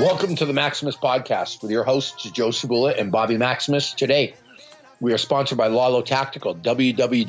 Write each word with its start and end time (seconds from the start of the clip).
Welcome 0.00 0.36
to 0.36 0.46
the 0.46 0.54
Maximus 0.54 0.96
Podcast 0.96 1.60
with 1.60 1.70
your 1.70 1.84
hosts, 1.84 2.30
Joe 2.30 2.48
Cebula 2.48 2.98
and 2.98 3.12
Bobby 3.12 3.36
Maximus. 3.36 3.92
Today, 3.92 4.34
we 5.00 5.12
are 5.12 5.18
sponsored 5.18 5.58
by 5.58 5.66
Lalo 5.66 6.00
Tactical, 6.00 6.54
www.lalo.com. 6.54 7.26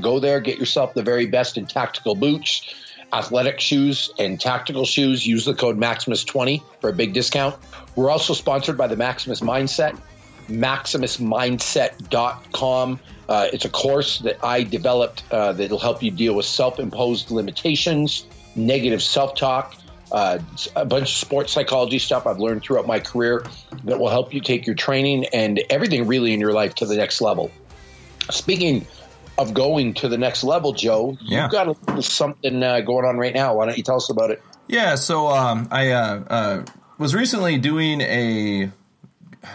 Go 0.00 0.18
there, 0.18 0.40
get 0.40 0.58
yourself 0.58 0.94
the 0.94 1.04
very 1.04 1.26
best 1.26 1.56
in 1.56 1.66
tactical 1.66 2.16
boots, 2.16 2.74
athletic 3.12 3.60
shoes, 3.60 4.10
and 4.18 4.40
tactical 4.40 4.84
shoes. 4.84 5.24
Use 5.24 5.44
the 5.44 5.54
code 5.54 5.78
Maximus20 5.78 6.64
for 6.80 6.90
a 6.90 6.92
big 6.92 7.12
discount. 7.12 7.54
We're 7.94 8.10
also 8.10 8.34
sponsored 8.34 8.76
by 8.76 8.88
the 8.88 8.96
Maximus 8.96 9.40
Mindset, 9.40 9.96
maximusmindset.com. 10.48 13.00
Uh, 13.28 13.48
it's 13.52 13.64
a 13.64 13.70
course 13.70 14.18
that 14.18 14.44
I 14.44 14.64
developed 14.64 15.22
uh, 15.30 15.52
that'll 15.52 15.78
help 15.78 16.02
you 16.02 16.10
deal 16.10 16.34
with 16.34 16.46
self 16.46 16.80
imposed 16.80 17.30
limitations, 17.30 18.26
negative 18.56 19.00
self 19.00 19.36
talk, 19.36 19.76
uh, 20.12 20.38
a 20.74 20.84
bunch 20.84 21.02
of 21.02 21.08
sports 21.08 21.52
psychology 21.52 21.98
stuff 21.98 22.26
I've 22.26 22.38
learned 22.38 22.62
throughout 22.62 22.86
my 22.86 23.00
career 23.00 23.44
that 23.84 23.98
will 23.98 24.08
help 24.08 24.32
you 24.32 24.40
take 24.40 24.66
your 24.66 24.74
training 24.76 25.26
and 25.32 25.60
everything 25.70 26.06
really 26.06 26.32
in 26.32 26.40
your 26.40 26.52
life 26.52 26.74
to 26.76 26.86
the 26.86 26.96
next 26.96 27.20
level. 27.20 27.50
Speaking 28.30 28.86
of 29.36 29.54
going 29.54 29.94
to 29.94 30.08
the 30.08 30.18
next 30.18 30.44
level, 30.44 30.72
Joe, 30.72 31.16
Yeah. 31.20 31.44
you've 31.44 31.52
got 31.52 31.68
a 31.68 31.72
little 31.86 32.02
something 32.02 32.62
uh, 32.62 32.80
going 32.80 33.04
on 33.04 33.16
right 33.18 33.34
now. 33.34 33.54
Why 33.54 33.66
don't 33.66 33.76
you 33.76 33.84
tell 33.84 33.96
us 33.96 34.10
about 34.10 34.30
it? 34.30 34.42
Yeah, 34.66 34.96
so 34.96 35.28
um, 35.28 35.68
I 35.70 35.92
uh, 35.92 36.24
uh, 36.28 36.64
was 36.98 37.14
recently 37.14 37.56
doing 37.56 38.00
a, 38.02 38.70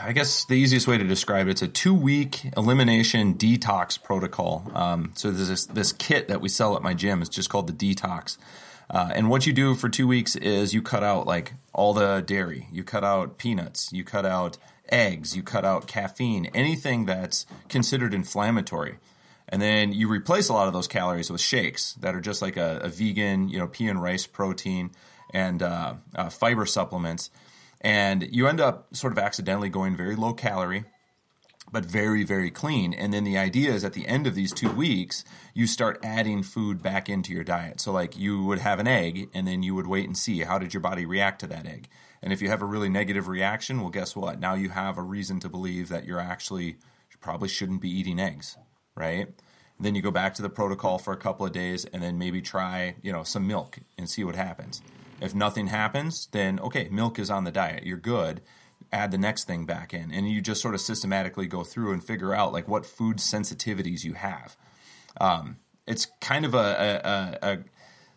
I 0.04 0.14
guess 0.14 0.45
the 0.45 0.56
easiest 0.56 0.88
way 0.88 0.98
to 0.98 1.04
describe 1.04 1.48
it, 1.48 1.52
it's 1.52 1.62
a 1.62 1.67
two 1.67 1.94
week 1.94 2.50
elimination 2.58 3.36
detox 3.36 4.02
protocol. 4.02 4.72
Um, 4.73 5.12
so 5.16 5.30
there's 5.30 5.50
this, 5.50 5.66
this 5.66 5.92
kit 5.92 6.30
that 6.30 6.42
we 6.42 6.50
sell 6.50 6.76
at 6.76 6.82
my 6.82 6.94
gym. 6.94 7.22
It's 7.22 7.30
just 7.30 7.50
called 7.50 7.67
the 7.67 7.94
Detox. 7.94 8.38
Uh, 8.89 9.09
and 9.14 9.30
what 9.30 9.48
you 9.48 9.53
do 9.53 9.76
for 9.76 9.89
two 9.89 10.08
weeks 10.08 10.36
is 10.36 10.73
you 10.73 10.81
cut 10.81 11.03
out 11.03 11.26
like 11.26 11.53
all 11.73 11.94
the 11.94 12.22
dairy, 12.22 12.67
you 12.72 12.84
cut 12.84 13.03
out 13.03 13.38
peanuts, 13.38 13.92
you 13.92 14.03
cut 14.03 14.26
out 14.26 14.58
eggs, 14.89 15.36
you 15.36 15.44
cut 15.44 15.66
out 15.66 15.88
caffeine, 15.88 16.45
anything 16.53 17.06
that's 17.06 17.45
considered 17.70 18.14
inflammatory. 18.14 18.98
And 19.50 19.61
then 19.61 19.94
you 19.94 20.09
replace 20.09 20.50
a 20.50 20.54
lot 20.54 20.67
of 20.67 20.73
those 20.73 20.88
calories 20.88 21.30
with 21.30 21.42
shakes 21.42 21.94
that 21.95 22.16
are 22.16 22.22
just 22.22 22.42
like 22.42 22.58
a, 22.58 22.80
a 22.84 22.89
vegan, 22.89 23.50
you 23.50 23.59
know, 23.59 23.67
pea 23.67 23.88
and 23.88 24.02
rice 24.02 24.26
protein 24.26 24.92
and 25.31 25.61
uh, 25.61 25.95
uh, 26.16 26.30
fiber 26.30 26.66
supplements. 26.66 27.30
And 27.81 28.28
you 28.31 28.48
end 28.48 28.61
up 28.61 28.95
sort 28.95 29.11
of 29.11 29.20
accidentally 29.20 29.70
going 29.70 29.95
very 29.95 30.16
low 30.16 30.34
calorie, 30.34 30.86
but 31.74 31.84
very, 31.84 32.24
very 32.24 32.52
clean. 32.52 32.94
And 32.94 33.12
then 33.12 33.24
the 33.24 33.38
idea 33.38 33.72
is 33.74 33.84
at 33.84 33.94
the 33.94 34.08
end 34.08 34.28
of 34.28 34.36
these 34.36 34.54
two 34.54 34.70
weeks, 34.70 35.26
you 35.56 35.66
start 35.66 36.00
adding 36.04 36.44
food 36.44 36.84
back 36.84 37.10
into 37.10 37.34
your 37.34 37.44
diet. 37.44 37.82
So, 37.82 37.92
like, 37.92 38.16
you 38.16 38.44
would 38.44 38.60
have 38.60 38.80
an 38.80 38.88
egg, 38.88 39.28
and 39.34 39.48
then 39.48 39.64
you 39.64 39.74
would 39.74 39.88
wait 39.88 40.06
and 40.06 40.16
see 40.16 40.42
how 40.42 40.60
did 40.60 40.74
your 40.74 40.82
body 40.82 41.04
react 41.04 41.40
to 41.42 41.48
that 41.48 41.66
egg. 41.66 41.90
And 42.22 42.32
if 42.32 42.44
you 42.44 42.48
have 42.50 42.62
a 42.62 42.66
really 42.66 42.90
negative 42.90 43.28
reaction, 43.28 43.82
well, 43.82 43.90
guess 43.90 44.16
what? 44.16 44.40
Now 44.40 44.54
you 44.54 44.70
have 44.70 45.00
a 45.00 45.02
reason 45.02 45.40
to 45.40 45.50
believe 45.50 45.90
that 45.90 46.06
you're 46.06 46.20
actually, 46.20 46.66
you 46.66 47.18
probably 47.20 47.50
shouldn't 47.50 47.82
be 47.82 47.90
eating 47.90 48.20
eggs, 48.20 48.56
right? 48.96 49.28
And 49.28 49.86
then 49.86 49.96
you 49.96 50.04
go 50.04 50.12
back 50.12 50.36
to 50.36 50.44
the 50.44 50.50
protocol 50.50 51.00
for 51.00 51.12
a 51.12 51.18
couple 51.18 51.44
of 51.44 51.54
days, 51.54 51.86
and 51.86 52.04
then 52.04 52.20
maybe 52.20 52.40
try, 52.40 52.96
you 53.02 53.12
know, 53.12 53.24
some 53.24 53.48
milk 53.48 53.80
and 53.98 54.08
see 54.08 54.24
what 54.24 54.36
happens. 54.36 54.84
If 55.20 55.34
nothing 55.34 55.68
happens, 55.68 56.28
then 56.34 56.60
okay, 56.60 56.88
milk 56.92 57.18
is 57.18 57.32
on 57.32 57.46
the 57.46 57.52
diet. 57.52 57.84
You're 57.84 57.98
good 57.98 58.42
add 58.94 59.11
the 59.11 59.17
next 59.17 59.45
thing 59.45 59.66
back 59.66 59.94
in 59.94 60.11
and 60.11 60.30
you 60.30 60.41
just 60.41 60.61
sort 60.61 60.73
of 60.73 60.81
systematically 60.81 61.47
go 61.47 61.63
through 61.63 61.92
and 61.92 62.04
figure 62.04 62.33
out 62.33 62.54
like 62.54 62.67
what 62.67 62.86
food 62.86 63.17
sensitivities 63.17 64.04
you 64.04 64.14
have 64.14 64.55
um, 65.20 65.58
it's 65.87 66.08
kind 66.21 66.45
of 66.45 66.54
a, 66.54 67.39
a, 67.42 67.48
a, 67.48 67.58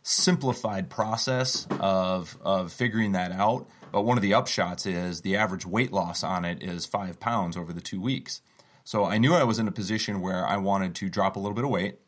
simplified 0.09 0.89
process 0.89 1.67
of, 1.81 2.39
of 2.41 2.73
figuring 2.73 3.11
that 3.11 3.33
out 3.33 3.67
but 3.91 4.03
one 4.03 4.17
of 4.17 4.23
the 4.23 4.31
upshots 4.31 4.87
is 4.87 5.23
the 5.23 5.35
average 5.35 5.67
weight 5.67 5.93
loss 5.93 6.23
on 6.23 6.45
it 6.45 6.63
is 6.63 6.87
five 6.87 7.19
pounds 7.19 7.57
over 7.57 7.73
the 7.73 7.81
two 7.81 8.01
weeks 8.01 8.41
so 8.85 9.05
i 9.05 9.19
knew 9.19 9.35
i 9.35 9.43
was 9.43 9.59
in 9.59 9.67
a 9.67 9.73
position 9.73 10.21
where 10.21 10.47
i 10.47 10.57
wanted 10.57 10.95
to 10.95 11.09
drop 11.09 11.35
a 11.35 11.41
little 11.41 11.57
bit 11.57 11.65
of 11.65 11.71
weight 11.71 11.99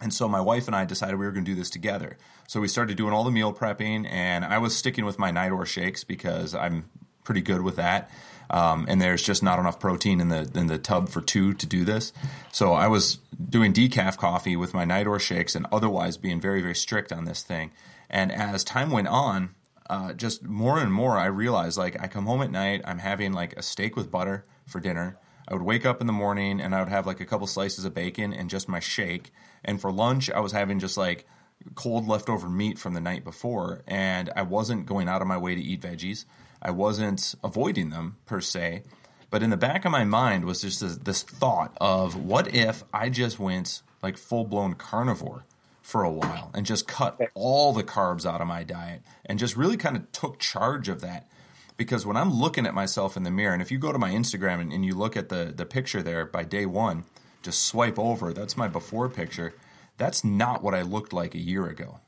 and 0.00 0.12
so 0.12 0.28
my 0.28 0.40
wife 0.40 0.66
and 0.66 0.74
I 0.74 0.84
decided 0.84 1.18
we 1.18 1.24
were 1.24 1.32
going 1.32 1.44
to 1.44 1.50
do 1.50 1.54
this 1.54 1.70
together. 1.70 2.18
So 2.48 2.60
we 2.60 2.66
started 2.66 2.96
doing 2.96 3.12
all 3.12 3.22
the 3.22 3.30
meal 3.30 3.54
prepping, 3.54 4.10
and 4.10 4.44
I 4.44 4.58
was 4.58 4.76
sticking 4.76 5.04
with 5.04 5.18
my 5.18 5.30
Nitor 5.30 5.64
shakes 5.64 6.02
because 6.02 6.52
I'm 6.54 6.90
pretty 7.24 7.42
good 7.42 7.62
with 7.62 7.76
that. 7.76 8.10
Um, 8.50 8.84
and 8.88 9.00
there's 9.00 9.22
just 9.22 9.42
not 9.42 9.58
enough 9.58 9.80
protein 9.80 10.20
in 10.20 10.28
the 10.28 10.50
in 10.54 10.66
the 10.66 10.78
tub 10.78 11.08
for 11.08 11.20
two 11.20 11.54
to 11.54 11.66
do 11.66 11.84
this. 11.84 12.12
So 12.52 12.74
I 12.74 12.86
was 12.86 13.18
doing 13.48 13.72
decaf 13.72 14.16
coffee 14.16 14.54
with 14.54 14.74
my 14.74 14.84
Nitor 14.84 15.18
shakes, 15.18 15.54
and 15.54 15.66
otherwise 15.72 16.16
being 16.16 16.40
very 16.40 16.60
very 16.60 16.74
strict 16.74 17.10
on 17.10 17.24
this 17.24 17.42
thing. 17.42 17.72
And 18.10 18.30
as 18.30 18.62
time 18.62 18.90
went 18.90 19.08
on, 19.08 19.54
uh, 19.88 20.12
just 20.12 20.44
more 20.44 20.78
and 20.78 20.92
more, 20.92 21.18
I 21.18 21.26
realized 21.26 21.78
like 21.78 22.00
I 22.00 22.06
come 22.06 22.26
home 22.26 22.42
at 22.42 22.50
night, 22.50 22.82
I'm 22.84 22.98
having 22.98 23.32
like 23.32 23.54
a 23.54 23.62
steak 23.62 23.96
with 23.96 24.10
butter 24.10 24.44
for 24.66 24.80
dinner. 24.80 25.16
I 25.46 25.54
would 25.54 25.62
wake 25.62 25.84
up 25.84 26.00
in 26.00 26.06
the 26.06 26.12
morning 26.12 26.60
and 26.60 26.74
I 26.74 26.80
would 26.80 26.88
have 26.88 27.06
like 27.06 27.20
a 27.20 27.26
couple 27.26 27.46
slices 27.46 27.84
of 27.84 27.94
bacon 27.94 28.32
and 28.32 28.48
just 28.48 28.68
my 28.68 28.80
shake. 28.80 29.30
And 29.62 29.80
for 29.80 29.92
lunch, 29.92 30.30
I 30.30 30.40
was 30.40 30.52
having 30.52 30.78
just 30.78 30.96
like 30.96 31.26
cold 31.74 32.08
leftover 32.08 32.48
meat 32.48 32.78
from 32.78 32.94
the 32.94 33.00
night 33.00 33.24
before. 33.24 33.82
And 33.86 34.30
I 34.34 34.42
wasn't 34.42 34.86
going 34.86 35.08
out 35.08 35.20
of 35.20 35.28
my 35.28 35.36
way 35.36 35.54
to 35.54 35.60
eat 35.60 35.82
veggies. 35.82 36.24
I 36.64 36.70
wasn't 36.70 37.34
avoiding 37.44 37.90
them 37.90 38.16
per 38.26 38.40
se. 38.40 38.82
But 39.30 39.42
in 39.42 39.50
the 39.50 39.56
back 39.56 39.84
of 39.84 39.92
my 39.92 40.04
mind 40.04 40.44
was 40.44 40.62
just 40.62 40.80
this, 40.80 40.96
this 40.96 41.22
thought 41.22 41.76
of 41.80 42.14
what 42.14 42.54
if 42.54 42.84
I 42.92 43.10
just 43.10 43.38
went 43.38 43.82
like 44.02 44.16
full 44.16 44.44
blown 44.44 44.74
carnivore 44.74 45.44
for 45.82 46.02
a 46.02 46.10
while 46.10 46.50
and 46.54 46.64
just 46.64 46.86
cut 46.86 47.20
all 47.34 47.72
the 47.72 47.82
carbs 47.82 48.24
out 48.24 48.40
of 48.40 48.46
my 48.46 48.62
diet 48.62 49.02
and 49.26 49.38
just 49.38 49.56
really 49.56 49.76
kind 49.76 49.96
of 49.96 50.10
took 50.12 50.38
charge 50.38 50.88
of 50.88 51.00
that 51.00 51.28
because 51.76 52.06
when 52.06 52.16
I'm 52.16 52.32
looking 52.32 52.66
at 52.66 52.74
myself 52.74 53.16
in 53.16 53.24
the 53.24 53.30
mirror, 53.30 53.52
and 53.52 53.62
if 53.62 53.70
you 53.70 53.78
go 53.78 53.92
to 53.92 53.98
my 53.98 54.10
Instagram 54.10 54.60
and, 54.60 54.72
and 54.72 54.84
you 54.84 54.94
look 54.94 55.16
at 55.16 55.28
the 55.28 55.52
the 55.54 55.66
picture 55.66 56.02
there 56.02 56.24
by 56.24 56.44
day 56.44 56.66
one, 56.66 57.04
just 57.42 57.64
swipe 57.64 57.98
over. 57.98 58.32
That's 58.32 58.56
my 58.56 58.68
before 58.68 59.08
picture. 59.08 59.54
That's 59.96 60.24
not 60.24 60.62
what 60.62 60.74
I 60.74 60.82
looked 60.82 61.12
like 61.12 61.34
a 61.34 61.40
year 61.40 61.66
ago. 61.66 62.00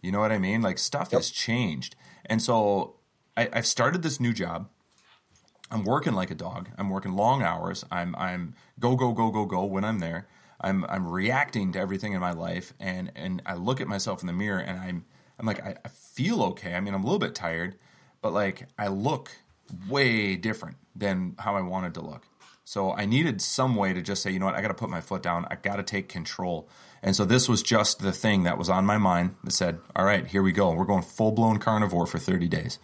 You 0.00 0.12
know 0.12 0.20
what 0.20 0.32
I 0.32 0.38
mean? 0.38 0.62
Like 0.62 0.78
stuff 0.78 1.10
has 1.10 1.30
changed, 1.30 1.96
and 2.26 2.40
so 2.40 2.96
I, 3.40 3.48
I've 3.54 3.66
started 3.66 4.02
this 4.02 4.20
new 4.20 4.34
job. 4.34 4.68
I'm 5.70 5.84
working 5.84 6.12
like 6.12 6.30
a 6.30 6.34
dog. 6.34 6.68
I'm 6.76 6.90
working 6.90 7.12
long 7.12 7.42
hours. 7.42 7.86
I'm 7.90 8.14
I'm 8.16 8.54
go 8.78 8.96
go 8.96 9.12
go 9.12 9.30
go 9.30 9.46
go 9.46 9.64
when 9.64 9.84
I'm 9.84 9.98
there. 10.00 10.28
I'm 10.60 10.84
I'm 10.84 11.08
reacting 11.08 11.72
to 11.72 11.78
everything 11.78 12.12
in 12.12 12.20
my 12.20 12.32
life, 12.32 12.74
and 12.78 13.10
and 13.16 13.40
I 13.46 13.54
look 13.54 13.80
at 13.80 13.88
myself 13.88 14.20
in 14.20 14.26
the 14.26 14.34
mirror, 14.34 14.58
and 14.58 14.78
I'm 14.78 15.04
I'm 15.38 15.46
like 15.46 15.64
I, 15.64 15.76
I 15.84 15.88
feel 15.88 16.42
okay. 16.50 16.74
I 16.74 16.80
mean, 16.80 16.92
I'm 16.92 17.02
a 17.02 17.06
little 17.06 17.18
bit 17.18 17.34
tired, 17.34 17.76
but 18.20 18.34
like 18.34 18.68
I 18.78 18.88
look 18.88 19.30
way 19.88 20.36
different 20.36 20.76
than 20.94 21.36
how 21.38 21.56
I 21.56 21.62
wanted 21.62 21.94
to 21.94 22.02
look. 22.02 22.26
So 22.64 22.92
I 22.92 23.06
needed 23.06 23.40
some 23.40 23.74
way 23.74 23.94
to 23.94 24.02
just 24.02 24.22
say, 24.22 24.30
you 24.30 24.38
know 24.38 24.46
what, 24.46 24.54
I 24.54 24.60
got 24.60 24.68
to 24.68 24.74
put 24.74 24.90
my 24.90 25.00
foot 25.00 25.22
down. 25.22 25.46
I 25.50 25.56
got 25.56 25.76
to 25.76 25.82
take 25.82 26.08
control. 26.08 26.68
And 27.02 27.16
so 27.16 27.24
this 27.24 27.48
was 27.48 27.62
just 27.62 28.00
the 28.00 28.12
thing 28.12 28.44
that 28.44 28.58
was 28.58 28.68
on 28.68 28.84
my 28.84 28.98
mind 28.98 29.34
that 29.42 29.52
said, 29.52 29.80
all 29.96 30.04
right, 30.04 30.26
here 30.26 30.42
we 30.42 30.52
go. 30.52 30.72
We're 30.72 30.84
going 30.84 31.02
full 31.02 31.32
blown 31.32 31.58
carnivore 31.58 32.06
for 32.06 32.18
30 32.18 32.46
days. 32.46 32.78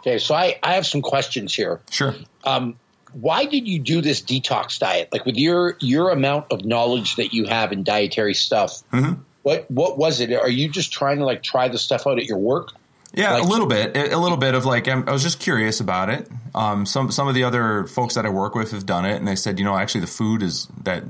Okay, 0.00 0.18
so 0.18 0.34
I, 0.34 0.58
I 0.62 0.74
have 0.74 0.86
some 0.86 1.02
questions 1.02 1.54
here. 1.54 1.80
Sure. 1.90 2.14
Um, 2.44 2.78
why 3.12 3.46
did 3.46 3.66
you 3.66 3.78
do 3.78 4.00
this 4.00 4.20
detox 4.22 4.78
diet? 4.78 5.08
Like 5.12 5.24
with 5.24 5.36
your 5.36 5.76
your 5.80 6.10
amount 6.10 6.52
of 6.52 6.64
knowledge 6.64 7.16
that 7.16 7.32
you 7.32 7.46
have 7.46 7.72
in 7.72 7.82
dietary 7.84 8.34
stuff, 8.34 8.82
Mm-hmm. 8.92 9.20
what 9.42 9.70
what 9.70 9.98
was 9.98 10.20
it? 10.20 10.32
Are 10.32 10.48
you 10.48 10.68
just 10.68 10.92
trying 10.92 11.18
to 11.18 11.24
like 11.24 11.42
try 11.42 11.68
the 11.68 11.78
stuff 11.78 12.06
out 12.06 12.18
at 12.18 12.26
your 12.26 12.38
work? 12.38 12.72
Yeah, 13.14 13.32
Like- 13.34 13.44
a 13.44 13.46
little 13.46 13.66
bit, 13.66 13.96
a 14.12 14.18
little 14.18 14.36
bit 14.36 14.54
of 14.54 14.66
like 14.66 14.86
I 14.88 14.96
was 15.10 15.22
just 15.22 15.40
curious 15.40 15.80
about 15.80 16.10
it. 16.10 16.28
Um, 16.54 16.84
some 16.84 17.10
some 17.10 17.26
of 17.28 17.34
the 17.34 17.44
other 17.44 17.86
folks 17.86 18.14
that 18.14 18.26
I 18.26 18.28
work 18.28 18.54
with 18.54 18.72
have 18.72 18.84
done 18.86 19.06
it, 19.06 19.16
and 19.16 19.26
they 19.26 19.36
said, 19.36 19.58
you 19.58 19.64
know, 19.64 19.76
actually 19.76 20.02
the 20.02 20.06
food 20.08 20.42
is 20.42 20.68
that 20.84 21.02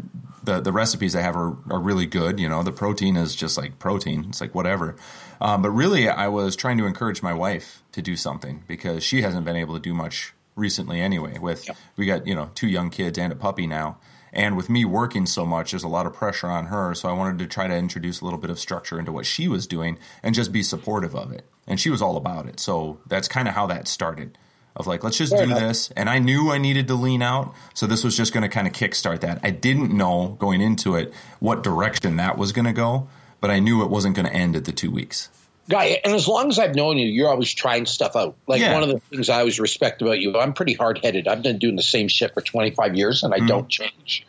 the 0.42 0.60
the 0.60 0.72
recipes 0.72 1.12
they 1.12 1.22
have 1.22 1.36
are, 1.36 1.56
are 1.70 1.80
really 1.80 2.06
good. 2.06 2.38
You 2.40 2.48
know, 2.48 2.62
the 2.62 2.72
protein 2.72 3.16
is 3.16 3.34
just 3.34 3.56
like 3.56 3.78
protein; 3.78 4.26
it's 4.28 4.40
like 4.40 4.54
whatever. 4.54 4.96
Um, 5.40 5.62
but 5.62 5.70
really, 5.70 6.08
I 6.08 6.28
was 6.28 6.56
trying 6.56 6.78
to 6.78 6.86
encourage 6.86 7.22
my 7.22 7.34
wife 7.34 7.82
to 7.92 8.02
do 8.02 8.16
something 8.16 8.64
because 8.66 9.04
she 9.04 9.22
hasn't 9.22 9.44
been 9.44 9.56
able 9.56 9.74
to 9.74 9.80
do 9.80 9.94
much 9.94 10.34
recently. 10.56 11.00
Anyway, 11.00 11.38
with 11.38 11.68
we 11.96 12.06
got 12.06 12.26
you 12.26 12.34
know 12.34 12.50
two 12.54 12.68
young 12.68 12.90
kids 12.90 13.18
and 13.18 13.32
a 13.32 13.36
puppy 13.36 13.66
now. 13.66 13.98
And 14.30 14.58
with 14.58 14.68
me 14.68 14.84
working 14.84 15.24
so 15.24 15.46
much, 15.46 15.70
there's 15.70 15.84
a 15.84 15.88
lot 15.88 16.04
of 16.04 16.12
pressure 16.12 16.48
on 16.48 16.66
her. 16.66 16.94
So 16.94 17.08
I 17.08 17.12
wanted 17.12 17.38
to 17.38 17.46
try 17.46 17.66
to 17.66 17.74
introduce 17.74 18.20
a 18.20 18.24
little 18.24 18.38
bit 18.38 18.50
of 18.50 18.58
structure 18.58 18.98
into 18.98 19.10
what 19.10 19.24
she 19.24 19.48
was 19.48 19.66
doing 19.66 19.98
and 20.22 20.34
just 20.34 20.52
be 20.52 20.62
supportive 20.62 21.14
of 21.14 21.32
it. 21.32 21.46
And 21.66 21.80
she 21.80 21.88
was 21.88 22.02
all 22.02 22.16
about 22.16 22.46
it. 22.46 22.60
So 22.60 23.00
that's 23.06 23.26
kind 23.26 23.48
of 23.48 23.54
how 23.54 23.66
that 23.68 23.88
started. 23.88 24.36
Of 24.78 24.86
like, 24.86 25.02
let's 25.02 25.18
just 25.18 25.32
Fair 25.32 25.44
do 25.44 25.50
enough. 25.50 25.60
this. 25.60 25.90
And 25.96 26.08
I 26.08 26.18
knew 26.20 26.50
I 26.52 26.58
needed 26.58 26.86
to 26.88 26.94
lean 26.94 27.20
out. 27.22 27.52
So 27.74 27.86
this 27.86 28.04
was 28.04 28.16
just 28.16 28.32
going 28.32 28.42
to 28.42 28.48
kind 28.48 28.66
of 28.66 28.72
kickstart 28.72 29.20
that. 29.20 29.40
I 29.42 29.50
didn't 29.50 29.92
know 29.92 30.36
going 30.38 30.60
into 30.60 30.94
it 30.94 31.12
what 31.40 31.62
direction 31.64 32.16
that 32.16 32.38
was 32.38 32.52
going 32.52 32.64
to 32.66 32.72
go, 32.72 33.08
but 33.40 33.50
I 33.50 33.58
knew 33.58 33.82
it 33.82 33.90
wasn't 33.90 34.14
going 34.16 34.26
to 34.26 34.32
end 34.32 34.54
at 34.56 34.64
the 34.66 34.72
two 34.72 34.90
weeks. 34.90 35.30
Guy, 35.68 36.00
and 36.04 36.14
as 36.14 36.26
long 36.26 36.48
as 36.48 36.58
I've 36.58 36.74
known 36.74 36.96
you, 36.96 37.06
you're 37.06 37.28
always 37.28 37.52
trying 37.52 37.84
stuff 37.86 38.16
out. 38.16 38.36
Like 38.46 38.60
Yeah. 38.60 38.72
one 38.72 38.82
of 38.82 38.88
the 38.88 39.00
things 39.00 39.28
I 39.28 39.40
always 39.40 39.60
respect 39.60 40.00
about 40.00 40.18
you, 40.20 40.34
I'm 40.38 40.54
pretty 40.54 40.72
hard 40.74 40.98
headed. 41.02 41.28
I've 41.28 41.42
been 41.42 41.58
doing 41.58 41.76
the 41.76 41.82
same 41.82 42.08
shit 42.08 42.32
for 42.32 42.40
25 42.40 42.94
years 42.96 43.22
and 43.22 43.34
I 43.34 43.38
Mm-hmm. 43.38 43.46
don't 43.48 43.68
change. 43.68 44.24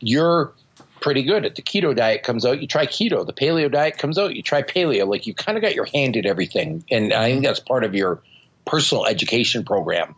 You're 0.00 0.52
pretty 1.00 1.22
good. 1.22 1.46
At 1.46 1.54
the 1.54 1.62
keto 1.62 1.94
diet 1.96 2.22
comes 2.24 2.44
out, 2.44 2.60
you 2.60 2.66
try 2.66 2.86
keto. 2.86 3.24
The 3.26 3.32
paleo 3.32 3.70
diet 3.70 3.96
comes 3.98 4.18
out, 4.18 4.34
you 4.36 4.42
try 4.42 4.62
paleo. 4.62 5.06
Like 5.06 5.26
you 5.26 5.34
kind 5.34 5.56
of 5.56 5.62
got 5.62 5.74
your 5.74 5.86
hand 5.86 6.16
in 6.16 6.26
everything, 6.26 6.84
and 6.90 7.12
I 7.12 7.30
think 7.30 7.44
that's 7.44 7.60
part 7.60 7.84
of 7.84 7.94
your 7.94 8.20
personal 8.66 9.06
education 9.06 9.64
program 9.64 10.14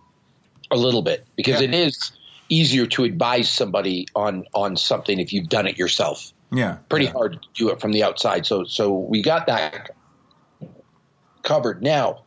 a 0.71 0.77
little 0.77 1.03
bit 1.03 1.27
because 1.37 1.61
yeah. 1.61 1.69
it 1.69 1.75
is 1.75 2.13
easier 2.49 2.87
to 2.87 3.05
advise 3.05 3.49
somebody 3.49 4.07
on 4.15 4.45
on 4.55 4.77
something 4.77 5.21
if 5.21 5.33
you've 5.33 5.49
done 5.49 5.67
it 5.67 5.79
yourself. 5.79 6.33
Yeah, 6.51 6.79
pretty 6.89 7.07
yeah. 7.07 7.13
hard 7.13 7.43
to 7.43 7.49
do 7.55 7.71
it 7.71 7.81
from 7.81 7.93
the 7.93 8.03
outside. 8.03 8.47
So 8.47 8.65
so 8.65 8.93
we 8.93 9.23
got 9.23 9.47
that 9.47 9.91
covered. 11.43 11.83
Now, 11.83 12.25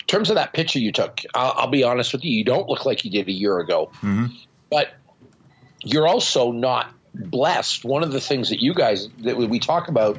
in 0.00 0.06
terms 0.06 0.30
of 0.30 0.36
that 0.36 0.52
picture 0.52 0.78
you 0.78 0.92
took, 0.92 1.20
I'll, 1.34 1.52
I'll 1.56 1.70
be 1.70 1.84
honest 1.84 2.12
with 2.12 2.24
you, 2.24 2.36
you 2.36 2.44
don't 2.44 2.68
look 2.68 2.84
like 2.84 3.04
you 3.04 3.10
did 3.10 3.28
a 3.28 3.32
year 3.32 3.58
ago, 3.58 3.90
mm-hmm. 3.96 4.26
but 4.70 4.92
you're 5.82 6.06
also 6.06 6.50
not 6.50 6.92
blessed. 7.14 7.84
One 7.84 8.02
of 8.02 8.12
the 8.12 8.20
things 8.20 8.50
that 8.50 8.60
you 8.60 8.74
guys 8.74 9.08
that 9.20 9.36
we 9.36 9.58
talk 9.60 9.88
about 9.88 10.18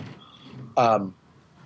um, 0.77 1.13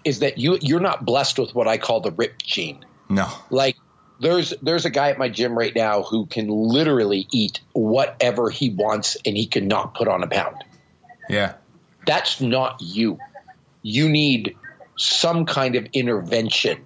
is 0.04 0.19
that 0.19 0.38
you 0.38 0.57
you're 0.62 0.80
not 0.80 1.06
blessed 1.06 1.38
with 1.38 1.54
what 1.54 1.68
I 1.68 1.77
call 1.77 2.01
the 2.01 2.12
rip 2.12 2.42
gene. 2.42 2.86
No, 3.10 3.28
like 3.50 3.76
there's 4.20 4.54
there's 4.62 4.86
a 4.86 4.90
guy 4.90 5.10
at 5.10 5.18
my 5.18 5.30
gym 5.30 5.58
right 5.58 5.76
now 5.76 6.04
who 6.04 6.26
can 6.26 6.48
literally 6.48 7.28
eat 7.32 7.62
whatever 7.74 8.50
he 8.50 8.70
wants 8.70 9.18
and 9.26 9.36
he 9.38 9.46
cannot 9.46 9.94
put 9.96 10.08
on 10.08 10.24
a 10.24 10.28
pound. 10.28 10.64
Yeah. 11.30 11.54
That's 12.06 12.42
not 12.42 12.82
you. 12.82 13.20
You 13.82 14.10
need 14.10 14.56
some 14.98 15.46
kind 15.46 15.76
of 15.76 15.88
intervention 15.94 16.84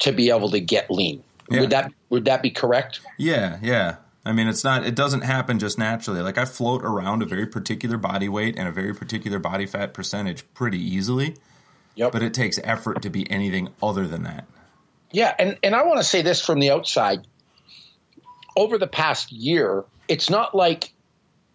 to 0.00 0.12
be 0.12 0.30
able 0.30 0.50
to 0.50 0.60
get 0.60 0.90
lean. 0.90 1.22
Yeah. 1.50 1.60
Would 1.60 1.70
that 1.70 1.92
would 2.08 2.24
that 2.24 2.42
be 2.42 2.50
correct? 2.50 3.00
Yeah, 3.18 3.58
yeah. 3.62 3.96
I 4.24 4.32
mean, 4.32 4.46
it's 4.46 4.62
not. 4.62 4.86
It 4.86 4.94
doesn't 4.94 5.22
happen 5.22 5.58
just 5.58 5.78
naturally. 5.78 6.22
Like 6.22 6.38
I 6.38 6.44
float 6.44 6.82
around 6.84 7.22
a 7.22 7.26
very 7.26 7.46
particular 7.46 7.98
body 7.98 8.28
weight 8.28 8.56
and 8.56 8.68
a 8.68 8.72
very 8.72 8.94
particular 8.94 9.38
body 9.38 9.66
fat 9.66 9.92
percentage 9.92 10.44
pretty 10.54 10.78
easily. 10.78 11.36
Yep. 11.96 12.12
But 12.12 12.22
it 12.22 12.32
takes 12.32 12.58
effort 12.64 13.02
to 13.02 13.10
be 13.10 13.30
anything 13.30 13.68
other 13.82 14.06
than 14.06 14.22
that. 14.22 14.46
Yeah, 15.12 15.34
and, 15.38 15.58
and 15.62 15.74
I 15.74 15.84
want 15.84 15.98
to 15.98 16.04
say 16.04 16.22
this 16.22 16.44
from 16.44 16.58
the 16.58 16.70
outside. 16.70 17.26
Over 18.56 18.78
the 18.78 18.86
past 18.86 19.32
year, 19.32 19.84
it's 20.08 20.28
not 20.28 20.54
like 20.54 20.92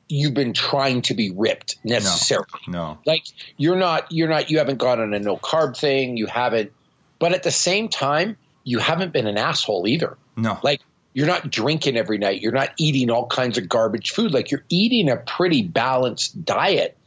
you've 0.09 0.33
been 0.33 0.53
trying 0.53 1.01
to 1.03 1.13
be 1.13 1.31
ripped 1.31 1.77
necessarily. 1.83 2.47
No, 2.67 2.91
no. 2.91 2.99
Like 3.05 3.25
you're 3.57 3.75
not 3.75 4.11
you're 4.11 4.29
not 4.29 4.49
you 4.49 4.57
haven't 4.57 4.77
gone 4.77 4.99
on 4.99 5.13
a 5.13 5.19
no 5.19 5.37
carb 5.37 5.77
thing, 5.77 6.17
you 6.17 6.27
haven't 6.27 6.71
but 7.19 7.33
at 7.33 7.43
the 7.43 7.51
same 7.51 7.89
time, 7.89 8.37
you 8.63 8.79
haven't 8.79 9.13
been 9.13 9.27
an 9.27 9.37
asshole 9.37 9.87
either. 9.87 10.17
No. 10.35 10.59
Like 10.63 10.81
you're 11.13 11.27
not 11.27 11.49
drinking 11.49 11.97
every 11.97 12.17
night, 12.17 12.41
you're 12.41 12.51
not 12.51 12.71
eating 12.77 13.09
all 13.09 13.27
kinds 13.27 13.57
of 13.57 13.67
garbage 13.67 14.11
food. 14.11 14.31
Like 14.31 14.51
you're 14.51 14.65
eating 14.69 15.09
a 15.09 15.17
pretty 15.17 15.63
balanced 15.63 16.45
diet. 16.45 16.97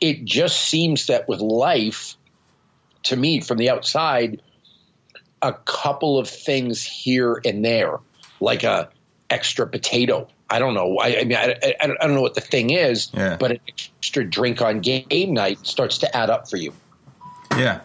It 0.00 0.24
just 0.24 0.60
seems 0.60 1.06
that 1.06 1.26
with 1.28 1.40
life, 1.40 2.16
to 3.04 3.16
me, 3.16 3.40
from 3.40 3.56
the 3.56 3.70
outside, 3.70 4.42
a 5.46 5.52
couple 5.64 6.18
of 6.18 6.28
things 6.28 6.82
here 6.82 7.40
and 7.44 7.64
there, 7.64 7.98
like 8.40 8.64
a 8.64 8.90
extra 9.30 9.66
potato. 9.66 10.28
I 10.50 10.58
don't 10.58 10.74
know. 10.74 10.98
I, 10.98 11.20
I 11.20 11.24
mean, 11.24 11.36
I, 11.36 11.56
I, 11.62 11.74
I, 11.80 11.86
don't 11.86 12.14
know 12.14 12.20
what 12.20 12.34
the 12.34 12.40
thing 12.40 12.70
is, 12.70 13.10
yeah. 13.12 13.36
but 13.38 13.52
an 13.52 13.60
extra 13.68 14.24
drink 14.24 14.60
on 14.60 14.80
game 14.80 15.34
night 15.34 15.66
starts 15.66 15.98
to 15.98 16.16
add 16.16 16.30
up 16.30 16.48
for 16.48 16.56
you. 16.56 16.72
Yeah. 17.56 17.80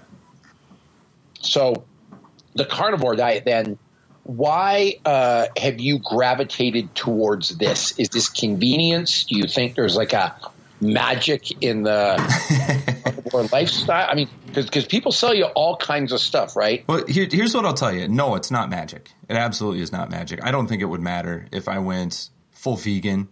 So, 1.39 1.85
the 2.53 2.65
carnivore 2.65 3.15
diet, 3.15 3.45
then, 3.45 3.79
why 4.23 4.99
uh, 5.05 5.47
have 5.57 5.79
you 5.79 5.99
gravitated 5.99 6.93
towards 6.93 7.57
this? 7.57 7.97
Is 7.97 8.09
this 8.09 8.29
convenience? 8.29 9.23
Do 9.23 9.37
you 9.37 9.45
think 9.45 9.75
there's 9.75 9.95
like 9.95 10.13
a 10.13 10.35
magic 10.79 11.63
in 11.63 11.83
the 11.83 12.17
carnivore 13.31 13.59
lifestyle? 13.59 14.07
I 14.09 14.15
mean, 14.15 14.29
because 14.53 14.85
people 14.85 15.11
sell 15.11 15.33
you 15.33 15.45
all 15.45 15.77
kinds 15.77 16.11
of 16.11 16.19
stuff, 16.19 16.55
right? 16.55 16.83
Well, 16.87 17.05
here, 17.07 17.27
here's 17.29 17.55
what 17.55 17.65
I'll 17.65 17.73
tell 17.73 17.93
you. 17.93 18.07
No, 18.07 18.35
it's 18.35 18.51
not 18.51 18.69
magic. 18.69 19.11
It 19.29 19.35
absolutely 19.35 19.81
is 19.81 19.91
not 19.91 20.09
magic. 20.09 20.43
I 20.43 20.51
don't 20.51 20.67
think 20.67 20.81
it 20.81 20.85
would 20.85 21.01
matter 21.01 21.47
if 21.51 21.67
I 21.67 21.79
went 21.79 22.29
full 22.51 22.75
vegan. 22.75 23.29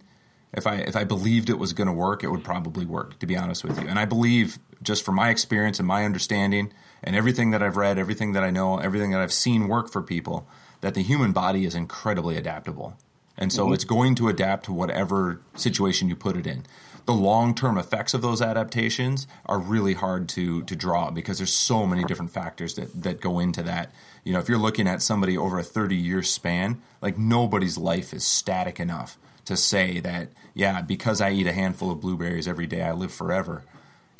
If 0.52 0.66
I 0.66 0.76
if 0.76 0.96
I 0.96 1.04
believed 1.04 1.48
it 1.48 1.58
was 1.58 1.72
going 1.72 1.86
to 1.86 1.92
work, 1.92 2.24
it 2.24 2.28
would 2.28 2.42
probably 2.42 2.84
work. 2.84 3.18
To 3.20 3.26
be 3.26 3.36
honest 3.36 3.62
with 3.62 3.80
you, 3.80 3.88
and 3.88 3.98
I 3.98 4.04
believe 4.04 4.58
just 4.82 5.04
from 5.04 5.14
my 5.14 5.30
experience 5.30 5.78
and 5.78 5.86
my 5.86 6.04
understanding 6.04 6.72
and 7.04 7.14
everything 7.14 7.50
that 7.50 7.62
I've 7.62 7.76
read, 7.76 7.98
everything 7.98 8.32
that 8.32 8.42
I 8.42 8.50
know, 8.50 8.78
everything 8.78 9.12
that 9.12 9.20
I've 9.20 9.32
seen 9.32 9.68
work 9.68 9.90
for 9.90 10.02
people, 10.02 10.48
that 10.80 10.94
the 10.94 11.02
human 11.02 11.32
body 11.32 11.64
is 11.64 11.74
incredibly 11.74 12.36
adaptable. 12.36 12.96
And 13.38 13.52
so 13.52 13.64
mm-hmm. 13.64 13.74
it's 13.74 13.84
going 13.84 14.14
to 14.16 14.28
adapt 14.28 14.66
to 14.66 14.72
whatever 14.72 15.40
situation 15.54 16.08
you 16.08 16.16
put 16.16 16.36
it 16.36 16.46
in 16.46 16.64
the 17.10 17.16
long 17.16 17.56
term 17.56 17.76
effects 17.76 18.14
of 18.14 18.22
those 18.22 18.40
adaptations 18.40 19.26
are 19.44 19.58
really 19.58 19.94
hard 19.94 20.28
to 20.28 20.62
to 20.62 20.76
draw 20.76 21.10
because 21.10 21.38
there's 21.38 21.52
so 21.52 21.84
many 21.84 22.04
different 22.04 22.30
factors 22.30 22.74
that 22.74 23.02
that 23.02 23.20
go 23.20 23.40
into 23.40 23.64
that. 23.64 23.90
You 24.22 24.32
know, 24.32 24.38
if 24.38 24.48
you're 24.48 24.58
looking 24.58 24.86
at 24.86 25.02
somebody 25.02 25.36
over 25.36 25.58
a 25.58 25.64
30 25.64 25.96
year 25.96 26.22
span, 26.22 26.80
like 27.02 27.18
nobody's 27.18 27.76
life 27.76 28.14
is 28.14 28.24
static 28.24 28.78
enough 28.78 29.18
to 29.46 29.56
say 29.56 29.98
that 29.98 30.28
yeah, 30.54 30.82
because 30.82 31.20
I 31.20 31.32
eat 31.32 31.48
a 31.48 31.52
handful 31.52 31.90
of 31.90 32.00
blueberries 32.00 32.46
every 32.46 32.68
day, 32.68 32.82
I 32.82 32.92
live 32.92 33.12
forever. 33.12 33.64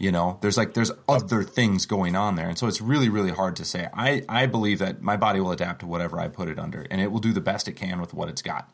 You 0.01 0.11
know, 0.11 0.39
there's 0.41 0.57
like 0.57 0.75
there's 0.75 0.91
other 1.09 1.45
things 1.45 1.87
going 1.87 2.17
on 2.17 2.35
there, 2.35 2.49
and 2.49 2.59
so 2.59 2.67
it's 2.67 2.81
really 2.81 3.09
really 3.09 3.31
hard 3.31 3.55
to 3.57 3.65
say. 3.65 3.89
I 3.95 4.25
I 4.29 4.47
believe 4.47 4.81
that 4.81 5.01
my 5.01 5.17
body 5.17 5.39
will 5.39 5.53
adapt 5.53 5.79
to 5.81 5.87
whatever 5.87 6.19
I 6.19 6.27
put 6.27 6.49
it 6.49 6.59
under, 6.59 6.89
and 6.91 7.01
it 7.01 7.13
will 7.13 7.21
do 7.21 7.33
the 7.33 7.41
best 7.41 7.69
it 7.69 7.77
can 7.77 8.01
with 8.01 8.13
what 8.13 8.29
it's 8.29 8.43
got. 8.43 8.69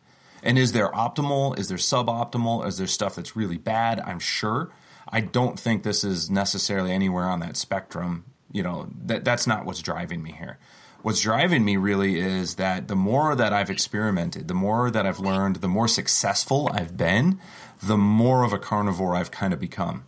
And 0.47 0.59
is 0.59 0.71
there 0.71 0.89
optimal? 0.93 1.59
Is 1.59 1.67
there 1.67 1.77
suboptimal? 1.77 2.65
Is 2.69 2.79
there 2.79 2.87
stuff 2.87 3.17
that's 3.17 3.35
really 3.35 3.59
bad? 3.59 3.99
I'm 3.99 4.21
sure. 4.21 4.71
I 5.09 5.21
don't 5.21 5.59
think 5.59 5.83
this 5.83 6.05
is 6.05 6.31
necessarily 6.31 6.93
anywhere 6.93 7.25
on 7.25 7.41
that 7.41 7.57
spectrum. 7.57 8.25
You 8.53 8.63
know, 8.63 8.89
that 9.07 9.25
that's 9.25 9.49
not 9.49 9.67
what's 9.67 9.83
driving 9.83 10.23
me 10.23 10.31
here. 10.31 10.59
What's 11.03 11.21
driving 11.21 11.65
me 11.65 11.77
really 11.77 12.21
is 12.21 12.55
that 12.55 12.87
the 12.87 12.95
more 12.95 13.35
that 13.35 13.53
I've 13.53 13.71
experimented, 13.71 14.47
the 14.47 14.55
more 14.55 14.89
that 14.89 15.05
I've 15.05 15.19
learned, 15.19 15.57
the 15.57 15.69
more 15.69 15.89
successful 15.89 16.71
I've 16.73 16.97
been, 16.97 17.41
the 17.83 17.99
more 17.99 18.45
of 18.45 18.53
a 18.53 18.59
carnivore 18.59 19.17
I've 19.17 19.33
kind 19.33 19.53
of 19.53 19.59
become. 19.59 20.05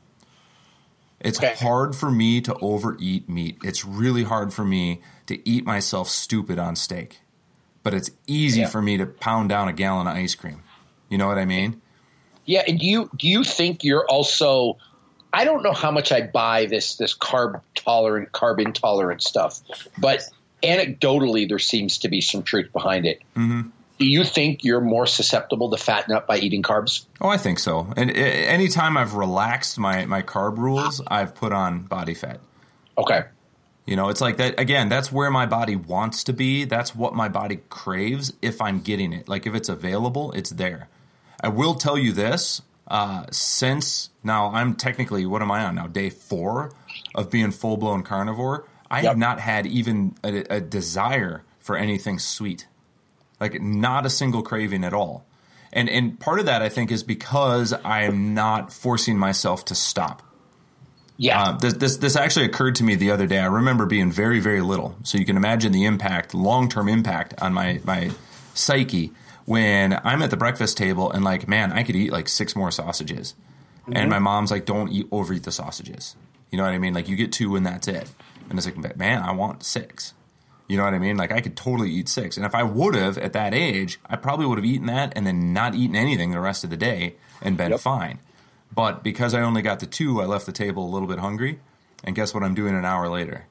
It's 1.18 1.38
okay. 1.38 1.54
hard 1.56 1.96
for 1.96 2.12
me 2.12 2.40
to 2.42 2.54
overeat 2.60 3.28
meat. 3.28 3.58
It's 3.64 3.84
really 3.84 4.22
hard 4.22 4.54
for 4.54 4.64
me 4.64 5.02
to 5.26 5.46
eat 5.48 5.64
myself 5.64 6.08
stupid 6.08 6.60
on 6.60 6.76
steak 6.76 7.18
but 7.82 7.94
it's 7.94 8.10
easy 8.26 8.60
yeah. 8.60 8.68
for 8.68 8.82
me 8.82 8.96
to 8.98 9.06
pound 9.06 9.48
down 9.48 9.68
a 9.68 9.72
gallon 9.72 10.06
of 10.06 10.16
ice 10.16 10.34
cream. 10.34 10.62
You 11.08 11.18
know 11.18 11.26
what 11.26 11.38
I 11.38 11.44
mean? 11.44 11.80
Yeah, 12.44 12.62
and 12.66 12.78
do 12.78 12.86
you 12.86 13.10
do 13.16 13.28
you 13.28 13.44
think 13.44 13.84
you're 13.84 14.06
also 14.06 14.78
I 15.32 15.44
don't 15.44 15.62
know 15.62 15.72
how 15.72 15.90
much 15.90 16.12
I 16.12 16.22
buy 16.22 16.66
this 16.66 16.96
this 16.96 17.16
carb 17.16 17.60
tolerant, 17.74 18.32
carb 18.32 18.60
intolerant 18.60 19.22
stuff, 19.22 19.60
but 19.98 20.22
anecdotally 20.62 21.48
there 21.48 21.58
seems 21.58 21.98
to 21.98 22.08
be 22.08 22.20
some 22.20 22.42
truth 22.42 22.72
behind 22.72 23.06
it. 23.06 23.20
Mm-hmm. 23.36 23.68
Do 23.98 24.06
you 24.06 24.24
think 24.24 24.62
you're 24.62 24.80
more 24.80 25.06
susceptible 25.06 25.70
to 25.70 25.76
fatten 25.76 26.14
up 26.14 26.26
by 26.26 26.38
eating 26.38 26.62
carbs? 26.62 27.04
Oh, 27.20 27.28
I 27.28 27.36
think 27.36 27.58
so. 27.58 27.92
And 27.96 28.10
anytime 28.16 28.96
I've 28.96 29.14
relaxed 29.14 29.78
my 29.78 30.06
my 30.06 30.22
carb 30.22 30.56
rules, 30.56 31.02
I've 31.08 31.34
put 31.34 31.52
on 31.52 31.82
body 31.82 32.14
fat. 32.14 32.40
Okay. 32.96 33.24
You 33.88 33.96
know, 33.96 34.10
it's 34.10 34.20
like 34.20 34.36
that 34.36 34.60
again, 34.60 34.90
that's 34.90 35.10
where 35.10 35.30
my 35.30 35.46
body 35.46 35.74
wants 35.74 36.22
to 36.24 36.34
be. 36.34 36.66
That's 36.66 36.94
what 36.94 37.14
my 37.14 37.30
body 37.30 37.60
craves 37.70 38.34
if 38.42 38.60
I'm 38.60 38.80
getting 38.80 39.14
it. 39.14 39.30
Like 39.30 39.46
if 39.46 39.54
it's 39.54 39.70
available, 39.70 40.30
it's 40.32 40.50
there. 40.50 40.90
I 41.40 41.48
will 41.48 41.74
tell 41.74 41.96
you 41.96 42.12
this, 42.12 42.60
uh, 42.88 43.24
since 43.30 44.10
now 44.22 44.52
I'm 44.52 44.74
technically 44.74 45.24
what 45.24 45.40
am 45.40 45.50
I 45.50 45.64
on 45.64 45.76
now? 45.76 45.86
Day 45.86 46.10
four 46.10 46.74
of 47.14 47.30
being 47.30 47.50
full 47.50 47.78
blown 47.78 48.02
carnivore. 48.02 48.68
I 48.90 48.98
yep. 48.98 49.12
have 49.12 49.16
not 49.16 49.40
had 49.40 49.64
even 49.64 50.16
a, 50.22 50.56
a 50.56 50.60
desire 50.60 51.44
for 51.58 51.74
anything 51.74 52.18
sweet. 52.18 52.66
Like 53.40 53.62
not 53.62 54.04
a 54.04 54.10
single 54.10 54.42
craving 54.42 54.84
at 54.84 54.92
all. 54.92 55.24
And 55.72 55.88
and 55.88 56.20
part 56.20 56.40
of 56.40 56.44
that 56.44 56.60
I 56.60 56.68
think 56.68 56.92
is 56.92 57.02
because 57.02 57.72
I 57.72 58.02
am 58.02 58.34
not 58.34 58.70
forcing 58.70 59.16
myself 59.16 59.64
to 59.64 59.74
stop. 59.74 60.22
Yeah. 61.18 61.42
Uh, 61.42 61.58
this, 61.58 61.74
this, 61.74 61.96
this 61.96 62.16
actually 62.16 62.46
occurred 62.46 62.76
to 62.76 62.84
me 62.84 62.94
the 62.94 63.10
other 63.10 63.26
day. 63.26 63.38
I 63.38 63.46
remember 63.46 63.84
being 63.86 64.10
very 64.10 64.40
very 64.40 64.62
little, 64.62 64.96
so 65.02 65.18
you 65.18 65.26
can 65.26 65.36
imagine 65.36 65.72
the 65.72 65.84
impact, 65.84 66.32
long 66.32 66.68
term 66.68 66.88
impact 66.88 67.34
on 67.42 67.52
my 67.52 67.80
my 67.84 68.12
psyche 68.54 69.12
when 69.44 70.00
I'm 70.04 70.22
at 70.22 70.30
the 70.30 70.36
breakfast 70.36 70.76
table 70.78 71.10
and 71.10 71.24
like, 71.24 71.48
man, 71.48 71.72
I 71.72 71.82
could 71.82 71.96
eat 71.96 72.12
like 72.12 72.28
six 72.28 72.54
more 72.54 72.70
sausages, 72.70 73.34
mm-hmm. 73.82 73.96
and 73.96 74.08
my 74.08 74.20
mom's 74.20 74.50
like, 74.50 74.64
don't 74.64 74.90
eat 74.90 75.08
overeat 75.10 75.42
the 75.42 75.52
sausages. 75.52 76.14
You 76.50 76.56
know 76.56 76.64
what 76.64 76.72
I 76.72 76.78
mean? 76.78 76.94
Like 76.94 77.08
you 77.08 77.16
get 77.16 77.32
two 77.32 77.56
and 77.56 77.66
that's 77.66 77.88
it. 77.88 78.10
And 78.48 78.58
it's 78.58 78.66
like, 78.66 78.96
man, 78.96 79.22
I 79.22 79.32
want 79.32 79.64
six. 79.64 80.14
You 80.68 80.76
know 80.76 80.84
what 80.84 80.94
I 80.94 80.98
mean? 80.98 81.16
Like 81.16 81.32
I 81.32 81.40
could 81.40 81.56
totally 81.56 81.90
eat 81.90 82.08
six. 82.08 82.36
And 82.36 82.46
if 82.46 82.54
I 82.54 82.62
would 82.62 82.94
have 82.94 83.18
at 83.18 83.32
that 83.32 83.54
age, 83.54 83.98
I 84.06 84.16
probably 84.16 84.46
would 84.46 84.58
have 84.58 84.64
eaten 84.64 84.86
that 84.86 85.12
and 85.16 85.26
then 85.26 85.52
not 85.52 85.74
eaten 85.74 85.96
anything 85.96 86.30
the 86.30 86.40
rest 86.40 86.64
of 86.64 86.70
the 86.70 86.76
day 86.76 87.16
and 87.42 87.56
been 87.56 87.72
yep. 87.72 87.80
fine. 87.80 88.20
But 88.74 89.02
because 89.02 89.34
I 89.34 89.40
only 89.40 89.62
got 89.62 89.80
the 89.80 89.86
two, 89.86 90.20
I 90.20 90.26
left 90.26 90.46
the 90.46 90.52
table 90.52 90.84
a 90.84 90.90
little 90.90 91.08
bit 91.08 91.18
hungry. 91.18 91.60
And 92.04 92.14
guess 92.14 92.32
what 92.32 92.42
I'm 92.42 92.54
doing 92.54 92.74
an 92.74 92.84
hour 92.84 93.08
later? 93.08 93.46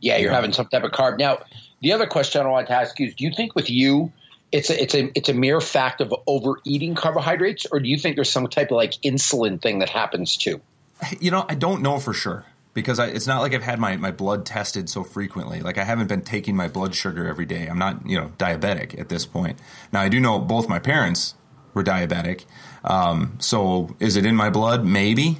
Yeah, 0.00 0.16
you're 0.16 0.30
yeah. 0.30 0.36
having 0.36 0.52
some 0.52 0.66
type 0.66 0.84
of 0.84 0.92
carb. 0.92 1.18
Now, 1.18 1.42
the 1.80 1.92
other 1.92 2.06
question 2.06 2.40
I 2.40 2.48
want 2.48 2.68
to 2.68 2.72
ask 2.72 2.98
you 2.98 3.08
is: 3.08 3.14
Do 3.14 3.24
you 3.24 3.32
think 3.32 3.54
with 3.54 3.68
you, 3.68 4.12
it's 4.52 4.70
a 4.70 4.82
it's 4.82 4.94
a 4.94 5.10
it's 5.14 5.28
a 5.28 5.34
mere 5.34 5.60
fact 5.60 6.00
of 6.00 6.14
overeating 6.26 6.94
carbohydrates, 6.94 7.66
or 7.70 7.80
do 7.80 7.88
you 7.88 7.98
think 7.98 8.16
there's 8.16 8.30
some 8.30 8.46
type 8.46 8.70
of 8.70 8.76
like 8.76 8.92
insulin 9.02 9.60
thing 9.60 9.80
that 9.80 9.88
happens 9.88 10.36
too? 10.36 10.60
You 11.20 11.30
know, 11.30 11.44
I 11.48 11.54
don't 11.54 11.82
know 11.82 11.98
for 11.98 12.12
sure 12.12 12.46
because 12.74 12.98
I, 12.98 13.06
it's 13.06 13.26
not 13.26 13.40
like 13.40 13.54
I've 13.54 13.62
had 13.62 13.78
my, 13.78 13.96
my 13.96 14.10
blood 14.10 14.46
tested 14.46 14.88
so 14.88 15.02
frequently. 15.02 15.60
Like 15.60 15.78
I 15.78 15.84
haven't 15.84 16.06
been 16.06 16.22
taking 16.22 16.54
my 16.54 16.68
blood 16.68 16.94
sugar 16.94 17.26
every 17.26 17.46
day. 17.46 17.66
I'm 17.66 17.78
not, 17.78 18.06
you 18.06 18.16
know, 18.18 18.32
diabetic 18.38 18.98
at 18.98 19.08
this 19.08 19.26
point. 19.26 19.58
Now 19.92 20.00
I 20.00 20.08
do 20.08 20.20
know 20.20 20.38
both 20.38 20.68
my 20.68 20.78
parents 20.78 21.34
were 21.74 21.82
diabetic. 21.82 22.44
Um, 22.88 23.36
so 23.38 23.94
is 24.00 24.16
it 24.16 24.26
in 24.26 24.34
my 24.34 24.50
blood? 24.50 24.84
Maybe. 24.84 25.38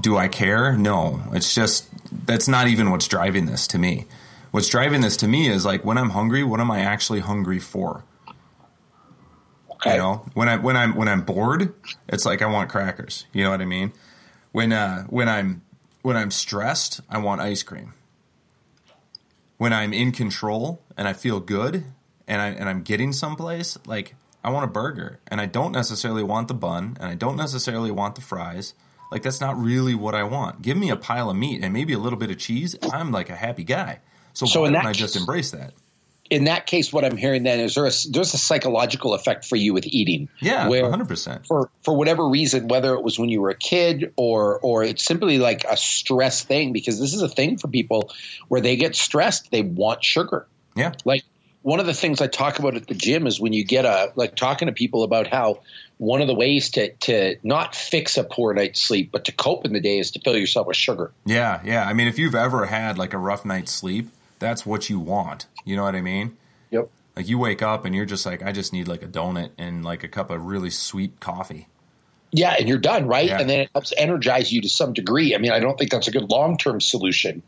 Do 0.00 0.16
I 0.16 0.28
care? 0.28 0.76
No. 0.76 1.20
It's 1.32 1.54
just 1.54 1.88
that's 2.26 2.48
not 2.48 2.68
even 2.68 2.90
what's 2.90 3.08
driving 3.08 3.46
this 3.46 3.66
to 3.68 3.78
me. 3.78 4.06
What's 4.52 4.68
driving 4.68 5.00
this 5.00 5.16
to 5.18 5.28
me 5.28 5.48
is 5.48 5.64
like 5.64 5.84
when 5.84 5.98
I'm 5.98 6.10
hungry, 6.10 6.44
what 6.44 6.60
am 6.60 6.70
I 6.70 6.80
actually 6.80 7.20
hungry 7.20 7.58
for? 7.58 8.04
Okay. 9.72 9.92
You 9.92 9.98
know, 9.98 10.26
when 10.34 10.48
I 10.48 10.56
when 10.56 10.76
I'm 10.76 10.94
when 10.94 11.08
I'm 11.08 11.22
bored, 11.22 11.74
it's 12.08 12.24
like 12.24 12.40
I 12.40 12.46
want 12.46 12.70
crackers. 12.70 13.26
You 13.32 13.42
know 13.42 13.50
what 13.50 13.60
I 13.60 13.64
mean? 13.64 13.92
When 14.52 14.72
uh, 14.72 15.02
when 15.04 15.28
I'm 15.28 15.62
when 16.02 16.16
I'm 16.16 16.30
stressed, 16.30 17.00
I 17.10 17.18
want 17.18 17.40
ice 17.40 17.64
cream. 17.64 17.94
When 19.56 19.72
I'm 19.72 19.92
in 19.92 20.12
control 20.12 20.82
and 20.96 21.08
I 21.08 21.12
feel 21.12 21.40
good 21.40 21.84
and 22.28 22.40
I 22.40 22.48
and 22.50 22.68
I'm 22.68 22.82
getting 22.82 23.12
someplace, 23.12 23.76
like 23.84 24.14
I 24.44 24.50
want 24.50 24.64
a 24.64 24.72
burger 24.72 25.20
and 25.28 25.40
I 25.40 25.46
don't 25.46 25.72
necessarily 25.72 26.22
want 26.22 26.48
the 26.48 26.54
bun 26.54 26.96
and 27.00 27.10
I 27.10 27.14
don't 27.14 27.36
necessarily 27.36 27.90
want 27.90 28.14
the 28.14 28.20
fries. 28.20 28.74
Like 29.10 29.22
that's 29.22 29.40
not 29.40 29.58
really 29.58 29.94
what 29.94 30.14
I 30.14 30.24
want. 30.24 30.62
Give 30.62 30.76
me 30.76 30.90
a 30.90 30.96
pile 30.96 31.30
of 31.30 31.36
meat 31.36 31.62
and 31.62 31.72
maybe 31.72 31.92
a 31.92 31.98
little 31.98 32.18
bit 32.18 32.30
of 32.30 32.38
cheese. 32.38 32.76
I'm 32.92 33.10
like 33.10 33.30
a 33.30 33.36
happy 33.36 33.64
guy. 33.64 34.00
So, 34.32 34.46
so 34.46 34.62
why 34.62 34.70
don't 34.70 34.86
I 34.86 34.92
just 34.92 35.16
embrace 35.16 35.52
that? 35.52 35.72
in 36.30 36.44
that 36.44 36.66
case, 36.66 36.92
what 36.92 37.04
I'm 37.04 37.16
hearing 37.16 37.42
then 37.42 37.60
is 37.60 37.74
there 37.74 37.86
a, 37.86 37.92
there's 38.10 38.34
a 38.34 38.38
psychological 38.38 39.14
effect 39.14 39.44
for 39.44 39.56
you 39.56 39.74
with 39.74 39.86
eating. 39.86 40.28
Yeah, 40.40 40.68
where 40.68 40.84
100%. 40.84 41.46
For 41.46 41.70
for 41.82 41.96
whatever 41.96 42.28
reason, 42.28 42.68
whether 42.68 42.94
it 42.94 43.02
was 43.02 43.18
when 43.18 43.28
you 43.28 43.40
were 43.40 43.50
a 43.50 43.56
kid 43.56 44.12
or 44.16 44.58
or 44.60 44.82
it's 44.82 45.04
simply 45.04 45.38
like 45.38 45.64
a 45.64 45.76
stress 45.76 46.42
thing, 46.42 46.72
because 46.72 46.98
this 46.98 47.14
is 47.14 47.22
a 47.22 47.28
thing 47.28 47.58
for 47.58 47.68
people 47.68 48.10
where 48.48 48.60
they 48.60 48.76
get 48.76 48.96
stressed, 48.96 49.50
they 49.50 49.62
want 49.62 50.02
sugar. 50.02 50.46
Yeah, 50.74 50.92
like 51.04 51.24
one 51.64 51.80
of 51.80 51.86
the 51.86 51.94
things 51.94 52.20
I 52.20 52.28
talk 52.28 52.60
about 52.60 52.76
at 52.76 52.86
the 52.86 52.94
gym 52.94 53.26
is 53.26 53.40
when 53.40 53.52
you 53.52 53.64
get 53.64 53.84
a 53.84 54.12
like 54.14 54.36
talking 54.36 54.66
to 54.66 54.72
people 54.72 55.02
about 55.02 55.26
how 55.26 55.60
one 55.98 56.20
of 56.20 56.28
the 56.28 56.34
ways 56.34 56.70
to 56.70 56.92
to 56.92 57.36
not 57.42 57.74
fix 57.74 58.16
a 58.16 58.22
poor 58.24 58.54
night's 58.54 58.80
sleep, 58.80 59.10
but 59.10 59.24
to 59.24 59.32
cope 59.32 59.64
in 59.64 59.72
the 59.72 59.80
day 59.80 59.98
is 59.98 60.12
to 60.12 60.20
fill 60.20 60.38
yourself 60.38 60.68
with 60.68 60.76
sugar. 60.76 61.10
Yeah, 61.26 61.60
yeah. 61.64 61.84
I 61.84 61.92
mean, 61.92 62.06
if 62.06 62.18
you've 62.18 62.36
ever 62.36 62.66
had 62.66 62.98
like 62.98 63.12
a 63.12 63.18
rough 63.18 63.44
night's 63.44 63.72
sleep 63.72 64.08
that's 64.44 64.66
what 64.66 64.90
you 64.90 64.98
want. 64.98 65.46
You 65.64 65.76
know 65.76 65.84
what 65.84 65.94
I 65.94 66.02
mean? 66.02 66.36
Yep. 66.70 66.90
Like 67.16 67.28
you 67.28 67.38
wake 67.38 67.62
up 67.62 67.84
and 67.84 67.94
you're 67.94 68.04
just 68.04 68.26
like, 68.26 68.42
I 68.42 68.52
just 68.52 68.72
need 68.72 68.88
like 68.88 69.02
a 69.02 69.06
donut 69.06 69.50
and 69.56 69.84
like 69.84 70.04
a 70.04 70.08
cup 70.08 70.30
of 70.30 70.44
really 70.44 70.70
sweet 70.70 71.20
coffee. 71.20 71.68
Yeah, 72.30 72.56
and 72.58 72.68
you're 72.68 72.78
done, 72.78 73.06
right? 73.06 73.28
Yeah. 73.28 73.40
And 73.40 73.48
then 73.48 73.60
it 73.60 73.70
helps 73.72 73.92
energize 73.96 74.52
you 74.52 74.60
to 74.62 74.68
some 74.68 74.92
degree. 74.92 75.34
I 75.34 75.38
mean, 75.38 75.52
I 75.52 75.60
don't 75.60 75.78
think 75.78 75.90
that's 75.90 76.08
a 76.08 76.10
good 76.10 76.28
long 76.30 76.58
term 76.58 76.80
solution, 76.80 77.42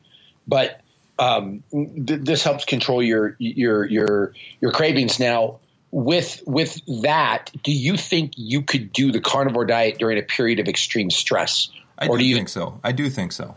but 0.46 0.80
um, 1.18 1.62
th- 1.70 2.20
this 2.23 2.42
helps 2.42 2.64
control 2.64 3.02
your 3.02 3.37
your 3.38 3.85
your 3.87 4.35
your 4.61 4.73
cravings. 4.73 5.18
Now, 5.18 5.61
with 5.90 6.42
with 6.46 6.80
that, 7.02 7.50
do 7.62 7.73
you 7.73 7.96
think 7.96 8.32
you 8.37 8.62
could 8.62 8.92
do 8.92 9.12
the 9.12 9.20
carnivore 9.20 9.64
diet 9.64 9.99
during 9.99 10.18
a 10.18 10.23
period 10.23 10.58
of 10.58 10.68
extreme 10.68 11.11
stress? 11.11 11.70
I 11.99 12.08
or 12.08 12.18
do, 12.18 12.23
do 12.23 12.28
you 12.28 12.37
think 12.37 12.49
so? 12.49 12.80
I 12.85 12.92
do 12.92 13.08
think 13.08 13.32
so. 13.32 13.56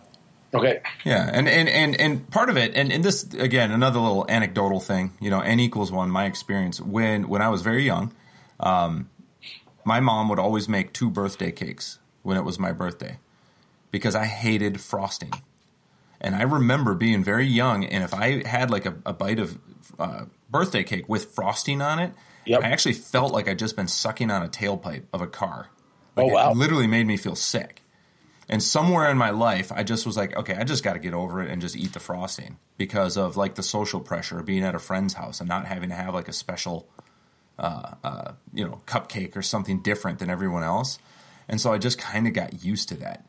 Okay. 0.53 0.81
Yeah, 1.05 1.29
and 1.31 1.47
and 1.47 1.69
and 1.69 1.99
and 1.99 2.29
part 2.31 2.49
of 2.49 2.57
it, 2.57 2.73
and, 2.73 2.91
and 2.91 3.03
this 3.03 3.23
again, 3.33 3.71
another 3.71 3.99
little 3.99 4.25
anecdotal 4.27 4.79
thing. 4.79 5.13
You 5.19 5.29
know, 5.29 5.41
n 5.41 5.59
equals 5.59 5.91
one. 5.91 6.09
My 6.09 6.25
experience 6.25 6.81
when 6.81 7.27
when 7.27 7.41
I 7.41 7.49
was 7.49 7.61
very 7.61 7.83
young, 7.83 8.13
um, 8.59 9.09
my 9.85 9.99
mom 9.99 10.27
would 10.29 10.39
always 10.39 10.67
make 10.67 10.91
two 10.91 11.11
birthday 11.11 11.51
cakes 11.51 11.99
when 12.23 12.35
it 12.35 12.43
was 12.43 12.57
my 12.57 12.71
birthday, 12.71 13.19
because 13.91 14.15
I 14.15 14.25
hated 14.25 14.81
frosting, 14.81 15.33
and 16.21 16.35
I 16.35 16.43
remember 16.43 16.93
being 16.95 17.23
very 17.23 17.45
young, 17.45 17.85
and 17.85 18.03
if 18.03 18.13
I 18.13 18.47
had 18.47 18.69
like 18.69 18.85
a, 18.85 18.95
a 19.05 19.13
bite 19.13 19.39
of 19.39 19.57
uh, 19.97 20.25
birthday 20.49 20.83
cake 20.83 21.07
with 21.07 21.33
frosting 21.33 21.81
on 21.81 21.99
it, 21.99 22.13
yep. 22.45 22.63
I 22.63 22.67
actually 22.67 22.93
felt 22.93 23.31
like 23.31 23.47
I'd 23.47 23.59
just 23.59 23.75
been 23.75 23.87
sucking 23.87 24.29
on 24.29 24.43
a 24.43 24.47
tailpipe 24.47 25.05
of 25.13 25.21
a 25.21 25.27
car. 25.27 25.69
Like 26.15 26.27
oh 26.27 26.33
wow! 26.33 26.51
It 26.51 26.57
literally 26.57 26.87
made 26.87 27.07
me 27.07 27.17
feel 27.17 27.35
sick. 27.35 27.81
And 28.51 28.63
somewhere 28.63 29.09
in 29.11 29.17
my 29.17 29.29
life, 29.29 29.71
I 29.71 29.83
just 29.83 30.07
was 30.07 30.17
like, 30.17 30.35
okay, 30.35 30.55
I 30.55 30.63
just 30.63 30.83
got 30.83 30.93
to 30.93 30.99
get 30.99 31.13
over 31.13 31.41
it 31.41 31.51
and 31.51 31.61
just 31.61 31.75
eat 31.75 31.93
the 31.93 31.99
frosting 31.99 32.57
because 32.77 33.15
of 33.15 33.37
like 33.37 33.53
the 33.53 33.61
social 33.61 33.99
pressure 33.99 34.39
of 34.39 34.45
being 34.45 34.63
at 34.63 34.73
a 34.73 34.79
friend's 34.79 35.13
house 35.13 35.39
and 35.39 35.47
not 35.47 35.67
having 35.67 35.89
to 35.89 35.95
have 35.95 36.15
like 36.15 36.27
a 36.27 36.33
special, 36.33 36.89
uh, 37.59 37.93
uh, 38.03 38.31
you 38.51 38.65
know, 38.65 38.81
cupcake 38.87 39.35
or 39.35 39.43
something 39.43 39.83
different 39.83 40.17
than 40.17 40.31
everyone 40.31 40.63
else. 40.63 40.97
And 41.47 41.61
so 41.61 41.71
I 41.71 41.77
just 41.77 41.99
kind 41.99 42.25
of 42.27 42.33
got 42.33 42.63
used 42.63 42.89
to 42.89 42.95
that. 42.97 43.23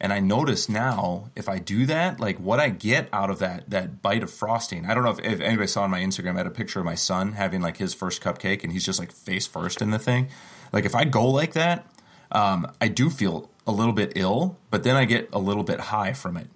And 0.00 0.12
I 0.12 0.20
notice 0.20 0.68
now 0.68 1.30
if 1.34 1.48
I 1.48 1.58
do 1.58 1.86
that, 1.86 2.20
like 2.20 2.38
what 2.38 2.60
I 2.60 2.68
get 2.68 3.08
out 3.12 3.30
of 3.30 3.40
that 3.40 3.68
that 3.70 4.00
bite 4.00 4.22
of 4.22 4.30
frosting. 4.30 4.86
I 4.86 4.94
don't 4.94 5.04
know 5.04 5.10
if, 5.10 5.18
if 5.20 5.40
anybody 5.40 5.66
saw 5.66 5.82
on 5.82 5.90
my 5.90 6.00
Instagram, 6.00 6.34
I 6.34 6.38
had 6.38 6.46
a 6.46 6.50
picture 6.50 6.78
of 6.78 6.84
my 6.84 6.94
son 6.94 7.32
having 7.32 7.60
like 7.60 7.78
his 7.78 7.94
first 7.94 8.22
cupcake 8.22 8.62
and 8.62 8.72
he's 8.72 8.84
just 8.84 8.98
like 8.98 9.10
face 9.10 9.46
first 9.46 9.82
in 9.82 9.90
the 9.90 9.98
thing. 9.98 10.28
Like 10.72 10.84
if 10.84 10.94
I 10.94 11.04
go 11.04 11.26
like 11.28 11.54
that, 11.54 11.86
um, 12.30 12.70
I 12.80 12.88
do 12.88 13.10
feel 13.10 13.50
a 13.66 13.72
little 13.72 13.92
bit 13.92 14.12
ill, 14.14 14.56
but 14.70 14.84
then 14.84 14.96
I 14.96 15.04
get 15.04 15.28
a 15.32 15.38
little 15.38 15.64
bit 15.64 15.80
high 15.80 16.12
from 16.12 16.36
it. 16.36 16.46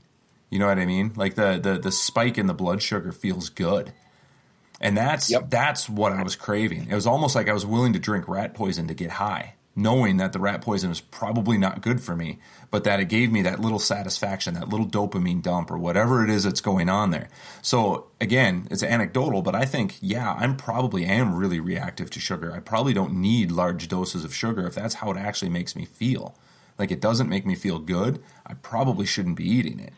You 0.50 0.58
know 0.58 0.66
what 0.66 0.78
I 0.78 0.86
mean? 0.86 1.12
Like 1.16 1.34
the 1.34 1.58
the 1.58 1.78
the 1.78 1.90
spike 1.90 2.38
in 2.38 2.46
the 2.46 2.54
blood 2.54 2.82
sugar 2.82 3.10
feels 3.10 3.48
good. 3.48 3.92
And 4.80 4.96
that's 4.96 5.30
yep. 5.30 5.48
that's 5.48 5.88
what 5.88 6.12
I 6.12 6.22
was 6.22 6.36
craving. 6.36 6.88
It 6.90 6.94
was 6.94 7.06
almost 7.06 7.34
like 7.34 7.48
I 7.48 7.52
was 7.52 7.64
willing 7.64 7.92
to 7.92 7.98
drink 7.98 8.28
rat 8.28 8.52
poison 8.52 8.88
to 8.88 8.94
get 8.94 9.12
high, 9.12 9.54
knowing 9.74 10.18
that 10.18 10.32
the 10.32 10.38
rat 10.38 10.60
poison 10.60 10.90
is 10.90 11.00
probably 11.00 11.56
not 11.56 11.80
good 11.80 12.00
for 12.00 12.14
me, 12.14 12.38
but 12.70 12.84
that 12.84 13.00
it 13.00 13.08
gave 13.08 13.32
me 13.32 13.42
that 13.42 13.60
little 13.60 13.78
satisfaction, 13.78 14.54
that 14.54 14.68
little 14.68 14.86
dopamine 14.86 15.42
dump 15.42 15.70
or 15.70 15.78
whatever 15.78 16.22
it 16.22 16.30
is 16.30 16.44
that's 16.44 16.60
going 16.60 16.88
on 16.88 17.10
there. 17.10 17.28
So 17.62 18.06
again, 18.20 18.68
it's 18.70 18.82
anecdotal, 18.82 19.42
but 19.42 19.54
I 19.54 19.64
think 19.64 19.96
yeah, 20.00 20.34
I'm 20.34 20.56
probably 20.56 21.04
am 21.06 21.34
really 21.34 21.60
reactive 21.60 22.10
to 22.10 22.20
sugar. 22.20 22.52
I 22.52 22.60
probably 22.60 22.92
don't 22.92 23.14
need 23.14 23.50
large 23.50 23.88
doses 23.88 24.24
of 24.24 24.34
sugar 24.34 24.66
if 24.66 24.74
that's 24.74 24.94
how 24.96 25.10
it 25.10 25.16
actually 25.16 25.50
makes 25.50 25.74
me 25.74 25.84
feel 25.84 26.36
like 26.78 26.90
it 26.90 27.00
doesn't 27.00 27.28
make 27.28 27.46
me 27.46 27.54
feel 27.54 27.78
good, 27.78 28.22
I 28.46 28.54
probably 28.54 29.06
shouldn't 29.06 29.36
be 29.36 29.48
eating 29.48 29.78
it. 29.78 29.92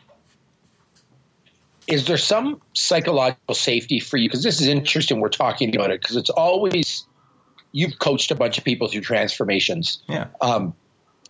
Is 1.86 2.06
there 2.06 2.16
some 2.16 2.60
psychological 2.72 3.54
safety 3.54 4.00
for 4.00 4.16
you? 4.16 4.28
Because 4.28 4.42
this 4.42 4.60
is 4.60 4.68
interesting. 4.68 5.20
We're 5.20 5.28
talking 5.28 5.74
about 5.74 5.90
it 5.90 6.00
because 6.00 6.16
it's 6.16 6.30
always 6.30 7.06
you've 7.74 7.98
coached 7.98 8.30
a 8.30 8.36
bunch 8.36 8.56
of 8.56 8.64
people 8.64 8.86
through 8.86 9.00
transformations. 9.00 10.00
Yeah. 10.08 10.28
Um, 10.40 10.74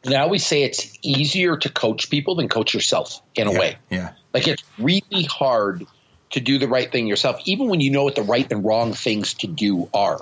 and 0.04 0.14
I 0.14 0.20
always 0.20 0.46
say 0.46 0.62
it's 0.62 0.98
easier 1.02 1.56
to 1.56 1.70
coach 1.70 2.10
people 2.10 2.34
than 2.34 2.50
coach 2.50 2.74
yourself 2.74 3.22
in 3.34 3.48
a 3.48 3.52
yeah, 3.52 3.58
way. 3.58 3.76
Yeah. 3.88 4.10
Like 4.34 4.46
it's 4.46 4.62
really 4.78 5.24
hard 5.24 5.86
to 6.32 6.40
do 6.40 6.58
the 6.58 6.68
right 6.68 6.92
thing 6.92 7.06
yourself, 7.06 7.40
even 7.46 7.68
when 7.68 7.80
you 7.80 7.90
know 7.90 8.04
what 8.04 8.14
the 8.14 8.22
right 8.22 8.46
and 8.52 8.62
wrong 8.62 8.92
things 8.92 9.32
to 9.34 9.46
do 9.46 9.88
are. 9.94 10.20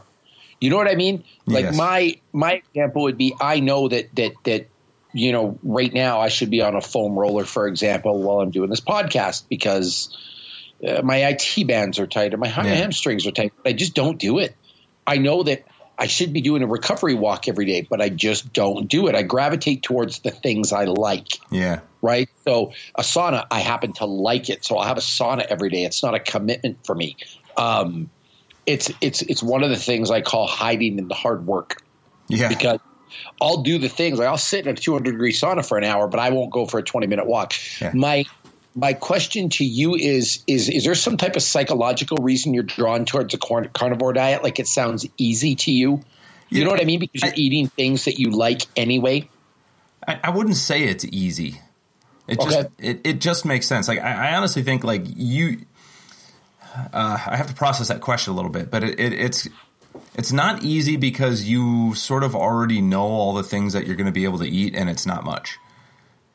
You 0.61 0.71
know 0.71 0.77
what 0.77 0.87
I 0.87 0.95
mean? 0.95 1.25
Like 1.45 1.65
yes. 1.65 1.77
my 1.77 2.21
my 2.33 2.63
example 2.73 3.03
would 3.03 3.19
be 3.19 3.35
I 3.41 3.59
know 3.59 3.89
that 3.89 4.15
that 4.15 4.35
that 4.45 4.69
you 5.13 5.33
know, 5.33 5.59
right 5.65 5.93
now 5.93 6.21
I 6.21 6.29
should 6.29 6.51
be 6.51 6.63
on 6.63 6.77
a 6.77 6.81
foam 6.81 7.19
roller, 7.19 7.45
for 7.45 7.67
example, 7.67 8.23
while 8.23 8.41
I'm 8.41 8.53
doing 8.53 8.71
this 8.71 8.81
podcast 8.81 9.49
because 9.49 10.17
uh, 10.87 11.03
my 11.03 11.17
IT 11.27 11.67
bands 11.67 11.99
are 11.99 12.07
tight 12.07 12.33
or 12.33 12.37
my 12.37 12.47
yeah. 12.47 12.63
hamstrings 12.63 13.27
are 13.27 13.33
tight. 13.33 13.53
But 13.57 13.71
I 13.71 13.73
just 13.73 13.95
don't 13.95 14.19
do 14.19 14.39
it. 14.39 14.55
I 15.05 15.19
know 15.19 15.43
that 15.43 15.65
I 15.99 16.07
should 16.07 16.33
be 16.33 16.41
doing 16.41 16.63
a 16.63 16.67
recovery 16.67 17.15
walk 17.15 17.49
every 17.49 17.67
day, 17.67 17.87
but 17.89 18.01
I 18.01 18.09
just 18.09 18.53
don't 18.53 18.89
do 18.89 19.09
it. 19.09 19.15
I 19.15 19.23
gravitate 19.23 19.83
towards 19.83 20.21
the 20.21 20.31
things 20.31 20.73
I 20.73 20.85
like. 20.85 21.39
Yeah. 21.51 21.81
Right. 22.01 22.29
So 22.45 22.73
a 22.95 23.03
sauna, 23.03 23.47
I 23.51 23.61
happen 23.61 23.93
to 23.95 24.07
like 24.07 24.49
it, 24.49 24.65
so 24.65 24.77
I'll 24.79 24.87
have 24.87 24.97
a 24.97 25.03
sauna 25.03 25.43
every 25.43 25.71
day. 25.71 25.85
It's 25.85 26.03
not 26.03 26.15
a 26.15 26.21
commitment 26.21 26.85
for 26.85 26.95
me. 26.95 27.17
Um, 27.57 28.11
it's 28.67 28.91
it's 29.01 29.23
it's 29.23 29.43
one 29.43 29.63
of 29.63 29.71
the 29.71 29.77
things 29.77 30.11
I 30.11 30.21
call 30.21 30.47
hiding 30.47 30.99
in 30.99 31.09
the 31.09 31.15
hard 31.15 31.47
work. 31.47 31.83
Yeah. 32.29 32.49
Because 32.49 32.81
I'll 33.41 33.63
do 33.63 33.79
the 33.79 33.89
things. 33.89 34.19
Like 34.19 34.29
I'll 34.29 34.39
sit 34.39 34.67
in 34.67 34.73
a 34.73 34.77
200 34.77 35.11
degree 35.11 35.33
sauna 35.33 35.67
for 35.67 35.79
an 35.79 35.85
hour, 35.85 36.09
but 36.09 36.21
I 36.21 36.31
won't 36.31 36.51
go 36.51 36.67
for 36.67 36.79
a 36.79 36.83
20 36.83 37.07
minute 37.07 37.27
walk. 37.27 37.53
Yeah. 37.81 37.93
My 37.95 38.25
my 38.75 38.93
question 38.95 39.49
to 39.51 39.65
you 39.65 39.95
is 39.95 40.43
is 40.47 40.69
is 40.69 40.85
there 40.85 40.95
some 40.95 41.17
type 41.17 41.37
of 41.37 41.43
psychological 41.43 42.19
reason 42.19 42.55
you're 42.55 42.63
drawn 42.63 43.05
towards 43.05 43.35
a 43.35 43.39
carnivore 43.39 44.13
diet? 44.13 44.43
Like 44.43 44.59
it 44.59 44.69
sounds 44.69 45.07
easy 45.19 45.55
to 45.57 45.73
you. 45.73 46.03
You 46.49 46.59
yeah, 46.59 46.65
know 46.65 46.71
what 46.71 46.81
I 46.81 46.85
mean? 46.85 47.01
Because 47.01 47.23
you're 47.23 47.33
I, 47.33 47.37
eating 47.37 47.69
things 47.69 48.05
that 48.05 48.19
you 48.19 48.31
like 48.31 48.63
anyway. 48.77 49.29
I, 50.07 50.21
I 50.25 50.31
wouldn't 50.31 50.57
say 50.57 50.85
it's 50.85 51.05
easy. 51.05 51.61
It 52.29 52.39
okay. 52.39 52.51
just 52.51 52.69
it, 52.79 53.01
it 53.05 53.21
just 53.21 53.45
makes 53.45 53.67
sense. 53.67 53.89
Like 53.89 54.01
I, 54.01 54.31
I 54.31 54.37
honestly 54.37 54.63
think 54.63 54.85
like 54.85 55.03
you 55.07 55.67
uh, 56.75 57.19
I 57.27 57.37
have 57.37 57.49
to 57.49 57.55
process 57.55 57.89
that 57.89 58.01
question 58.01 58.33
a 58.33 58.37
little 58.37 58.51
bit, 58.51 58.71
but 58.71 58.83
it, 58.83 58.99
it, 58.99 59.13
it's 59.13 59.49
it's 60.15 60.33
not 60.33 60.63
easy 60.63 60.97
because 60.97 61.45
you 61.45 61.95
sort 61.95 62.25
of 62.25 62.35
already 62.35 62.81
know 62.81 63.03
all 63.03 63.35
the 63.35 63.43
things 63.43 63.73
that 63.73 63.87
you're 63.87 63.97
going 63.97 64.07
to 64.07 64.13
be 64.13 64.25
able 64.25 64.39
to 64.39 64.49
eat 64.49 64.75
and 64.75 64.89
it's 64.89 65.07
not 65.07 65.25
much. 65.25 65.59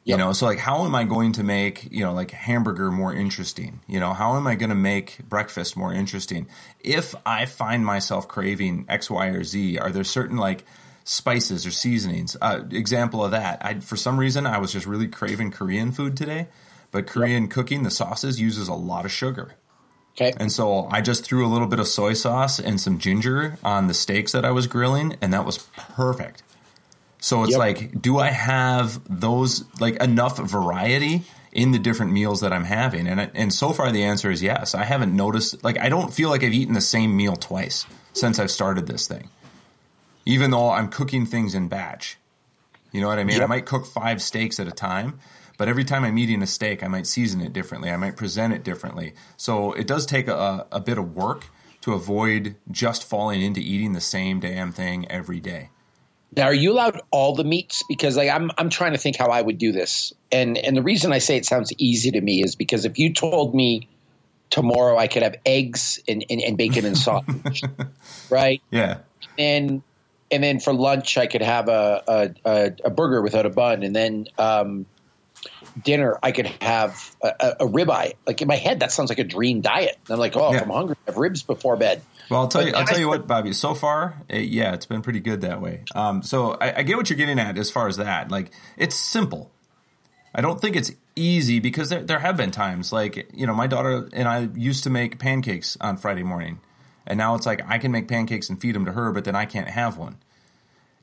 You 0.07 0.11
yep. 0.11 0.19
know, 0.19 0.31
so 0.31 0.45
like 0.45 0.57
how 0.57 0.85
am 0.85 0.95
I 0.95 1.03
going 1.03 1.33
to 1.33 1.43
make, 1.43 1.91
you 1.91 2.01
know, 2.01 2.13
like 2.13 2.31
hamburger 2.31 2.91
more 2.91 3.13
interesting? 3.13 3.81
You 3.87 3.99
know, 3.99 4.13
how 4.13 4.37
am 4.37 4.47
I 4.47 4.55
going 4.55 4.69
to 4.69 4.75
make 4.75 5.19
breakfast 5.27 5.75
more 5.75 5.93
interesting? 5.93 6.47
If 6.79 7.13
I 7.25 7.45
find 7.45 7.85
myself 7.85 8.25
craving 8.25 8.85
X, 8.87 9.09
Y, 9.09 9.27
or 9.27 9.43
Z, 9.43 9.77
are 9.79 9.91
there 9.91 10.05
certain 10.05 10.37
like 10.37 10.63
spices 11.07 11.65
or 11.65 11.71
seasonings. 11.71 12.35
Uh, 12.41 12.63
example 12.71 13.23
of 13.23 13.31
that, 13.31 13.65
I 13.65 13.79
for 13.79 13.95
some 13.95 14.19
reason 14.19 14.45
I 14.45 14.57
was 14.57 14.73
just 14.73 14.85
really 14.85 15.07
craving 15.07 15.51
Korean 15.51 15.91
food 15.91 16.17
today, 16.17 16.47
but 16.91 17.07
Korean 17.07 17.43
yep. 17.43 17.51
cooking 17.51 17.83
the 17.83 17.89
sauces 17.89 18.41
uses 18.41 18.67
a 18.67 18.73
lot 18.73 19.05
of 19.05 19.11
sugar. 19.11 19.55
Okay. 20.19 20.33
And 20.37 20.51
so 20.51 20.87
I 20.91 21.01
just 21.01 21.23
threw 21.23 21.45
a 21.45 21.49
little 21.49 21.67
bit 21.67 21.79
of 21.79 21.87
soy 21.87 22.13
sauce 22.13 22.59
and 22.59 22.81
some 22.81 22.97
ginger 22.97 23.57
on 23.63 23.87
the 23.87 23.93
steaks 23.93 24.31
that 24.33 24.43
I 24.43 24.51
was 24.51 24.67
grilling, 24.67 25.15
and 25.21 25.31
that 25.31 25.45
was 25.45 25.59
perfect. 25.77 26.43
So 27.19 27.43
it's 27.43 27.51
yep. 27.51 27.59
like, 27.59 28.01
do 28.01 28.19
I 28.19 28.29
have 28.29 29.01
those 29.09 29.65
like 29.79 30.01
enough 30.01 30.38
variety 30.38 31.24
in 31.51 31.71
the 31.71 31.79
different 31.79 32.12
meals 32.12 32.41
that 32.41 32.53
I'm 32.53 32.65
having? 32.65 33.07
And 33.07 33.31
and 33.33 33.53
so 33.53 33.74
far 33.74 33.91
the 33.91 34.03
answer 34.03 34.29
is 34.31 34.41
yes. 34.43 34.75
I 34.75 34.83
haven't 34.83 35.15
noticed 35.15 35.63
like 35.63 35.79
I 35.79 35.89
don't 35.89 36.13
feel 36.13 36.29
like 36.29 36.43
I've 36.43 36.53
eaten 36.53 36.74
the 36.74 36.81
same 36.81 37.17
meal 37.17 37.36
twice 37.36 37.86
since 38.13 38.39
I've 38.39 38.51
started 38.51 38.88
this 38.88 39.07
thing 39.07 39.29
even 40.27 40.51
though 40.51 40.71
I'm 40.71 40.89
cooking 40.89 41.25
things 41.25 41.55
in 41.55 41.69
batch. 41.69 42.17
You 42.91 43.00
know 43.00 43.07
what 43.07 43.17
I 43.17 43.24
mean? 43.24 43.38
Yep. 43.38 43.43
I 43.43 43.47
might 43.47 43.65
cook 43.65 43.86
five 43.86 44.21
steaks 44.21 44.59
at 44.59 44.67
a 44.67 44.71
time, 44.71 45.19
but 45.57 45.69
every 45.69 45.86
time 45.86 46.03
I'm 46.03 46.17
eating 46.17 46.41
a 46.41 46.47
steak, 46.47 46.83
I 46.83 46.89
might 46.89 47.07
season 47.07 47.39
it 47.39 47.53
differently. 47.53 47.89
I 47.89 47.95
might 47.95 48.17
present 48.17 48.53
it 48.53 48.62
differently. 48.62 49.13
So 49.38 49.71
it 49.71 49.88
does 49.88 50.05
take 50.05 50.27
a, 50.27 50.67
a 50.69 50.81
bit 50.81 50.97
of 50.97 51.15
work 51.15 51.45
to 51.79 51.93
avoid 51.93 52.55
just 52.69 53.05
falling 53.05 53.41
into 53.41 53.62
eating 53.62 53.93
the 53.93 54.01
same 54.01 54.41
damn 54.41 54.74
thing 54.74 55.09
every 55.09 55.39
day. 55.39 55.69
Now, 56.36 56.46
are 56.46 56.53
you 56.53 56.74
allowed 56.74 57.01
all 57.12 57.34
the 57.34 57.43
meats? 57.43 57.84
Because 57.88 58.17
like 58.17 58.29
I'm, 58.29 58.51
I'm 58.57 58.69
trying 58.69 58.91
to 58.91 58.98
think 58.98 59.15
how 59.15 59.27
I 59.27 59.41
would 59.41 59.57
do 59.57 59.72
this, 59.72 60.13
and 60.31 60.57
and 60.57 60.75
the 60.75 60.84
reason 60.84 61.13
I 61.13 61.19
say 61.19 61.38
it 61.38 61.46
sounds 61.46 61.72
easy 61.77 62.12
to 62.12 62.22
me 62.22 62.43
is 62.43 62.55
because 62.55 62.86
if 62.86 63.00
you 63.00 63.13
told 63.13 63.55
me 63.55 63.88
tomorrow 64.50 64.98
I 64.98 65.07
could 65.07 65.24
have 65.24 65.36
eggs 65.46 66.00
and, 66.07 66.24
and, 66.29 66.41
and 66.41 66.57
bacon 66.57 66.86
and 66.86 66.98
sausage, 66.98 67.63
right? 68.29 68.62
Yeah. 68.72 69.00
And 69.38 69.81
and 70.29 70.43
then 70.43 70.60
for 70.60 70.74
lunch 70.74 71.17
I 71.17 71.27
could 71.27 71.41
have 71.41 71.69
a 71.69 72.34
a, 72.46 72.72
a 72.84 72.89
burger 72.89 73.22
without 73.22 73.46
a 73.46 73.50
bun, 73.50 73.84
and 73.84 73.96
then 73.96 74.27
um, 74.38 74.86
dinner 75.84 76.17
I 76.22 76.31
could 76.31 76.48
have 76.62 77.15
a, 77.22 77.57
a, 77.60 77.65
ribeye. 77.65 78.13
Like 78.25 78.41
in 78.41 78.48
my 78.48 78.55
head, 78.55 78.79
that 78.81 78.91
sounds 78.91 79.10
like 79.10 79.19
a 79.19 79.24
dream 79.24 79.62
diet. 79.62 79.98
And 80.05 80.13
I'm 80.13 80.19
like, 80.19 80.36
oh, 80.36 80.51
yeah. 80.51 80.57
if 80.57 80.63
I'm 80.63 80.69
hungry, 80.69 80.96
I 81.07 81.12
have 81.12 81.17
ribs 81.17 81.43
before 81.43 81.75
bed. 81.75 82.01
Well, 82.29 82.41
I'll 82.41 82.48
tell 82.48 82.62
but 82.62 82.69
you. 82.69 82.75
I'll 82.75 82.86
tell 82.86 83.00
you 83.00 83.07
what, 83.07 83.27
Bobby. 83.27 83.53
So 83.53 83.74
far, 83.74 84.22
it, 84.27 84.46
yeah, 84.46 84.74
it's 84.74 84.86
been 84.86 85.01
pretty 85.01 85.19
good 85.19 85.41
that 85.41 85.62
way. 85.62 85.84
Um, 85.96 86.24
so 86.24 86.51
I, 86.53 86.79
I 86.79 86.84
get 86.84 86.98
what 86.98 87.10
you're 87.10 87.17
getting 87.17 87.39
at 87.39 87.57
as 87.57 87.72
far 87.72 87.88
as 87.88 87.98
that. 87.98 88.31
Like, 88.31 88.51
it's 88.75 88.96
simple. 88.96 89.51
I 90.36 90.41
don't 90.41 90.60
think 90.60 90.75
it's 90.75 90.91
easy 91.15 91.60
because 91.60 91.89
there, 91.89 92.03
there 92.03 92.19
have 92.19 92.38
been 92.38 92.51
times 92.51 92.93
like 92.93 93.27
you 93.34 93.48
know 93.48 93.53
my 93.55 93.65
daughter 93.65 94.07
and 94.13 94.27
I 94.27 94.50
used 94.53 94.84
to 94.84 94.89
make 94.91 95.17
pancakes 95.17 95.75
on 95.81 95.98
Friday 95.98 96.22
morning 96.22 96.60
and 97.07 97.17
now 97.17 97.34
it's 97.36 97.46
like 97.46 97.62
I 97.67 97.77
can 97.79 97.91
make 97.91 98.07
pancakes 98.07 98.50
and 98.50 98.62
feed 98.62 98.75
them 98.75 98.86
to 98.86 98.91
her, 98.91 99.12
but 99.12 99.24
then 99.24 99.36
I 99.36 99.46
can't 99.46 99.69
have 99.69 99.98
one. 99.98 100.17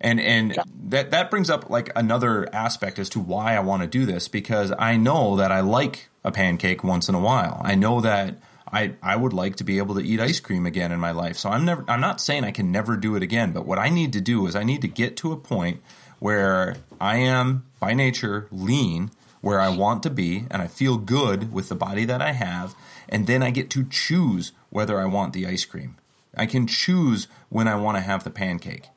And 0.00 0.20
and 0.20 0.58
that 0.88 1.10
that 1.12 1.30
brings 1.30 1.48
up 1.48 1.70
like 1.70 1.90
another 1.96 2.52
aspect 2.54 2.98
as 2.98 3.08
to 3.10 3.20
why 3.20 3.56
I 3.56 3.60
want 3.60 3.82
to 3.82 3.88
do 3.88 4.04
this 4.04 4.28
because 4.28 4.72
I 4.78 4.96
know 4.96 5.36
that 5.36 5.50
I 5.50 5.60
like 5.60 6.08
a 6.22 6.32
pancake 6.32 6.84
once 6.84 7.08
in 7.08 7.14
a 7.14 7.20
while. 7.20 7.60
I 7.64 7.74
know 7.74 8.00
that 8.00 8.36
I 8.70 8.94
I 9.02 9.16
would 9.16 9.32
like 9.32 9.56
to 9.56 9.64
be 9.64 9.78
able 9.78 9.94
to 9.94 10.02
eat 10.04 10.20
ice 10.20 10.40
cream 10.40 10.66
again 10.66 10.92
in 10.92 11.00
my 11.00 11.12
life. 11.12 11.38
So 11.38 11.48
I'm 11.48 11.64
never 11.64 11.84
I'm 11.88 12.00
not 12.00 12.20
saying 12.20 12.44
I 12.44 12.50
can 12.50 12.72
never 12.72 12.96
do 12.96 13.14
it 13.14 13.22
again, 13.22 13.52
but 13.52 13.66
what 13.66 13.78
I 13.78 13.88
need 13.88 14.12
to 14.14 14.20
do 14.20 14.46
is 14.46 14.56
I 14.56 14.64
need 14.64 14.82
to 14.82 14.88
get 14.88 15.16
to 15.18 15.32
a 15.32 15.36
point 15.36 15.80
where 16.18 16.76
I 17.00 17.18
am 17.18 17.66
by 17.80 17.94
nature 17.94 18.48
lean 18.50 19.10
where 19.40 19.60
I 19.60 19.68
want 19.68 20.02
to 20.04 20.10
be 20.10 20.46
and 20.50 20.62
I 20.62 20.66
feel 20.66 20.96
good 20.96 21.52
with 21.52 21.68
the 21.68 21.74
body 21.74 22.06
that 22.06 22.22
I 22.22 22.32
have 22.32 22.74
and 23.08 23.26
then 23.26 23.42
I 23.42 23.50
get 23.50 23.70
to 23.70 23.84
choose 23.84 24.52
whether 24.70 24.98
I 24.98 25.04
want 25.04 25.34
the 25.34 25.46
ice 25.46 25.64
cream. 25.64 25.96
I 26.36 26.46
can 26.46 26.66
choose 26.66 27.28
when 27.48 27.68
I 27.68 27.76
want 27.76 27.96
to 27.96 28.02
have 28.02 28.24
the 28.24 28.30
pancake. 28.30 28.88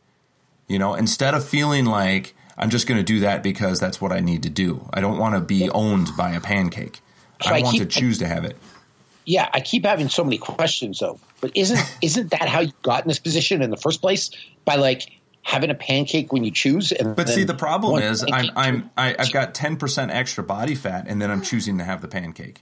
You 0.67 0.79
know, 0.79 0.95
instead 0.95 1.33
of 1.33 1.47
feeling 1.47 1.85
like 1.85 2.35
I'm 2.57 2.69
just 2.69 2.87
going 2.87 2.97
to 2.97 3.03
do 3.03 3.21
that 3.21 3.43
because 3.43 3.79
that's 3.79 4.01
what 4.01 4.11
I 4.11 4.19
need 4.19 4.43
to 4.43 4.49
do. 4.49 4.89
I 4.93 5.01
don't 5.01 5.17
want 5.17 5.35
to 5.35 5.41
be 5.41 5.69
owned 5.69 6.09
by 6.17 6.31
a 6.31 6.41
pancake. 6.41 7.01
So 7.41 7.51
I, 7.51 7.59
I, 7.59 7.61
want 7.61 7.77
keep, 7.77 7.83
to 7.83 7.99
choose 7.99 8.19
to 8.19 8.27
have 8.27 8.43
it. 8.45 8.57
Yeah, 9.25 9.47
I 9.53 9.61
keep 9.61 9.85
having 9.85 10.09
so 10.09 10.23
many 10.23 10.37
questions 10.37 10.99
though. 10.99 11.19
But 11.39 11.51
isn't 11.55 11.79
isn't 12.01 12.31
that 12.31 12.47
how 12.47 12.61
you 12.61 12.73
got 12.81 13.03
in 13.03 13.07
this 13.07 13.19
position 13.19 13.61
in 13.61 13.69
the 13.69 13.77
first 13.77 14.01
place? 14.01 14.31
By 14.65 14.75
like 14.75 15.09
having 15.43 15.69
a 15.69 15.75
pancake 15.75 16.33
when 16.33 16.43
you 16.43 16.51
choose. 16.51 16.91
And 16.91 17.15
but 17.15 17.29
see, 17.29 17.43
the 17.43 17.53
problem 17.53 18.01
is 18.01 18.23
I'm 18.23 18.49
I'm 18.55 18.89
I, 18.97 19.15
i 19.17 19.23
have 19.23 19.31
got 19.31 19.53
ten 19.53 19.77
percent 19.77 20.11
extra 20.11 20.43
body 20.43 20.75
fat, 20.75 21.05
and 21.07 21.21
then 21.21 21.31
I'm 21.31 21.41
ah. 21.41 21.43
choosing 21.43 21.77
to 21.77 21.83
have 21.83 22.01
the 22.01 22.07
pancake. 22.07 22.61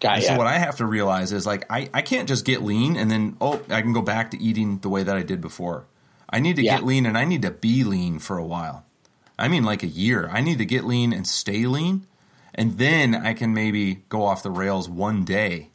Got 0.00 0.22
so 0.22 0.36
what 0.36 0.46
I 0.46 0.58
have 0.58 0.76
to 0.76 0.86
realize 0.86 1.32
is 1.32 1.46
like 1.46 1.64
I, 1.70 1.88
I 1.94 2.02
can't 2.02 2.28
just 2.28 2.44
get 2.44 2.62
lean 2.62 2.96
and 2.96 3.10
then 3.10 3.36
oh 3.40 3.62
I 3.70 3.80
can 3.80 3.92
go 3.92 4.02
back 4.02 4.32
to 4.32 4.38
eating 4.40 4.78
the 4.80 4.88
way 4.88 5.02
that 5.02 5.16
I 5.16 5.22
did 5.22 5.40
before. 5.40 5.86
I 6.34 6.40
need 6.40 6.56
to 6.56 6.64
yeah. 6.64 6.76
get 6.76 6.84
lean 6.84 7.06
and 7.06 7.16
I 7.16 7.24
need 7.24 7.42
to 7.42 7.52
be 7.52 7.84
lean 7.84 8.18
for 8.18 8.36
a 8.36 8.44
while. 8.44 8.84
I 9.38 9.46
mean 9.46 9.62
like 9.62 9.84
a 9.84 9.88
year. 9.88 10.28
I 10.32 10.40
need 10.40 10.58
to 10.58 10.66
get 10.66 10.84
lean 10.84 11.12
and 11.12 11.24
stay 11.26 11.66
lean 11.66 12.08
and 12.54 12.76
then 12.76 13.14
I 13.14 13.34
can 13.34 13.54
maybe 13.54 14.02
go 14.08 14.24
off 14.24 14.42
the 14.42 14.50
rails 14.50 14.88
one 14.88 15.24
day 15.24 15.70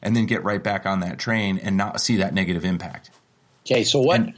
and 0.00 0.16
then 0.16 0.26
get 0.26 0.44
right 0.44 0.62
back 0.62 0.86
on 0.86 1.00
that 1.00 1.18
train 1.18 1.58
and 1.58 1.76
not 1.76 2.00
see 2.00 2.16
that 2.18 2.32
negative 2.32 2.64
impact. 2.64 3.10
Okay, 3.66 3.82
so 3.82 3.98
what 3.98 4.20
and, 4.20 4.34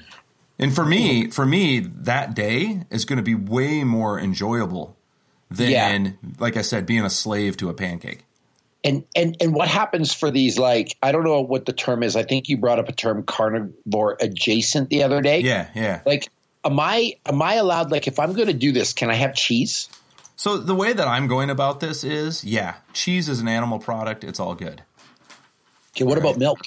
and 0.59 0.75
for 0.75 0.87
me, 0.87 1.29
for 1.29 1.45
me, 1.45 1.81
that 1.81 2.35
day 2.35 2.83
is 2.91 3.05
going 3.05 3.19
to 3.19 3.23
be 3.23 3.35
way 3.35 3.85
more 3.85 4.19
enjoyable 4.19 4.97
than, 5.51 5.71
yeah. 5.71 6.09
like 6.39 6.57
I 6.57 6.63
said, 6.63 6.87
being 6.87 7.05
a 7.05 7.11
slave 7.11 7.59
to 7.59 7.69
a 7.69 7.75
pancake 7.75 8.26
and 8.87 9.05
and 9.17 9.37
and 9.41 9.55
what 9.55 9.69
happens 9.69 10.15
for 10.15 10.31
these 10.31 10.59
like 10.59 10.97
i 11.03 11.11
don't 11.11 11.25
know 11.25 11.41
what 11.41 11.67
the 11.67 11.73
term 11.73 12.03
is. 12.03 12.15
I 12.15 12.23
think 12.23 12.49
you 12.49 12.57
brought 12.57 12.79
up 12.79 12.89
a 12.89 12.93
term 12.93 13.25
carnivore 13.25 14.17
adjacent 14.21 14.89
the 14.89 15.03
other 15.03 15.21
day. 15.21 15.41
Yeah 15.41 15.69
yeah. 15.75 16.01
Like 16.07 16.29
am 16.65 16.79
i 16.79 17.17
am 17.27 17.43
i 17.43 17.55
allowed 17.55 17.91
like 17.91 18.07
if 18.07 18.19
i'm 18.19 18.33
going 18.33 18.47
to 18.47 18.55
do 18.55 18.73
this 18.73 18.93
can 18.93 19.11
i 19.11 19.15
have 19.15 19.35
cheese? 19.35 19.89
So 20.37 20.59
the 20.59 20.75
way 20.75 20.93
that 20.93 21.09
i'm 21.09 21.27
going 21.27 21.51
about 21.51 21.81
this 21.81 22.05
is 22.05 22.45
yeah 22.45 22.77
cheese 22.93 23.29
is 23.29 23.41
an 23.41 23.49
animal 23.49 23.79
product. 23.79 24.23
It's 24.23 24.39
all 24.39 24.55
good. 24.55 24.83
Okay 25.95 26.05
what 26.05 26.15
right. 26.15 26.25
about 26.25 26.39
milk? 26.39 26.61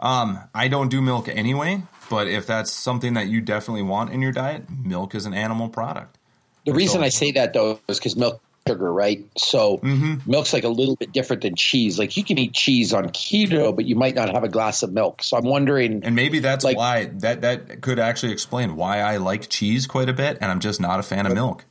Um 0.00 0.40
i 0.52 0.66
don't 0.66 0.88
do 0.88 1.00
milk 1.00 1.28
anyway 1.28 1.82
but 2.10 2.26
if 2.26 2.46
that's 2.46 2.72
something 2.72 3.14
that 3.14 3.28
you 3.28 3.40
definitely 3.40 3.82
want 3.82 4.10
in 4.10 4.20
your 4.20 4.32
diet 4.32 4.68
milk 4.68 5.14
is 5.14 5.26
an 5.26 5.34
animal 5.34 5.68
product. 5.68 6.18
The 6.64 6.72
reason 6.72 7.04
I 7.04 7.10
say 7.10 7.30
that 7.32 7.52
though 7.52 7.78
is 7.86 7.98
because 7.98 8.16
milk 8.16 8.42
sugar, 8.66 8.92
right? 8.92 9.24
So 9.36 9.78
mm-hmm. 9.78 10.30
milk's 10.30 10.52
like 10.52 10.64
a 10.64 10.68
little 10.68 10.96
bit 10.96 11.12
different 11.12 11.42
than 11.42 11.54
cheese. 11.56 11.98
Like 11.98 12.16
you 12.16 12.24
can 12.24 12.38
eat 12.38 12.52
cheese 12.52 12.92
on 12.92 13.10
keto, 13.10 13.74
but 13.74 13.84
you 13.84 13.96
might 13.96 14.14
not 14.14 14.30
have 14.32 14.44
a 14.44 14.48
glass 14.48 14.82
of 14.82 14.92
milk. 14.92 15.22
So 15.22 15.36
I'm 15.36 15.44
wondering, 15.44 16.04
and 16.04 16.14
maybe 16.14 16.40
that's 16.40 16.64
like, 16.64 16.76
why 16.76 17.06
that 17.20 17.42
that 17.42 17.80
could 17.80 17.98
actually 17.98 18.32
explain 18.32 18.76
why 18.76 19.00
I 19.00 19.18
like 19.18 19.48
cheese 19.48 19.86
quite 19.86 20.08
a 20.08 20.12
bit, 20.12 20.38
and 20.40 20.50
I'm 20.50 20.60
just 20.60 20.80
not 20.80 21.00
a 21.00 21.02
fan 21.02 21.26
of 21.26 21.32
milk. 21.32 21.64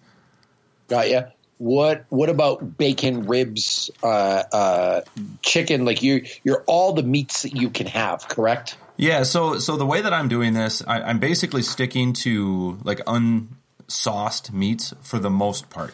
Got 0.88 1.10
ya. 1.10 1.24
What 1.58 2.06
What 2.10 2.30
about 2.30 2.78
bacon, 2.78 3.28
ribs, 3.28 3.90
uh, 4.04 4.44
uh, 4.52 5.02
chicken? 5.42 5.86
Like 5.86 6.04
you, 6.04 6.26
you're 6.44 6.64
all 6.68 6.94
the 6.94 7.04
meats 7.04 7.44
that 7.44 7.56
you 7.56 7.70
can 7.70 7.88
have, 7.88 8.28
correct? 8.28 8.78
Yeah. 8.98 9.24
So 9.24 9.60
so 9.60 9.78
the 9.78 9.86
way 9.86 10.02
that 10.02 10.14
I'm 10.14 10.28
doing 10.28 10.54
this, 10.54 10.84
I, 10.86 11.02
I'm 11.02 11.20
basically 11.20 11.62
sticking 11.62 12.14
to 12.14 12.78
like 12.84 13.00
unsauced 13.06 14.52
meats 14.52 14.94
for 15.02 15.18
the 15.18 15.30
most 15.30 15.70
part. 15.70 15.94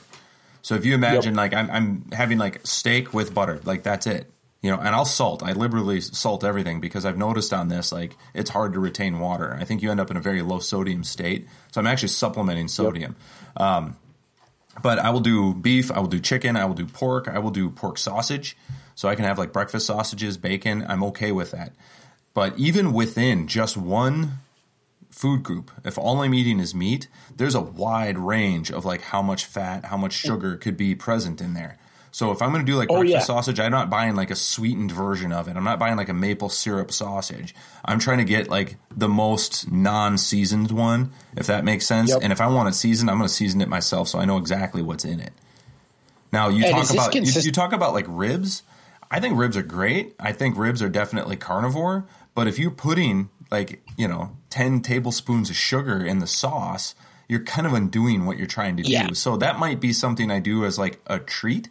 So 0.61 0.75
if 0.75 0.85
you 0.85 0.93
imagine 0.93 1.35
yep. 1.35 1.37
like 1.37 1.53
I'm, 1.53 1.71
I'm 1.71 2.11
having 2.11 2.37
like 2.37 2.65
steak 2.65 3.13
with 3.13 3.33
butter, 3.33 3.59
like 3.63 3.83
that's 3.83 4.07
it. 4.07 4.29
You 4.61 4.69
know, 4.69 4.77
and 4.77 4.89
I'll 4.89 5.05
salt. 5.05 5.41
I 5.41 5.53
liberally 5.53 6.01
salt 6.01 6.43
everything 6.43 6.81
because 6.81 7.03
I've 7.03 7.17
noticed 7.17 7.51
on 7.51 7.67
this 7.67 7.91
like 7.91 8.15
it's 8.35 8.51
hard 8.51 8.73
to 8.73 8.79
retain 8.79 9.19
water. 9.19 9.57
I 9.59 9.63
think 9.63 9.81
you 9.81 9.89
end 9.89 9.99
up 9.99 10.11
in 10.11 10.17
a 10.17 10.21
very 10.21 10.43
low 10.43 10.59
sodium 10.59 11.03
state. 11.03 11.47
So 11.71 11.81
I'm 11.81 11.87
actually 11.87 12.09
supplementing 12.09 12.67
sodium. 12.67 13.15
Yep. 13.57 13.61
Um, 13.61 13.97
but 14.81 14.99
I 14.99 15.09
will 15.09 15.19
do 15.19 15.53
beef, 15.53 15.91
I 15.91 15.99
will 15.99 16.07
do 16.07 16.19
chicken, 16.19 16.55
I 16.55 16.65
will 16.65 16.75
do 16.75 16.85
pork, 16.85 17.27
I 17.27 17.39
will 17.39 17.51
do 17.51 17.69
pork 17.69 17.97
sausage. 17.97 18.55
So 18.95 19.09
I 19.09 19.15
can 19.15 19.25
have 19.25 19.37
like 19.37 19.51
breakfast 19.51 19.87
sausages, 19.87 20.37
bacon. 20.37 20.85
I'm 20.87 21.03
okay 21.05 21.31
with 21.31 21.51
that. 21.51 21.73
But 22.33 22.57
even 22.57 22.93
within 22.93 23.47
just 23.47 23.75
one 23.75 24.39
food 25.11 25.43
group, 25.43 25.69
if 25.83 25.97
all 25.97 26.21
I'm 26.21 26.33
eating 26.33 26.59
is 26.59 26.73
meat, 26.73 27.07
there's 27.35 27.55
a 27.55 27.61
wide 27.61 28.17
range 28.17 28.71
of 28.71 28.85
like 28.85 29.01
how 29.01 29.21
much 29.21 29.45
fat, 29.45 29.85
how 29.85 29.97
much 29.97 30.13
sugar 30.13 30.55
could 30.57 30.77
be 30.77 30.95
present 30.95 31.41
in 31.41 31.53
there. 31.53 31.77
So 32.13 32.31
if 32.31 32.41
I'm 32.41 32.51
going 32.51 32.65
to 32.65 32.69
do 32.69 32.77
like 32.77 32.89
oh, 32.91 32.95
breakfast 32.99 33.13
yeah. 33.13 33.35
sausage, 33.35 33.59
I'm 33.59 33.71
not 33.71 33.89
buying 33.89 34.15
like 34.15 34.31
a 34.31 34.35
sweetened 34.35 34.91
version 34.91 35.31
of 35.31 35.47
it. 35.47 35.55
I'm 35.55 35.63
not 35.63 35.79
buying 35.79 35.95
like 35.95 36.09
a 36.09 36.13
maple 36.13 36.49
syrup 36.49 36.91
sausage. 36.91 37.55
I'm 37.85 37.99
trying 37.99 38.17
to 38.17 38.25
get 38.25 38.49
like 38.49 38.77
the 38.95 39.07
most 39.07 39.71
non-seasoned 39.71 40.71
one, 40.71 41.11
if 41.37 41.47
that 41.47 41.63
makes 41.63 41.85
sense. 41.85 42.09
Yep. 42.09 42.19
And 42.23 42.33
if 42.33 42.41
I 42.41 42.47
want 42.47 42.67
it 42.67 42.73
seasoned, 42.73 43.09
I'm 43.09 43.17
going 43.17 43.29
to 43.29 43.33
season 43.33 43.61
it 43.61 43.69
myself 43.69 44.09
so 44.09 44.19
I 44.19 44.25
know 44.25 44.37
exactly 44.37 44.81
what's 44.81 45.05
in 45.05 45.21
it. 45.21 45.31
Now 46.33 46.49
you 46.49 46.65
and 46.65 46.75
talk 46.75 46.91
about 46.91 47.11
consist- 47.11 47.45
you, 47.45 47.49
you 47.49 47.51
talk 47.53 47.71
about 47.71 47.93
like 47.93 48.05
ribs. 48.09 48.63
I 49.09 49.19
think 49.19 49.37
ribs 49.37 49.55
are 49.55 49.63
great. 49.63 50.13
I 50.19 50.33
think 50.33 50.57
ribs 50.57 50.81
are 50.81 50.89
definitely 50.89 51.37
carnivore. 51.37 52.05
But 52.35 52.47
if 52.47 52.59
you're 52.59 52.71
putting 52.71 53.29
like 53.51 53.83
you 53.97 54.07
know 54.07 54.35
10 54.49 54.81
tablespoons 54.81 55.49
of 55.49 55.55
sugar 55.55 56.03
in 56.03 56.19
the 56.19 56.27
sauce 56.27 56.95
you're 57.27 57.43
kind 57.43 57.67
of 57.67 57.73
undoing 57.73 58.25
what 58.25 58.37
you're 58.37 58.47
trying 58.47 58.77
to 58.77 58.83
do 58.83 59.13
so 59.15 59.37
that 59.37 59.59
might 59.59 59.79
be 59.79 59.93
something 59.93 60.31
i 60.31 60.39
do 60.39 60.65
as 60.65 60.79
like 60.79 60.99
a 61.07 61.19
treat 61.19 61.69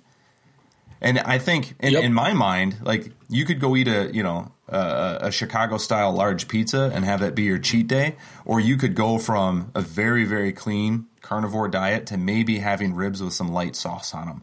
And 1.01 1.19
I 1.19 1.38
think 1.38 1.75
in, 1.81 1.95
yep. 1.95 2.05
in 2.05 2.12
my 2.12 2.33
mind, 2.33 2.77
like 2.83 3.12
you 3.29 3.45
could 3.45 3.59
go 3.59 3.75
eat 3.75 3.88
a 3.88 4.11
you 4.12 4.23
know 4.23 4.53
a, 4.69 5.19
a 5.23 5.33
Chicago 5.33 5.79
style 5.79 6.12
large 6.12 6.47
pizza 6.47 6.90
and 6.93 7.05
have 7.05 7.21
that 7.21 7.35
be 7.35 7.45
your 7.45 7.59
cheat 7.59 7.87
day, 7.87 8.16
or 8.45 8.61
you 8.61 8.77
could 8.77 8.95
go 8.95 9.19
from 9.19 9.71
a 9.75 9.81
very 9.81 10.25
very 10.25 10.53
clean 10.53 11.07
carnivore 11.23 11.69
diet 11.69 12.07
to 12.07 12.19
maybe 12.19 12.59
having 12.59 12.95
ribs 12.95 13.23
with 13.23 13.33
some 13.33 13.51
light 13.51 13.77
sauce 13.77 14.14
on 14.14 14.27
them, 14.27 14.43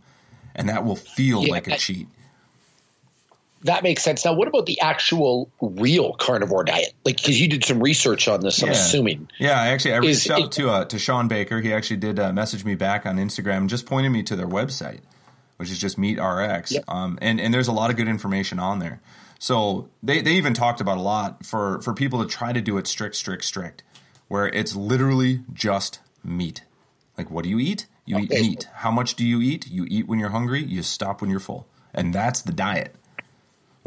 and 0.56 0.68
that 0.70 0.84
will 0.84 0.96
feel 0.96 1.44
yeah, 1.44 1.52
like 1.52 1.68
a 1.68 1.78
cheat. 1.78 2.08
That 3.64 3.84
makes 3.84 4.04
sense. 4.04 4.24
Now, 4.24 4.34
what 4.34 4.48
about 4.48 4.66
the 4.66 4.82
actual 4.82 5.50
real 5.62 6.14
carnivore 6.14 6.64
diet? 6.64 6.94
Like, 7.04 7.18
because 7.18 7.40
you 7.40 7.48
did 7.48 7.66
some 7.66 7.82
research 7.82 8.28
on 8.28 8.42
this, 8.42 8.62
I'm 8.62 8.68
yeah. 8.68 8.74
assuming. 8.74 9.30
Yeah, 9.40 9.60
actually, 9.60 9.94
I 9.94 9.98
reached 9.98 10.26
Is, 10.26 10.32
out 10.32 10.42
it, 10.42 10.52
to 10.54 10.70
uh, 10.70 10.86
to 10.86 11.00
Shawn 11.00 11.28
Baker. 11.28 11.60
He 11.60 11.74
actually 11.74 11.98
did 11.98 12.20
uh, 12.20 12.32
message 12.34 12.64
me 12.64 12.76
back 12.76 13.06
on 13.06 13.18
Instagram 13.18 13.58
and 13.58 13.70
just 13.70 13.86
pointed 13.86 14.10
me 14.10 14.24
to 14.24 14.36
their 14.36 14.48
website 14.48 15.00
which 15.58 15.72
is 15.72 15.78
just 15.78 15.98
Meat 15.98 16.20
RX. 16.20 16.72
Yep. 16.72 16.84
Um, 16.88 17.20
and, 17.22 17.42
and 17.42 17.54
there's 17.54 17.68
a 17.68 17.72
lot 17.74 17.90
of 17.90 17.98
good 17.98 18.08
information 18.08 18.60
on 18.60 18.80
there. 18.80 19.02
So 19.40 19.90
they, 20.02 20.22
they 20.22 20.34
even 20.34 20.54
talked 20.54 20.82
about 20.82 20.98
a 20.98 21.02
lot 21.02 21.46
for, 21.46 21.82
for 21.82 21.94
people 21.94 22.24
to 22.24 22.30
try 22.30 22.54
to 22.54 22.62
do 22.62 22.78
it 22.78 22.88
strict, 22.88 23.16
strict, 23.16 23.44
strict, 23.44 23.84
where 24.28 24.48
it's 24.48 24.76
literally 24.76 25.42
just 25.54 26.00
meat. 26.24 26.64
Like, 27.18 27.30
what 27.30 27.44
do 27.44 27.50
you 27.50 27.60
eat? 27.60 27.88
You 28.06 28.18
okay. 28.18 28.24
eat 28.26 28.42
meat. 28.42 28.68
How 28.76 28.92
much 28.92 29.16
do 29.16 29.26
you 29.26 29.42
eat? 29.42 29.68
You 29.70 29.86
eat 29.90 30.08
when 30.08 30.20
you're 30.20 30.30
hungry, 30.30 30.64
you 30.64 30.82
stop 30.84 31.22
when 31.22 31.30
you're 31.30 31.40
full. 31.40 31.68
And 31.94 32.14
that's 32.14 32.42
the 32.42 32.54
diet. 32.54 32.96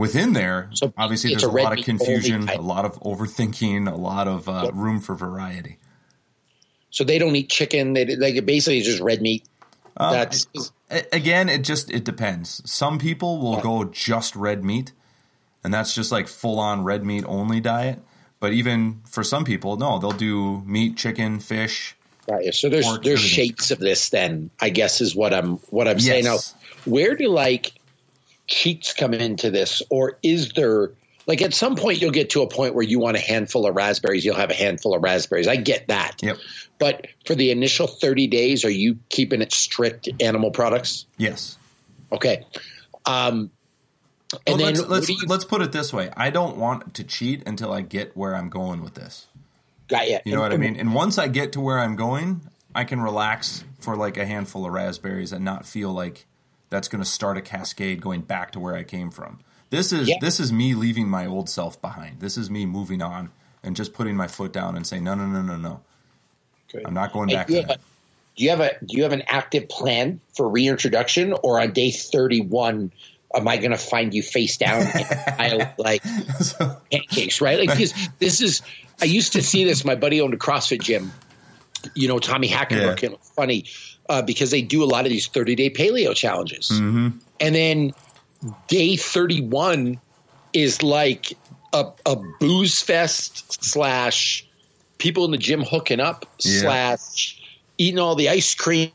Within 0.00 0.32
there, 0.32 0.70
so 0.72 0.94
obviously, 0.96 1.28
there's 1.28 1.44
a, 1.44 1.50
a 1.50 1.50
lot 1.50 1.78
of 1.78 1.84
confusion, 1.84 2.48
a 2.48 2.62
lot 2.62 2.86
of 2.86 2.98
overthinking, 3.00 3.86
a 3.86 3.96
lot 3.96 4.28
of 4.28 4.48
uh, 4.48 4.62
yep. 4.64 4.72
room 4.74 4.98
for 4.98 5.14
variety. 5.14 5.76
So 6.88 7.04
they 7.04 7.18
don't 7.18 7.36
eat 7.36 7.50
chicken. 7.50 7.92
They 7.92 8.16
like 8.16 8.46
basically 8.46 8.80
just 8.80 9.02
red 9.02 9.20
meat. 9.20 9.44
Uh, 9.94 10.12
That's 10.12 10.46
again, 11.12 11.50
it 11.50 11.64
just 11.64 11.90
it 11.90 12.04
depends. 12.04 12.62
Some 12.64 12.98
people 12.98 13.40
will 13.42 13.60
go 13.60 13.84
just 13.84 14.34
red 14.34 14.64
meat, 14.64 14.92
and 15.62 15.74
that's 15.74 15.94
just 15.94 16.10
like 16.10 16.28
full 16.28 16.58
on 16.58 16.82
red 16.82 17.04
meat 17.04 17.24
only 17.26 17.60
diet. 17.60 17.98
But 18.38 18.54
even 18.54 19.02
for 19.04 19.22
some 19.22 19.44
people, 19.44 19.76
no, 19.76 19.98
they'll 19.98 20.12
do 20.12 20.62
meat, 20.62 20.96
chicken, 20.96 21.40
fish. 21.40 21.94
Right. 22.26 22.54
So 22.54 22.70
there's 22.70 22.86
there's 22.86 23.06
everything. 23.06 23.18
shapes 23.18 23.70
of 23.70 23.78
this. 23.80 24.08
Then 24.08 24.48
I 24.58 24.70
guess 24.70 25.02
is 25.02 25.14
what 25.14 25.34
I'm 25.34 25.58
what 25.68 25.86
I'm 25.86 25.98
yes. 25.98 26.06
saying. 26.06 26.24
Now, 26.24 26.38
where 26.86 27.14
do 27.14 27.28
like 27.28 27.72
cheats 28.50 28.92
come 28.92 29.14
into 29.14 29.50
this, 29.50 29.82
or 29.88 30.18
is 30.22 30.52
there 30.52 30.90
like 31.26 31.40
at 31.42 31.54
some 31.54 31.76
point 31.76 32.00
you'll 32.00 32.10
get 32.10 32.30
to 32.30 32.42
a 32.42 32.48
point 32.48 32.74
where 32.74 32.84
you 32.84 32.98
want 32.98 33.16
a 33.16 33.20
handful 33.20 33.66
of 33.66 33.76
raspberries, 33.76 34.24
you'll 34.24 34.36
have 34.36 34.50
a 34.50 34.54
handful 34.54 34.94
of 34.94 35.02
raspberries. 35.02 35.46
I 35.46 35.56
get 35.56 35.88
that. 35.88 36.16
Yep. 36.22 36.38
But 36.78 37.06
for 37.24 37.34
the 37.34 37.50
initial 37.50 37.86
30 37.86 38.26
days, 38.26 38.64
are 38.64 38.70
you 38.70 38.98
keeping 39.10 39.40
it 39.40 39.52
strict 39.52 40.08
animal 40.20 40.50
products? 40.50 41.06
Yes. 41.16 41.56
Okay. 42.10 42.44
Um, 43.06 43.50
and 44.32 44.40
well, 44.46 44.56
then 44.58 44.74
let's 44.74 44.88
let's, 44.88 45.08
you, 45.08 45.16
let's, 45.26 45.44
put 45.44 45.60
it 45.60 45.72
this 45.72 45.92
way: 45.92 46.10
I 46.16 46.30
don't 46.30 46.56
want 46.56 46.94
to 46.94 47.04
cheat 47.04 47.42
until 47.46 47.72
I 47.72 47.80
get 47.80 48.16
where 48.16 48.36
I'm 48.36 48.48
going 48.48 48.82
with 48.82 48.94
this. 48.94 49.26
Got 49.88 50.08
you. 50.08 50.18
You 50.24 50.34
know 50.34 50.40
what 50.40 50.52
I 50.52 50.56
mean? 50.56 50.76
And 50.76 50.94
once 50.94 51.18
I 51.18 51.26
get 51.26 51.52
to 51.52 51.60
where 51.60 51.80
I'm 51.80 51.96
going, 51.96 52.42
I 52.72 52.84
can 52.84 53.00
relax 53.00 53.64
for 53.80 53.96
like 53.96 54.16
a 54.16 54.24
handful 54.24 54.64
of 54.66 54.72
raspberries 54.72 55.32
and 55.32 55.44
not 55.44 55.66
feel 55.66 55.92
like 55.92 56.26
that's 56.70 56.88
going 56.88 57.02
to 57.02 57.08
start 57.08 57.36
a 57.36 57.42
cascade 57.42 58.00
going 58.00 58.22
back 58.22 58.52
to 58.52 58.60
where 58.60 58.74
I 58.74 58.84
came 58.84 59.10
from. 59.10 59.40
This 59.70 59.92
is 59.92 60.08
yeah. 60.08 60.16
this 60.20 60.40
is 60.40 60.52
me 60.52 60.74
leaving 60.74 61.08
my 61.08 61.26
old 61.26 61.48
self 61.48 61.80
behind. 61.80 62.20
This 62.20 62.36
is 62.36 62.50
me 62.50 62.66
moving 62.66 63.02
on 63.02 63.30
and 63.62 63.76
just 63.76 63.92
putting 63.92 64.16
my 64.16 64.26
foot 64.26 64.52
down 64.52 64.76
and 64.76 64.86
saying 64.86 65.04
no, 65.04 65.14
no, 65.14 65.26
no, 65.26 65.42
no, 65.42 65.56
no. 65.56 65.80
Okay. 66.72 66.84
I'm 66.84 66.94
not 66.94 67.12
going 67.12 67.28
back. 67.28 67.48
Do 67.48 67.54
you, 67.54 67.60
a, 67.60 67.76
do 68.36 68.44
you 68.44 68.50
have 68.50 68.60
a 68.60 68.70
do 68.84 68.96
you 68.96 69.02
have 69.04 69.12
an 69.12 69.22
active 69.26 69.68
plan 69.68 70.20
for 70.34 70.48
reintroduction, 70.48 71.34
or 71.42 71.60
on 71.60 71.72
day 71.72 71.90
31? 71.90 72.92
Am 73.32 73.46
I 73.46 73.58
going 73.58 73.70
to 73.70 73.78
find 73.78 74.12
you 74.12 74.24
face 74.24 74.56
down 74.56 74.88
I 74.92 75.72
like 75.78 76.02
so, 76.04 76.80
pancakes? 76.90 77.40
Right, 77.40 77.58
like 77.60 77.70
because 77.70 77.94
this 78.18 78.40
is. 78.40 78.62
I 79.00 79.04
used 79.04 79.34
to 79.34 79.42
see 79.42 79.64
this. 79.64 79.84
My 79.84 79.94
buddy 79.94 80.20
owned 80.20 80.34
a 80.34 80.36
CrossFit 80.36 80.82
gym. 80.82 81.12
You 81.94 82.08
know, 82.08 82.18
Tommy 82.18 82.48
Hackenberg. 82.48 83.02
Yeah. 83.02 83.16
Funny 83.22 83.64
uh, 84.08 84.22
because 84.22 84.50
they 84.50 84.62
do 84.62 84.82
a 84.82 84.86
lot 84.86 85.06
of 85.06 85.10
these 85.10 85.28
30 85.28 85.54
day 85.54 85.70
paleo 85.70 86.14
challenges, 86.14 86.70
mm-hmm. 86.70 87.08
and 87.38 87.54
then 87.54 87.92
day 88.68 88.96
31 88.96 90.00
is 90.52 90.82
like 90.82 91.32
a, 91.72 91.86
a 92.06 92.16
booze 92.40 92.80
fest 92.82 93.62
slash 93.64 94.46
people 94.98 95.24
in 95.24 95.30
the 95.30 95.38
gym 95.38 95.62
hooking 95.62 96.00
up 96.00 96.26
yeah. 96.40 96.60
slash 96.60 97.40
eating 97.78 97.98
all 97.98 98.14
the 98.14 98.28
ice 98.28 98.54
cream 98.54 98.90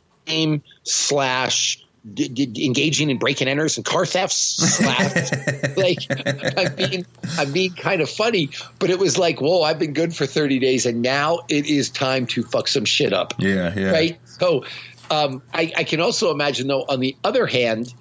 slash 0.83 1.84
d- 2.13 2.27
d- 2.27 2.65
engaging 2.65 3.09
in 3.09 3.17
break 3.17 3.41
and 3.41 3.49
enters 3.49 3.77
and 3.77 3.85
car 3.85 4.05
thefts 4.05 4.79
like 5.77 5.99
I 6.09 6.73
mean 6.77 7.05
I'm 7.37 7.51
being 7.51 7.73
kind 7.73 8.01
of 8.01 8.09
funny, 8.09 8.49
but 8.79 8.89
it 8.89 8.99
was 8.99 9.17
like, 9.17 9.41
whoa, 9.41 9.61
I've 9.61 9.79
been 9.79 9.93
good 9.93 10.15
for 10.15 10.25
30 10.25 10.59
days 10.59 10.85
and 10.85 11.01
now 11.01 11.39
it 11.49 11.65
is 11.65 11.89
time 11.89 12.27
to 12.27 12.43
fuck 12.43 12.67
some 12.67 12.85
shit 12.85 13.13
up. 13.13 13.33
Yeah, 13.39 13.73
yeah. 13.75 13.91
Right. 13.91 14.19
So 14.25 14.65
um, 15.09 15.41
I, 15.53 15.71
I 15.75 15.83
can 15.83 16.01
also 16.01 16.31
imagine 16.31 16.67
though, 16.67 16.85
on 16.87 16.99
the 16.99 17.15
other 17.23 17.47
hand, 17.47 17.93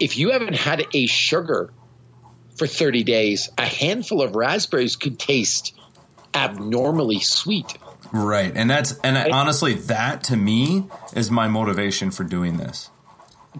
if 0.00 0.18
you 0.18 0.30
haven't 0.30 0.54
had 0.54 0.84
a 0.92 1.06
sugar 1.06 1.72
for 2.56 2.66
30 2.66 3.04
days, 3.04 3.50
a 3.58 3.66
handful 3.66 4.22
of 4.22 4.34
raspberries 4.34 4.96
could 4.96 5.18
taste 5.18 5.74
abnormally 6.34 7.20
sweet. 7.20 7.76
Right. 8.12 8.52
And 8.54 8.70
that's, 8.70 8.98
and 9.00 9.16
right? 9.16 9.30
honestly, 9.30 9.74
that 9.74 10.22
to 10.24 10.36
me 10.36 10.86
is 11.14 11.30
my 11.30 11.48
motivation 11.48 12.10
for 12.10 12.24
doing 12.24 12.56
this. 12.56 12.90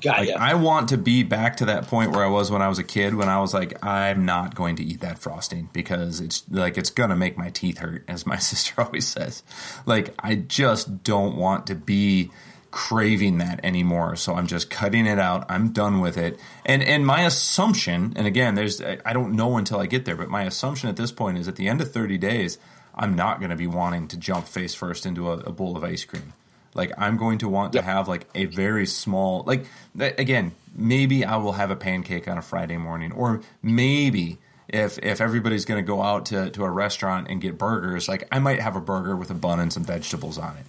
Got 0.01 0.21
like, 0.21 0.31
I 0.31 0.55
want 0.55 0.91
to 0.91 0.99
be 0.99 1.23
back 1.23 1.57
to 1.59 1.67
that 1.67 1.87
point 1.87 2.13
where 2.13 2.25
I 2.25 2.29
was 2.29 2.51
when 2.51 2.63
I 2.63 2.69
was 2.69 2.79
a 2.79 2.85
kid, 2.85 3.15
when 3.15 3.29
I 3.29 3.41
was 3.41 3.55
like, 3.55 3.83
I'm 3.85 4.25
not 4.25 4.55
going 4.55 4.77
to 4.77 4.85
eat 4.85 5.01
that 5.01 5.19
frosting 5.19 5.71
because 5.73 6.21
it's 6.21 6.45
like 6.51 6.77
it's 6.77 6.91
gonna 6.91 7.17
make 7.17 7.39
my 7.39 7.51
teeth 7.51 7.79
hurt, 7.79 8.05
as 8.09 8.27
my 8.27 8.37
sister 8.39 8.81
always 8.83 9.07
says. 9.07 9.43
Like, 9.87 10.15
I 10.19 10.35
just 10.35 11.03
don't 11.03 11.37
want 11.37 11.67
to 11.69 11.75
be 11.75 12.31
craving 12.71 13.39
that 13.39 13.59
anymore. 13.65 14.17
So 14.17 14.35
I'm 14.35 14.47
just 14.47 14.69
cutting 14.69 15.07
it 15.07 15.19
out. 15.19 15.47
I'm 15.49 15.73
done 15.73 16.01
with 16.01 16.19
it. 16.19 16.39
And 16.67 16.83
and 16.83 17.07
my 17.07 17.23
assumption, 17.23 18.13
and 18.17 18.27
again, 18.27 18.55
there's 18.55 18.83
I 18.83 19.15
don't 19.15 19.33
know 19.33 19.57
until 19.57 19.81
I 19.81 19.87
get 19.87 20.05
there, 20.05 20.17
but 20.17 20.29
my 20.29 20.43
assumption 20.43 20.91
at 20.91 20.97
this 20.97 21.11
point 21.11 21.39
is 21.39 21.49
at 21.49 21.57
the 21.57 21.69
end 21.69 21.81
of 21.81 21.91
30 21.91 22.19
days, 22.19 22.59
I'm 22.95 23.15
not 23.15 23.39
going 23.41 23.51
to 23.51 23.57
be 23.57 23.67
wanting 23.67 24.09
to 24.09 24.19
jump 24.19 24.47
face 24.47 24.75
first 24.75 25.07
into 25.07 25.31
a, 25.31 25.39
a 25.39 25.53
bowl 25.53 25.77
of 25.77 25.85
ice 25.85 26.05
cream. 26.05 26.35
Like 26.77 26.93
I'm 26.99 27.17
going 27.17 27.39
to 27.39 27.49
want 27.49 27.75
yep. 27.75 27.85
to 27.85 27.91
have 27.91 28.09
like 28.09 28.27
a 28.35 28.45
very 28.45 28.87
small 28.87 29.43
like 29.47 29.67
again, 29.99 30.53
maybe 30.75 31.25
I 31.25 31.37
will 31.37 31.53
have 31.53 31.71
a 31.71 31.77
pancake 31.77 32.29
on 32.29 32.39
a 32.39 32.43
Friday 32.43 32.77
morning 32.77 33.13
or 33.13 33.41
maybe 33.63 34.39
if 34.69 34.99
if 34.99 35.21
everybody's 35.21 35.65
going 35.65 35.83
to 35.83 35.87
go 35.87 36.03
out 36.03 36.27
to, 36.27 36.51
to 36.51 36.65
a 36.65 36.71
restaurant 36.71 37.29
and 37.29 37.41
get 37.41 37.59
burgers, 37.59 38.09
like 38.09 38.29
I 38.31 38.39
might 38.39 38.61
have 38.61 38.77
a 38.77 38.81
burger 38.81 39.17
with 39.17 39.31
a 39.31 39.35
bun 39.35 39.61
and 39.61 39.73
some 39.73 39.85
vegetables 39.85 40.39
on 40.39 40.57
it. 40.57 40.67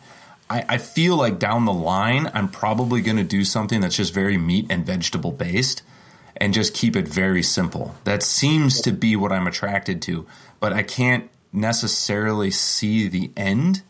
I, 0.50 0.66
I 0.70 0.78
feel 0.78 1.18
like 1.18 1.40
down 1.40 1.66
the 1.66 1.74
line, 1.74 2.32
I'm 2.34 2.48
probably 2.48 3.02
going 3.02 3.18
to 3.18 3.24
do 3.24 3.44
something 3.44 3.82
that's 3.82 3.98
just 3.98 4.14
very 4.14 4.38
meat 4.38 4.68
and 4.70 4.86
vegetable 4.86 5.32
based 5.32 5.84
and 6.38 6.54
just 6.54 6.74
keep 6.74 6.96
it 6.96 7.08
very 7.08 7.44
simple. 7.44 7.96
That 8.04 8.24
seems 8.24 8.82
to 8.82 8.92
be 8.92 9.16
what 9.16 9.32
I'm 9.32 9.48
attracted 9.48 10.02
to, 10.04 10.26
but 10.60 10.72
I 10.72 10.84
can't 10.84 11.30
necessarily 11.52 12.52
see 12.52 13.08
the 13.08 13.32
end 13.36 13.82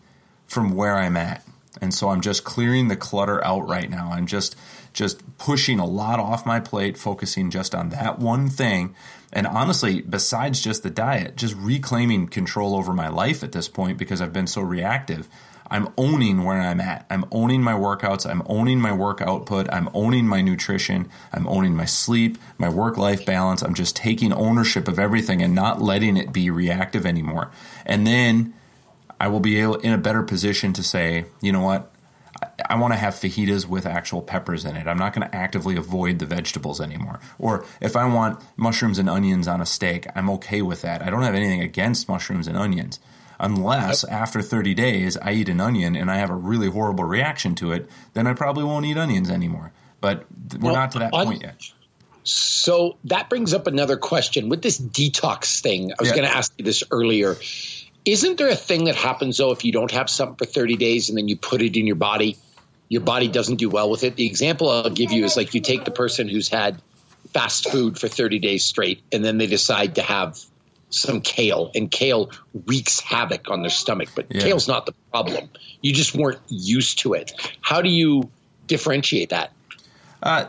from 0.48 0.76
where 0.76 0.96
I'm 0.96 1.18
at. 1.18 1.44
And 1.82 1.94
so 1.94 2.10
I'm 2.10 2.22
just 2.22 2.44
clearing 2.44 2.88
the 2.88 2.96
clutter 2.96 3.44
out 3.44 3.68
right 3.68 3.90
now. 3.90 4.12
I'm 4.12 4.28
just 4.28 4.56
just 4.94 5.38
pushing 5.38 5.80
a 5.80 5.86
lot 5.86 6.20
off 6.20 6.46
my 6.46 6.60
plate, 6.60 6.98
focusing 6.98 7.52
just 7.52 7.76
on 7.76 7.90
that 7.90 8.18
one 8.18 8.50
thing. 8.50 8.96
And 9.32 9.46
honestly, 9.46 10.02
besides 10.02 10.60
just 10.60 10.82
the 10.82 10.90
diet, 10.90 11.36
just 11.36 11.56
reclaiming 11.56 12.28
control 12.30 12.76
over 12.76 12.94
my 12.94 13.08
life 13.08 13.44
at 13.44 13.52
this 13.52 13.68
point 13.68 14.00
because 14.00 14.22
I've 14.22 14.34
been 14.34 14.48
so 14.48 14.62
reactive. 14.62 15.28
I'm 15.70 15.90
owning 15.98 16.44
where 16.44 16.62
I'm 16.62 16.80
at. 16.80 17.06
I'm 17.10 17.26
owning 17.32 17.62
my 17.62 17.74
workouts. 17.74 18.30
I'm 18.30 18.42
owning 18.46 18.80
my 18.80 18.94
work 18.94 19.22
output. 19.22 19.68
I'm 19.72 19.90
owning 19.94 20.28
my 20.28 20.42
nutrition. 20.42 21.10
I'm 21.34 21.48
owning 21.48 21.76
my 21.76 21.86
sleep, 21.86 22.38
my 22.58 22.70
work 22.70 22.98
life 22.98 23.26
balance. 23.26 23.62
I'm 23.62 23.74
just 23.74 23.96
taking 23.96 24.32
ownership 24.32 24.88
of 24.88 24.98
everything 24.98 25.42
and 25.42 25.54
not 25.54 25.82
letting 25.82 26.18
it 26.18 26.32
be 26.32 26.50
reactive 26.50 27.06
anymore. 27.06 27.52
And 27.86 28.08
then 28.08 28.54
I 29.20 29.28
will 29.28 29.40
be 29.40 29.60
able, 29.60 29.76
in 29.76 29.94
a 29.94 29.98
better 29.98 30.24
position 30.24 30.74
to 30.74 30.84
say, 30.84 31.26
you 31.42 31.52
know 31.52 31.62
what? 31.62 31.92
I, 32.42 32.48
I 32.72 32.76
want 32.76 32.94
to 32.94 32.98
have 32.98 33.14
fajitas 33.14 33.68
with 33.68 33.86
actual 33.86 34.22
peppers 34.22 34.66
in 34.66 34.76
it. 34.76 34.88
I'm 34.88 34.98
not 34.98 35.14
going 35.14 35.28
to 35.28 35.36
actively 35.36 35.76
avoid 35.76 36.20
the 36.20 36.26
vegetables 36.26 36.80
anymore. 36.80 37.20
Or 37.40 37.66
if 37.82 37.96
I 37.96 38.06
want 38.06 38.44
mushrooms 38.56 39.00
and 39.00 39.10
onions 39.10 39.48
on 39.48 39.62
a 39.62 39.66
steak, 39.66 40.08
I'm 40.16 40.30
okay 40.32 40.62
with 40.62 40.82
that. 40.84 41.02
I 41.02 41.10
don't 41.10 41.24
have 41.24 41.36
anything 41.36 41.62
against 41.62 42.08
mushrooms 42.08 42.48
and 42.48 42.58
onions 42.58 43.00
unless 43.40 44.04
yep. 44.04 44.14
after 44.14 44.42
30 44.42 44.74
days 44.74 45.18
I 45.18 45.34
eat 45.34 45.50
an 45.50 45.62
onion 45.62 45.96
and 45.96 46.10
I 46.10 46.18
have 46.18 46.30
a 46.30 46.36
really 46.36 46.70
horrible 46.70 47.04
reaction 47.04 47.56
to 47.56 47.72
it, 47.72 47.90
then 48.14 48.28
I 48.28 48.34
probably 48.34 48.64
won't 48.64 48.86
eat 48.86 48.98
onions 48.98 49.30
anymore. 49.30 49.72
But 50.02 50.26
we're 50.60 50.72
well, 50.72 50.76
not 50.76 50.92
to 50.92 51.00
that 51.00 51.12
point 51.12 51.42
yet. 51.42 51.56
So 52.24 52.98
that 53.06 53.30
brings 53.30 53.54
up 53.54 53.68
another 53.68 53.98
question 53.98 54.50
with 54.50 54.62
this 54.62 54.80
detox 54.80 55.62
thing. 55.62 55.92
I 55.92 55.96
was 56.00 56.10
yeah. 56.10 56.16
going 56.16 56.30
to 56.30 56.36
ask 56.36 56.54
you 56.58 56.66
this 56.66 56.84
earlier. 56.92 57.38
Isn't 58.08 58.38
there 58.38 58.50
a 58.50 58.56
thing 58.56 58.86
that 58.86 58.96
happens 58.96 59.38
though 59.38 59.52
if 59.52 59.66
you 59.66 59.72
don't 59.72 59.92
have 59.92 60.10
something 60.10 60.38
for 60.38 60.52
30 60.52 60.78
days 60.78 61.10
and 61.10 61.18
then 61.18 61.28
you 61.28 61.36
put 61.36 61.62
it 61.62 61.78
in 61.78 61.86
your 61.86 61.98
body 61.98 62.38
your 62.90 63.02
body 63.02 63.28
doesn't 63.28 63.58
do 63.58 63.70
well 63.70 63.90
with 63.90 64.04
it. 64.04 64.16
The 64.16 64.26
example 64.26 64.70
I'll 64.70 64.90
give 64.90 65.12
you 65.12 65.26
is 65.26 65.36
like 65.36 65.54
you 65.54 65.62
take 65.62 65.86
the 65.86 65.92
person 65.92 66.30
who's 66.30 66.48
had 66.48 66.82
fast 67.34 67.70
food 67.70 68.00
for 68.00 68.08
30 68.08 68.40
days 68.40 68.64
straight 68.64 69.02
and 69.12 69.24
then 69.24 69.38
they 69.38 69.48
decide 69.48 69.96
to 69.96 70.02
have 70.02 70.40
some 70.90 71.20
kale 71.20 71.70
and 71.76 71.92
kale 71.92 72.32
wreaks 72.66 73.02
havoc 73.02 73.50
on 73.52 73.62
their 73.62 73.70
stomach 73.70 74.08
but 74.16 74.26
yeah. 74.30 74.42
kale's 74.42 74.70
not 74.70 74.86
the 74.86 74.94
problem 75.12 75.50
you 75.82 75.94
just 75.94 76.16
weren't 76.16 76.40
used 76.48 77.00
to 77.00 77.14
it 77.14 77.34
how 77.60 77.82
do 77.82 77.90
you 77.90 78.30
differentiate 78.68 79.32
that 79.32 79.52
uh, 80.24 80.46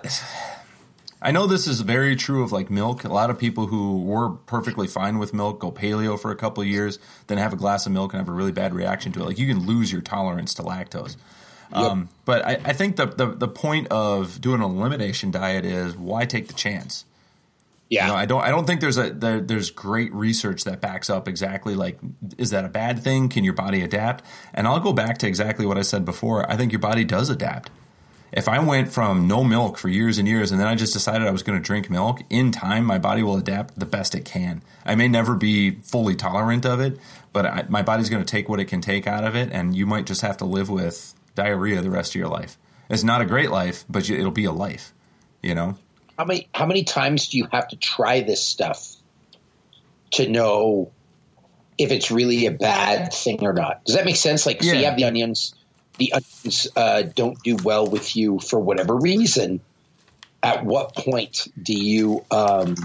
I 1.21 1.33
know 1.33 1.47
this 1.47 1.67
is 1.67 1.81
very 1.81 2.15
true 2.15 2.43
of 2.43 2.53
like 2.53 2.71
milk. 2.71 3.05
A 3.05 3.09
lot 3.09 3.31
of 3.31 3.39
people 3.39 3.67
who 3.67 4.03
were 4.03 4.31
perfectly 4.31 4.87
fine 4.87 5.19
with 5.19 5.35
milk 5.35 5.61
go 5.61 5.73
paleo 5.73 6.19
for 6.19 6.31
a 6.31 6.37
couple 6.37 6.63
of 6.63 6.69
years, 6.69 6.99
then 7.27 7.39
have 7.39 7.53
a 7.53 7.57
glass 7.57 7.87
of 7.87 7.93
milk 7.93 8.13
and 8.13 8.21
have 8.21 8.29
a 8.29 8.33
really 8.33 8.53
bad 8.53 8.73
reaction 8.73 9.11
to 9.13 9.21
it. 9.21 9.25
Like 9.25 9.39
you 9.39 9.47
can 9.47 9.67
lose 9.67 9.91
your 9.91 10.01
tolerance 10.01 10.55
to 10.55 10.63
lactose. 10.63 11.17
Yep. 11.73 11.81
Um, 11.81 12.09
but 12.25 12.47
I, 12.47 12.53
I 12.65 12.73
think 12.73 12.97
the, 12.97 13.07
the, 13.07 13.27
the 13.27 13.49
point 13.49 13.89
of 13.89 14.41
doing 14.41 14.63
an 14.63 14.71
elimination 14.71 15.31
diet 15.31 15.65
is 15.65 15.97
why 15.97 16.25
take 16.25 16.47
the 16.47 16.55
chance? 16.55 17.05
Yeah, 17.91 18.07
you 18.07 18.13
know, 18.13 18.19
I 18.19 18.27
don't. 18.27 18.43
I 18.43 18.51
don't 18.51 18.67
think 18.67 18.83
there's 18.83 18.99
a 18.99 19.11
there, 19.11 19.41
there's 19.41 19.71
great 19.71 20.13
research 20.13 20.65
that 20.65 20.79
backs 20.83 21.09
up 21.09 21.27
exactly 21.27 21.75
like 21.75 21.99
is 22.37 22.51
that 22.51 22.67
a 22.67 22.69
bad 22.69 23.03
thing? 23.03 23.31
Can 23.31 23.45
your 23.45 23.55
body 23.55 23.83
adapt? 23.83 24.23
And 24.53 24.67
I'll 24.67 24.79
go 24.79 24.93
back 24.93 25.17
to 25.19 25.27
exactly 25.27 25.65
what 25.65 25.79
I 25.79 25.83
said 25.83 26.05
before. 26.05 26.51
I 26.51 26.57
think 26.59 26.71
your 26.71 26.81
body 26.81 27.03
does 27.03 27.31
adapt 27.31 27.71
if 28.33 28.49
I 28.49 28.59
went 28.59 28.93
from 28.93 29.27
no 29.27 29.43
milk 29.43 29.79
for 29.79 29.89
years 29.89 30.19
and 30.19 30.29
years 30.29 30.51
and 30.51 30.61
then 30.61 30.67
I 30.67 30.75
just 30.75 30.93
decided 30.93 31.27
I 31.27 31.31
was 31.31 31.43
going 31.43 31.59
to 31.59 31.65
drink 31.65 31.89
milk, 31.89 32.21
in 32.29 32.53
time 32.53 32.85
my 32.85 32.99
body 32.99 33.23
will 33.23 33.37
adapt 33.37 33.79
the 33.79 33.87
best 33.87 34.15
it 34.15 34.25
can. 34.25 34.63
I 34.85 34.95
may 34.95 35.09
never 35.09 35.35
be 35.35 35.73
fully 35.83 36.15
tolerant 36.15 36.67
of 36.67 36.81
it, 36.81 36.99
but 37.33 37.47
I, 37.47 37.65
my 37.69 37.83
body's 37.83 38.11
going 38.11 38.25
to 38.25 38.31
take 38.31 38.49
what 38.49 38.61
it 38.61 38.67
can 38.67 38.81
take 38.81 39.07
out 39.07 39.25
of 39.25 39.35
it, 39.35 39.51
and 39.53 39.77
you 39.77 39.87
might 39.87 40.07
just 40.07 40.21
have 40.23 40.37
to 40.39 40.45
live 40.45 40.69
with 40.69 41.15
diarrhea 41.35 41.81
the 41.81 41.91
rest 41.91 42.13
of 42.13 42.17
your 42.17 42.29
life. 42.29 42.59
It's 42.91 43.05
not 43.05 43.21
a 43.21 43.27
great 43.27 43.51
life, 43.51 43.85
but 43.89 44.09
it'll 44.09 44.31
be 44.31 44.45
a 44.45 44.53
life. 44.53 44.93
You 45.43 45.55
know. 45.55 45.79
How 46.19 46.25
many 46.25 46.49
how 46.53 46.67
many 46.67 46.85
times 46.85 47.29
do 47.29 47.39
you 47.39 47.47
have 47.53 47.69
to 47.69 47.77
try 47.77 48.21
this 48.23 48.43
stuff 48.43 48.97
to 50.13 50.29
know 50.29 50.91
if 51.77 51.93
it's 51.93 52.11
really 52.11 52.47
a 52.47 52.51
bad 52.51 53.13
thing 53.13 53.39
or 53.43 53.53
not? 53.53 53.85
Does 53.85 53.95
that 53.95 54.05
make 54.05 54.17
sense? 54.17 54.45
Like, 54.45 54.63
yeah. 54.63 54.73
so 54.73 54.79
you 54.79 54.85
have 54.87 54.97
the 54.97 55.05
onions 55.05 55.55
the 55.99 56.13
onions 56.13 56.69
uh, 56.77 57.03
don't 57.03 57.43
do 57.43 57.57
well 57.57 57.87
with 57.87 58.17
you 58.17 58.39
for 58.39 58.59
whatever 58.59 58.97
reason, 58.97 59.61
at 60.43 60.65
what 60.65 60.95
point 60.95 61.49
do 61.61 61.75
you 61.75 62.25
um, 62.31 62.77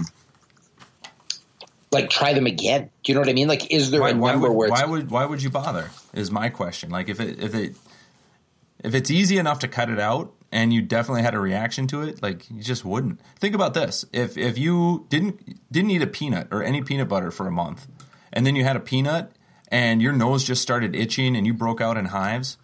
like 1.92 2.10
try 2.10 2.34
them 2.34 2.46
again? 2.46 2.90
Do 3.02 3.12
you 3.12 3.14
know 3.14 3.20
what 3.20 3.30
I 3.30 3.32
mean? 3.32 3.48
Like, 3.48 3.70
is 3.70 3.90
there 3.90 4.00
why, 4.00 4.10
a 4.10 4.14
number 4.14 4.50
would, 4.50 4.56
where 4.56 4.68
why 4.70 4.84
would 4.84 5.10
why 5.10 5.24
would 5.24 5.42
you 5.42 5.50
bother? 5.50 5.90
Is 6.12 6.30
my 6.30 6.48
question. 6.48 6.90
Like, 6.90 7.08
if 7.08 7.20
it 7.20 7.38
if 7.38 7.54
it 7.54 7.76
if 8.82 8.94
it's 8.94 9.10
easy 9.10 9.38
enough 9.38 9.60
to 9.60 9.68
cut 9.68 9.88
it 9.88 9.98
out 9.98 10.32
and 10.52 10.72
you 10.72 10.82
definitely 10.82 11.22
had 11.22 11.34
a 11.34 11.40
reaction 11.40 11.86
to 11.88 12.02
it, 12.02 12.22
like 12.22 12.50
you 12.50 12.62
just 12.62 12.84
wouldn't. 12.84 13.20
Think 13.38 13.54
about 13.54 13.74
this: 13.74 14.04
if 14.12 14.36
if 14.36 14.58
you 14.58 15.06
didn't 15.08 15.72
didn't 15.72 15.90
eat 15.90 16.02
a 16.02 16.06
peanut 16.06 16.48
or 16.50 16.62
any 16.62 16.82
peanut 16.82 17.08
butter 17.08 17.30
for 17.30 17.46
a 17.46 17.52
month, 17.52 17.86
and 18.32 18.44
then 18.44 18.56
you 18.56 18.64
had 18.64 18.76
a 18.76 18.80
peanut 18.80 19.32
and 19.68 20.02
your 20.02 20.12
nose 20.12 20.44
just 20.44 20.62
started 20.62 20.94
itching 20.94 21.34
and 21.36 21.46
you 21.46 21.54
broke 21.54 21.80
out 21.80 21.96
in 21.96 22.06
hives, 22.06 22.56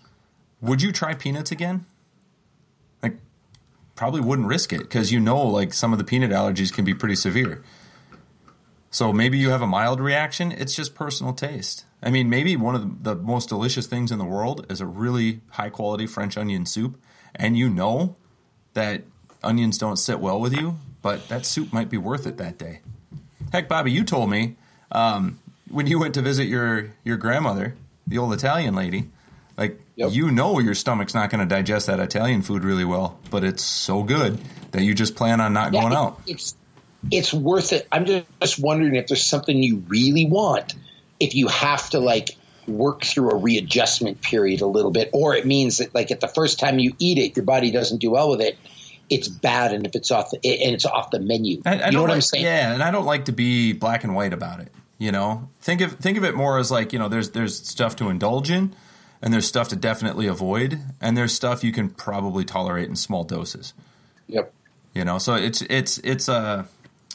would 0.61 0.83
you 0.83 0.93
try 0.93 1.15
peanuts 1.15 1.51
again? 1.51 1.87
Like, 3.03 3.17
probably 3.95 4.21
wouldn't 4.21 4.49
risk 4.49 4.73
it 4.73 4.81
because 4.81 5.13
you 5.13 5.21
know, 5.21 5.41
like, 5.43 5.73
some 5.73 5.93
of 5.93 5.99
the 5.99 6.05
peanut 6.05 6.31
allergies 6.31 6.73
can 6.73 6.85
be 6.85 6.95
pretty 6.95 7.17
severe. 7.17 7.63
So 8.91 9.13
maybe 9.13 9.39
you 9.39 9.51
have 9.51 9.63
a 9.63 9.67
mild 9.67 10.01
reaction. 10.01 10.51
It's 10.51 10.75
just 10.75 10.95
personal 10.95 11.33
taste. 11.33 11.85
I 12.03 12.11
mean, 12.11 12.29
maybe 12.29 12.57
one 12.57 12.75
of 12.75 13.05
the, 13.05 13.15
most 13.15 13.49
delicious 13.49 13.87
things 13.87 14.11
in 14.11 14.19
the 14.19 14.25
world 14.25 14.67
is 14.69 14.81
a 14.81 14.87
really 14.87 15.41
high 15.51 15.71
quality 15.71 16.07
French 16.07 16.37
onion 16.37 16.67
soup, 16.67 17.01
and 17.35 17.57
you 17.57 17.71
know 17.71 18.17
that 18.75 19.05
onions 19.43 19.79
don't 19.79 19.97
sit 19.97 20.19
well 20.19 20.41
with 20.41 20.55
you, 20.55 20.79
but 21.03 21.29
that 21.29 21.47
soup 21.47 21.73
might 21.73 21.89
be 21.89 21.99
worth 21.99 22.27
it 22.27 22.37
that 22.39 22.59
day. 22.59 22.81
Heck, 23.53 23.69
Bobby, 23.69 23.93
you 23.93 24.03
told 24.03 24.31
me 24.31 24.57
um, 24.91 25.39
when 25.71 25.87
you 25.87 25.99
went 25.99 26.15
to 26.15 26.23
visit 26.23 26.47
your 26.47 26.93
your 27.05 27.17
grandmother, 27.17 27.77
the 28.07 28.19
old 28.19 28.33
Italian 28.33 28.75
lady, 28.75 29.11
yep. 30.01 30.13
you 30.13 30.31
know 30.31 30.59
your 30.59 30.75
stomach's 30.75 31.15
not 31.15 31.31
going 31.31 31.41
to 31.41 31.55
digest 31.55 31.87
that 31.87 32.01
Italian 32.01 32.43
food 32.43 32.65
really 32.65 32.85
well, 32.85 33.19
but 33.31 33.45
it's 33.45 33.63
so 33.63 34.03
good 34.03 34.39
that 34.73 34.83
you 34.83 34.95
just 34.95 35.15
plan 35.15 35.41
on 35.41 35.53
not 35.53 35.73
yeah, 35.73 35.81
going 35.81 35.93
it, 35.93 35.97
out. 35.97 36.21
It's 36.27 36.57
it's 37.11 37.33
worth 37.33 37.73
it. 37.73 37.89
I'm 37.91 38.05
just 38.05 38.59
wondering 38.59 38.95
if 38.97 39.07
there's 39.07 39.25
something 39.25 39.63
you 39.63 39.85
really 39.89 40.27
want. 40.27 40.75
If 41.19 41.35
you 41.35 41.49
have 41.49 41.89
to 41.91 41.99
like 41.99 42.31
work 42.67 43.03
through 43.05 43.31
a 43.31 43.37
readjustment 43.37 44.23
period 44.23 44.61
a 44.61 44.67
little 44.67 44.91
bit, 44.91 45.11
or 45.13 45.35
it 45.35 45.47
means 45.47 45.79
that 45.79 45.95
like 45.95 46.11
at 46.11 46.21
the 46.21 46.29
first 46.29 46.59
time 46.59 46.79
you 46.79 46.95
eat 46.99 47.19
it, 47.19 47.37
your 47.37 47.45
body 47.45 47.71
doesn't 47.71 47.99
do 47.99 48.11
well 48.11 48.31
with 48.31 48.41
it. 48.41 48.59
It's 49.09 49.27
bad, 49.27 49.73
and 49.73 49.87
if 49.87 49.97
it's 49.97 50.13
off 50.13 50.31
the 50.31 50.37
and 50.37 50.75
it's 50.75 50.87
off 50.87 51.11
the 51.11 51.19
menu, 51.19 51.61
I, 51.67 51.81
I 51.81 51.87
you 51.87 51.93
know 51.93 52.03
what 52.03 52.11
like, 52.11 52.17
I'm 52.17 52.21
saying? 52.21 52.45
Yeah, 52.45 52.73
and 52.73 52.83
I 52.83 52.93
don't 52.93 53.07
like 53.07 53.25
to 53.25 53.33
be 53.33 53.73
black 53.73 54.05
and 54.05 54.15
white 54.15 54.33
about 54.33 54.61
it. 54.61 54.73
You 54.99 55.11
know, 55.11 55.49
think 55.61 55.81
of 55.81 55.95
think 55.95 56.17
of 56.17 56.25
it 56.25 56.37
more 56.37 56.59
as 56.59 56.71
like 56.71 56.93
you 56.93 56.99
know, 56.99 57.09
there's 57.09 57.31
there's 57.31 57.57
stuff 57.67 57.97
to 57.97 58.09
indulge 58.09 58.51
in, 58.53 58.73
and 59.23 59.33
there's 59.33 59.47
stuff 59.47 59.69
to 59.69 59.77
definitely 59.77 60.27
avoid, 60.27 60.81
and 61.01 61.17
there's 61.17 61.35
stuff 61.35 61.63
you 61.63 61.73
can 61.73 61.91
probably 61.91 62.45
tolerate 62.45 62.89
in 62.89 62.97
small 62.97 63.25
doses. 63.25 63.75
Yep. 64.29 64.53
You 64.95 65.05
know, 65.05 65.19
so 65.19 65.35
it's 65.35 65.63
it's 65.63 65.99
it's 65.99 66.29
a 66.29 66.67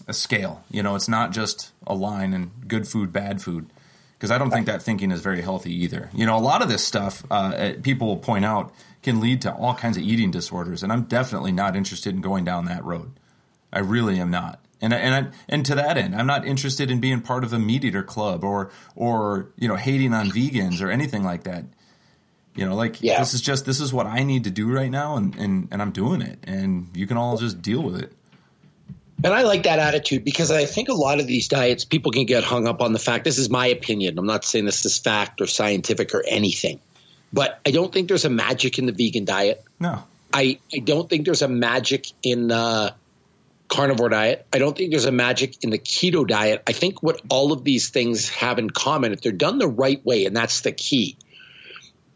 a 0.08 0.14
scale. 0.14 0.64
You 0.70 0.84
know, 0.84 0.96
it's 0.96 1.10
not 1.10 1.32
just 1.32 1.72
a 1.88 1.96
line 1.96 2.34
and 2.34 2.52
good 2.68 2.88
food, 2.88 3.12
bad 3.12 3.42
food, 3.42 3.68
because 4.18 4.32
I 4.32 4.38
don't 4.38 4.52
think 4.52 4.66
that 4.68 4.82
thinking 4.82 5.12
is 5.12 5.22
very 5.22 5.42
healthy 5.42 5.74
either. 5.74 6.10
You 6.14 6.26
know, 6.26 6.38
a 6.38 6.40
lot 6.40 6.62
of 6.62 6.70
this 6.70 6.86
stuff 6.86 7.24
uh, 7.32 7.74
people 7.82 8.08
will 8.08 8.18
point 8.18 8.46
out 8.46 8.74
can 9.02 9.20
lead 9.20 9.42
to 9.42 9.54
all 9.54 9.76
kinds 9.76 9.98
of 9.98 10.04
eating 10.04 10.32
disorders, 10.32 10.84
and 10.84 10.92
I'm 10.92 11.04
definitely 11.04 11.52
not 11.52 11.76
interested 11.76 12.16
in 12.16 12.22
going 12.22 12.46
down 12.46 12.66
that 12.66 12.84
road. 12.84 13.12
I 13.72 13.80
really 13.80 14.20
am 14.20 14.32
not. 14.32 14.60
And 14.82 14.94
and 14.94 15.16
I, 15.16 15.32
and 15.50 15.66
to 15.66 15.76
that 15.76 15.98
end, 15.98 16.16
I'm 16.16 16.28
not 16.28 16.46
interested 16.46 16.92
in 16.92 17.00
being 17.00 17.22
part 17.22 17.44
of 17.44 17.54
a 17.54 17.60
meat 17.60 17.84
eater 17.84 18.04
club 18.04 18.44
or 18.44 18.72
or 18.96 19.50
you 19.58 19.68
know 19.68 19.76
hating 19.76 20.14
on 20.14 20.30
vegans 20.30 20.82
or 20.82 20.90
anything 20.90 21.24
like 21.24 21.44
that. 21.44 21.66
You 22.56 22.66
know, 22.66 22.76
like 22.76 23.02
yeah. 23.02 23.20
this 23.20 23.34
is 23.34 23.42
just 23.42 23.66
this 23.66 23.82
is 23.82 23.94
what 23.94 24.06
I 24.08 24.24
need 24.24 24.46
to 24.46 24.50
do 24.50 24.72
right 24.72 24.90
now, 24.90 25.18
and 25.18 25.36
and 25.36 25.68
and 25.72 25.82
I'm 25.82 25.92
doing 25.92 26.22
it, 26.22 26.40
and 26.46 26.88
you 26.94 27.06
can 27.06 27.18
all 27.18 27.38
just 27.38 27.62
deal 27.62 27.82
with 27.82 28.02
it. 28.02 28.14
And 29.24 29.34
I 29.34 29.44
like 29.44 29.64
that 29.64 29.80
attitude 29.80 30.24
because 30.24 30.52
I 30.52 30.66
think 30.66 30.90
a 30.90 30.94
lot 30.94 31.20
of 31.20 31.28
these 31.28 31.48
diets, 31.48 31.86
people 31.86 32.12
can 32.12 32.26
get 32.26 32.44
hung 32.44 32.68
up 32.68 32.82
on 32.82 32.94
the 32.94 33.00
fact. 33.00 33.24
This 33.24 33.38
is 33.38 33.50
my 33.50 33.68
opinion. 33.68 34.20
I'm 34.20 34.26
not 34.26 34.46
saying 34.46 34.66
this 34.66 34.86
is 34.86 34.98
fact 34.98 35.42
or 35.42 35.48
scientific 35.48 36.14
or 36.14 36.24
anything, 36.28 36.80
but 37.34 37.60
I 37.66 37.72
don't 37.72 37.92
think 37.92 38.08
there's 38.08 38.26
a 38.26 38.30
magic 38.30 38.80
in 38.80 38.86
the 38.86 38.94
vegan 38.94 39.26
diet. 39.26 39.64
No, 39.80 40.04
I 40.34 40.60
I 40.74 40.80
don't 40.80 41.10
think 41.10 41.26
there's 41.26 41.42
a 41.42 41.50
magic 41.50 42.08
in 42.24 42.48
the 42.48 42.94
carnivore 43.68 44.10
diet. 44.10 44.46
I 44.54 44.60
don't 44.60 44.78
think 44.78 44.92
there's 44.92 45.06
a 45.06 45.12
magic 45.12 45.64
in 45.64 45.72
the 45.72 45.80
keto 45.80 46.28
diet. 46.28 46.64
I 46.68 46.72
think 46.72 47.02
what 47.02 47.22
all 47.30 47.52
of 47.52 47.64
these 47.64 47.90
things 47.90 48.30
have 48.30 48.60
in 48.60 48.70
common, 48.70 49.12
if 49.12 49.22
they're 49.22 49.32
done 49.32 49.58
the 49.58 49.68
right 49.68 50.04
way, 50.06 50.26
and 50.26 50.36
that's 50.36 50.62
the 50.62 50.72
key, 50.72 51.18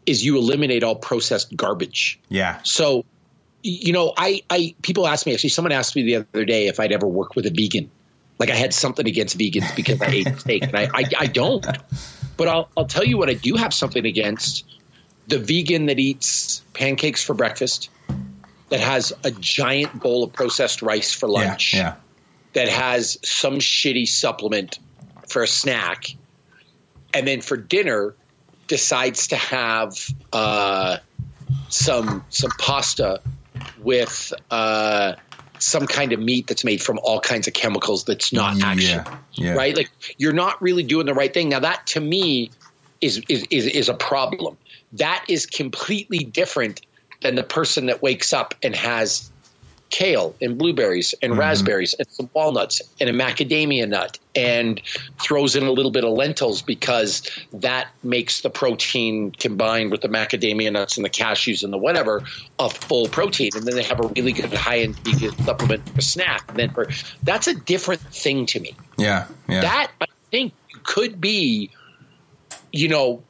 is 0.06 0.24
you 0.24 0.36
eliminate 0.36 0.82
all 0.82 0.96
processed 0.96 1.56
garbage. 1.56 2.18
Yeah. 2.28 2.60
So, 2.62 3.04
you 3.62 3.92
know, 3.92 4.12
I, 4.16 4.42
I 4.50 4.74
people 4.82 5.06
ask 5.06 5.26
me 5.26 5.34
actually. 5.34 5.50
Someone 5.50 5.72
asked 5.72 5.94
me 5.94 6.02
the 6.02 6.16
other 6.16 6.44
day 6.44 6.68
if 6.68 6.80
I'd 6.80 6.92
ever 6.92 7.06
work 7.06 7.36
with 7.36 7.46
a 7.46 7.50
vegan. 7.50 7.90
Like 8.38 8.50
I 8.50 8.54
had 8.54 8.72
something 8.72 9.06
against 9.06 9.36
vegans 9.36 9.76
because 9.76 10.00
I 10.00 10.06
ate 10.06 10.38
steak, 10.38 10.62
and 10.62 10.74
I, 10.74 10.88
I, 10.94 11.04
I 11.18 11.26
don't. 11.26 11.66
But 12.38 12.48
I'll 12.48 12.70
I'll 12.74 12.86
tell 12.86 13.04
you 13.04 13.18
what 13.18 13.28
I 13.28 13.34
do 13.34 13.56
have 13.56 13.74
something 13.74 14.06
against: 14.06 14.64
the 15.28 15.38
vegan 15.38 15.86
that 15.86 15.98
eats 15.98 16.62
pancakes 16.72 17.22
for 17.22 17.34
breakfast, 17.34 17.90
that 18.70 18.80
has 18.80 19.12
a 19.24 19.30
giant 19.30 20.00
bowl 20.00 20.24
of 20.24 20.32
processed 20.32 20.80
rice 20.80 21.12
for 21.12 21.28
lunch, 21.28 21.74
yeah, 21.74 21.80
yeah. 21.80 21.94
that 22.54 22.68
has 22.70 23.18
some 23.22 23.56
shitty 23.56 24.08
supplement 24.08 24.78
for 25.28 25.42
a 25.42 25.46
snack, 25.46 26.06
and 27.12 27.28
then 27.28 27.42
for 27.42 27.58
dinner 27.58 28.14
decides 28.70 29.26
to 29.26 29.36
have 29.36 29.92
uh, 30.32 30.98
some 31.68 32.24
some 32.30 32.52
pasta 32.56 33.20
with 33.82 34.32
uh, 34.48 35.14
some 35.58 35.88
kind 35.88 36.12
of 36.12 36.20
meat 36.20 36.46
that's 36.46 36.64
made 36.64 36.80
from 36.80 37.00
all 37.02 37.18
kinds 37.20 37.48
of 37.48 37.52
chemicals 37.52 38.04
that's 38.04 38.32
not 38.32 38.56
yeah, 38.56 38.66
actually 38.66 39.18
yeah. 39.34 39.54
right. 39.54 39.76
Like 39.76 39.90
you're 40.18 40.32
not 40.32 40.62
really 40.62 40.84
doing 40.84 41.06
the 41.06 41.14
right 41.14 41.34
thing. 41.34 41.48
Now 41.48 41.58
that 41.58 41.84
to 41.88 42.00
me 42.00 42.52
is 43.00 43.20
is 43.28 43.44
is, 43.50 43.66
is 43.66 43.88
a 43.88 43.94
problem. 43.94 44.56
That 44.92 45.24
is 45.28 45.46
completely 45.46 46.18
different 46.18 46.80
than 47.22 47.34
the 47.34 47.42
person 47.42 47.86
that 47.86 48.00
wakes 48.00 48.32
up 48.32 48.54
and 48.62 48.74
has 48.76 49.29
kale 49.90 50.34
and 50.40 50.56
blueberries 50.56 51.14
and 51.20 51.32
mm-hmm. 51.32 51.40
raspberries 51.40 51.94
and 51.94 52.08
some 52.08 52.30
walnuts 52.32 52.80
and 53.00 53.10
a 53.10 53.12
macadamia 53.12 53.88
nut 53.88 54.18
and 54.34 54.80
throws 55.20 55.56
in 55.56 55.64
a 55.64 55.72
little 55.72 55.90
bit 55.90 56.04
of 56.04 56.12
lentils 56.12 56.62
because 56.62 57.28
that 57.52 57.88
makes 58.02 58.40
the 58.42 58.50
protein 58.50 59.32
combined 59.32 59.90
with 59.90 60.00
the 60.00 60.08
macadamia 60.08 60.72
nuts 60.72 60.96
and 60.96 61.04
the 61.04 61.10
cashews 61.10 61.64
and 61.64 61.72
the 61.72 61.78
whatever 61.78 62.22
a 62.58 62.70
full 62.70 63.08
protein 63.08 63.50
and 63.54 63.66
then 63.66 63.74
they 63.74 63.82
have 63.82 64.00
a 64.00 64.06
really 64.08 64.32
good 64.32 64.52
high 64.54 64.78
end 64.78 64.96
vegan 65.00 65.36
supplement 65.44 65.86
for 65.90 66.00
snack 66.00 66.44
and 66.48 66.56
then 66.56 66.70
for 66.70 66.88
that's 67.24 67.48
a 67.48 67.54
different 67.54 68.00
thing 68.00 68.46
to 68.46 68.60
me 68.60 68.74
yeah, 68.96 69.26
yeah. 69.48 69.60
that 69.60 69.90
i 70.00 70.06
think 70.30 70.52
could 70.84 71.20
be 71.20 71.70
you 72.72 72.88
know 72.88 73.22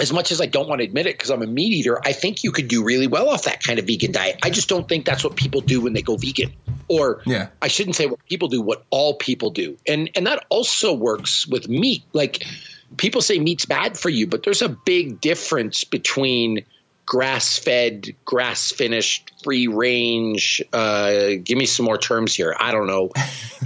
as 0.00 0.12
much 0.12 0.32
as 0.32 0.40
I 0.40 0.46
don't 0.46 0.68
want 0.68 0.80
to 0.80 0.84
admit 0.84 1.06
it 1.06 1.16
because 1.16 1.30
I'm 1.30 1.42
a 1.42 1.46
meat 1.46 1.72
eater, 1.72 2.00
I 2.04 2.12
think 2.12 2.44
you 2.44 2.50
could 2.50 2.68
do 2.68 2.82
really 2.82 3.06
well 3.06 3.28
off 3.28 3.44
that 3.44 3.62
kind 3.62 3.78
of 3.78 3.86
vegan 3.86 4.12
diet. 4.12 4.38
I 4.42 4.50
just 4.50 4.68
don't 4.68 4.88
think 4.88 5.04
that's 5.04 5.22
what 5.22 5.36
people 5.36 5.60
do 5.60 5.82
when 5.82 5.92
they 5.92 6.02
go 6.02 6.16
vegan. 6.16 6.52
Or 6.88 7.22
Yeah. 7.26 7.48
I 7.60 7.68
shouldn't 7.68 7.96
say 7.96 8.06
what 8.06 8.24
people 8.26 8.48
do, 8.48 8.62
what 8.62 8.84
all 8.90 9.14
people 9.14 9.50
do. 9.50 9.76
And 9.86 10.10
and 10.14 10.26
that 10.26 10.44
also 10.48 10.94
works 10.94 11.46
with 11.46 11.68
meat. 11.68 12.04
Like 12.12 12.44
people 12.96 13.20
say 13.20 13.38
meat's 13.38 13.66
bad 13.66 13.98
for 13.98 14.08
you, 14.08 14.26
but 14.26 14.42
there's 14.44 14.62
a 14.62 14.68
big 14.68 15.20
difference 15.20 15.84
between 15.84 16.64
grass 17.04 17.58
fed, 17.58 18.14
grass 18.24 18.70
finished, 18.70 19.32
free 19.42 19.66
range. 19.66 20.62
Uh, 20.72 21.32
give 21.42 21.58
me 21.58 21.66
some 21.66 21.84
more 21.84 21.98
terms 21.98 22.34
here. 22.34 22.56
I 22.58 22.72
don't 22.72 22.86
know. 22.86 23.10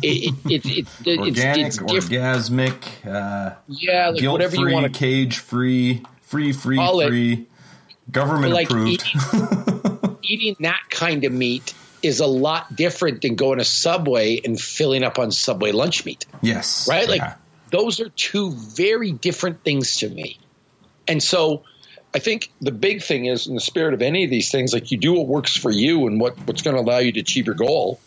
It, 0.03 0.35
it, 0.45 0.67
it, 0.67 0.87
it, 1.07 1.19
Organic, 1.19 1.67
it's, 1.67 1.79
it's 1.79 2.09
orgasmic, 2.09 3.07
uh, 3.07 3.55
Yeah, 3.67 4.11
like 4.11 4.23
whatever 4.25 4.57
you 4.57 4.71
want 4.71 4.93
to 4.93 4.99
cage 4.99 5.39
free, 5.39 6.03
free, 6.27 6.53
free, 6.53 6.77
free, 6.77 7.47
government 8.11 8.53
like 8.53 8.69
approved. 8.69 9.05
eating, 9.05 10.19
eating 10.23 10.57
that 10.61 10.83
kind 10.91 11.25
of 11.25 11.33
meat 11.33 11.75
is 12.03 12.21
a 12.21 12.27
lot 12.27 12.77
different 12.77 13.23
than 13.23 13.35
going 13.35 13.59
to 13.59 13.65
Subway 13.65 14.41
and 14.45 14.61
filling 14.61 15.03
up 15.03 15.19
on 15.19 15.33
Subway 15.33 15.73
lunch 15.73 16.05
meat, 16.05 16.27
yes. 16.43 16.89
right? 16.89 17.09
Like 17.09 17.21
yeah. 17.21 17.35
those 17.71 18.01
are 18.01 18.09
two 18.11 18.53
very 18.53 19.13
different 19.13 19.65
things 19.65 19.97
to 19.99 20.09
me. 20.09 20.39
And 21.09 21.23
so 21.23 21.65
I 22.15 22.19
think 22.19 22.53
the 22.61 22.73
big 22.73 23.03
thing 23.03 23.27
is 23.27 23.47
in 23.47 23.55
the 23.55 23.61
spirit 23.61 23.95
of 23.95 24.03
any 24.03 24.25
of 24.25 24.31
these 24.31 24.51
things, 24.51 24.73
like 24.73 24.91
you 24.91 24.99
do 24.99 25.15
what 25.15 25.27
works 25.27 25.57
for 25.57 25.71
you 25.71 26.07
and 26.07 26.21
what, 26.21 26.37
what's 26.47 26.63
going 26.63 26.77
to 26.77 26.83
allow 26.83 26.99
you 26.99 27.13
to 27.13 27.21
achieve 27.21 27.47
your 27.47 27.55
goal, 27.55 28.01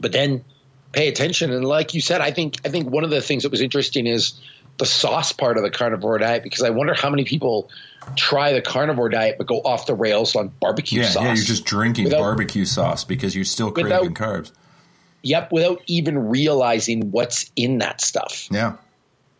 but 0.00 0.12
then 0.12 0.44
pay 0.92 1.08
attention. 1.08 1.52
And 1.52 1.64
like 1.64 1.94
you 1.94 2.00
said, 2.00 2.20
I 2.20 2.30
think 2.30 2.56
I 2.64 2.68
think 2.68 2.88
one 2.90 3.04
of 3.04 3.10
the 3.10 3.20
things 3.20 3.42
that 3.42 3.50
was 3.50 3.60
interesting 3.60 4.06
is 4.06 4.40
the 4.78 4.86
sauce 4.86 5.32
part 5.32 5.56
of 5.56 5.62
the 5.62 5.70
carnivore 5.70 6.18
diet 6.18 6.42
because 6.42 6.62
I 6.62 6.70
wonder 6.70 6.94
how 6.94 7.08
many 7.10 7.24
people 7.24 7.70
try 8.16 8.52
the 8.52 8.60
carnivore 8.60 9.08
diet 9.08 9.36
but 9.38 9.46
go 9.46 9.60
off 9.60 9.86
the 9.86 9.94
rails 9.94 10.34
on 10.36 10.48
barbecue 10.60 11.00
yeah, 11.02 11.08
sauce. 11.08 11.22
yeah, 11.22 11.34
you're 11.34 11.44
just 11.44 11.64
drinking 11.64 12.04
Without- 12.04 12.20
barbecue 12.20 12.64
sauce 12.64 13.04
because 13.04 13.34
you're 13.34 13.44
still 13.44 13.70
Without- 13.70 14.00
craving 14.00 14.14
carbs. 14.14 14.52
Yep, 15.22 15.52
without 15.52 15.80
even 15.86 16.28
realizing 16.28 17.10
what's 17.10 17.50
in 17.56 17.78
that 17.78 18.00
stuff. 18.02 18.46
Yeah. 18.50 18.74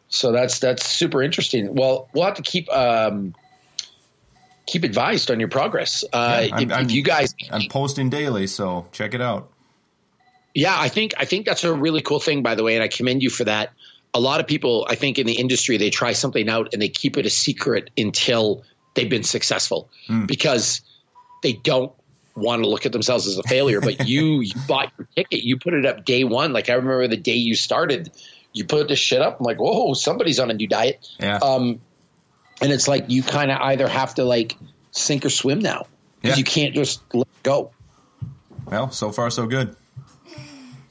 So 0.08 0.32
that's 0.32 0.58
that's 0.60 0.86
super 0.88 1.22
interesting. 1.22 1.74
Well, 1.74 2.08
we'll 2.14 2.24
have 2.24 2.34
to 2.34 2.42
keep 2.42 2.70
um, 2.72 3.34
keep 4.66 4.84
advised 4.84 5.30
on 5.30 5.40
your 5.40 5.50
progress. 5.50 6.02
Uh, 6.12 6.44
Yeah, 6.48 6.54
I'm- 6.54 6.62
if, 6.70 6.72
I'm- 6.72 6.84
if 6.86 6.92
you 6.92 7.02
guys, 7.02 7.34
I'm 7.50 7.68
posting 7.68 8.08
daily, 8.08 8.46
so 8.46 8.86
check 8.92 9.12
it 9.12 9.20
out. 9.20 9.50
yeah, 10.54 10.74
I 10.78 10.88
think 10.88 11.12
I 11.18 11.24
think 11.26 11.44
that's 11.44 11.64
a 11.64 11.72
really 11.74 12.00
cool 12.00 12.20
thing, 12.20 12.42
by 12.42 12.54
the 12.54 12.62
way, 12.62 12.74
and 12.76 12.82
I 12.82 12.88
commend 12.88 13.22
you 13.22 13.28
for 13.28 13.44
that. 13.44 13.72
A 14.14 14.20
lot 14.20 14.40
of 14.40 14.46
people, 14.46 14.86
I 14.88 14.94
think, 14.94 15.18
in 15.18 15.26
the 15.26 15.34
industry, 15.34 15.76
they 15.76 15.90
try 15.90 16.12
something 16.12 16.48
out 16.48 16.68
and 16.72 16.80
they 16.80 16.88
keep 16.88 17.16
it 17.16 17.26
a 17.26 17.30
secret 17.30 17.90
until 17.98 18.62
they've 18.94 19.10
been 19.10 19.24
successful 19.24 19.90
Hmm. 20.06 20.26
because 20.26 20.80
they 21.42 21.52
don't 21.54 21.92
want 22.36 22.62
to 22.62 22.68
look 22.68 22.86
at 22.86 22.92
themselves 22.92 23.26
as 23.26 23.38
a 23.38 23.42
failure. 23.42 23.80
But 23.80 24.06
you, 24.08 24.40
you 24.40 24.52
bought 24.68 24.92
your 24.96 25.08
ticket, 25.16 25.42
you 25.42 25.58
put 25.58 25.74
it 25.74 25.84
up 25.84 26.04
day 26.04 26.22
one. 26.24 26.52
Like 26.52 26.70
I 26.70 26.74
remember 26.74 27.06
the 27.08 27.16
day 27.16 27.34
you 27.34 27.54
started, 27.56 28.10
you 28.52 28.64
put 28.64 28.86
this 28.88 28.98
shit 29.00 29.20
up. 29.20 29.40
I'm 29.40 29.44
like, 29.44 29.58
whoa, 29.58 29.94
somebody's 29.94 30.38
on 30.38 30.48
a 30.50 30.54
new 30.54 30.68
diet. 30.68 31.06
Yeah. 31.18 31.38
Um, 31.38 31.80
and 32.62 32.70
it's 32.72 32.86
like 32.86 33.06
you 33.08 33.22
kind 33.24 33.50
of 33.50 33.58
either 33.60 33.88
have 33.88 34.14
to 34.14 34.24
like 34.24 34.56
sink 34.92 35.24
or 35.26 35.30
swim 35.30 35.58
now 35.58 35.86
because 36.22 36.36
Yeah. 36.36 36.38
you 36.38 36.44
can't 36.44 36.72
just 36.74 37.02
let 37.12 37.26
go. 37.42 37.72
well, 38.66 38.90
so 38.92 39.10
far 39.10 39.28
so 39.30 39.46
good. 39.48 39.74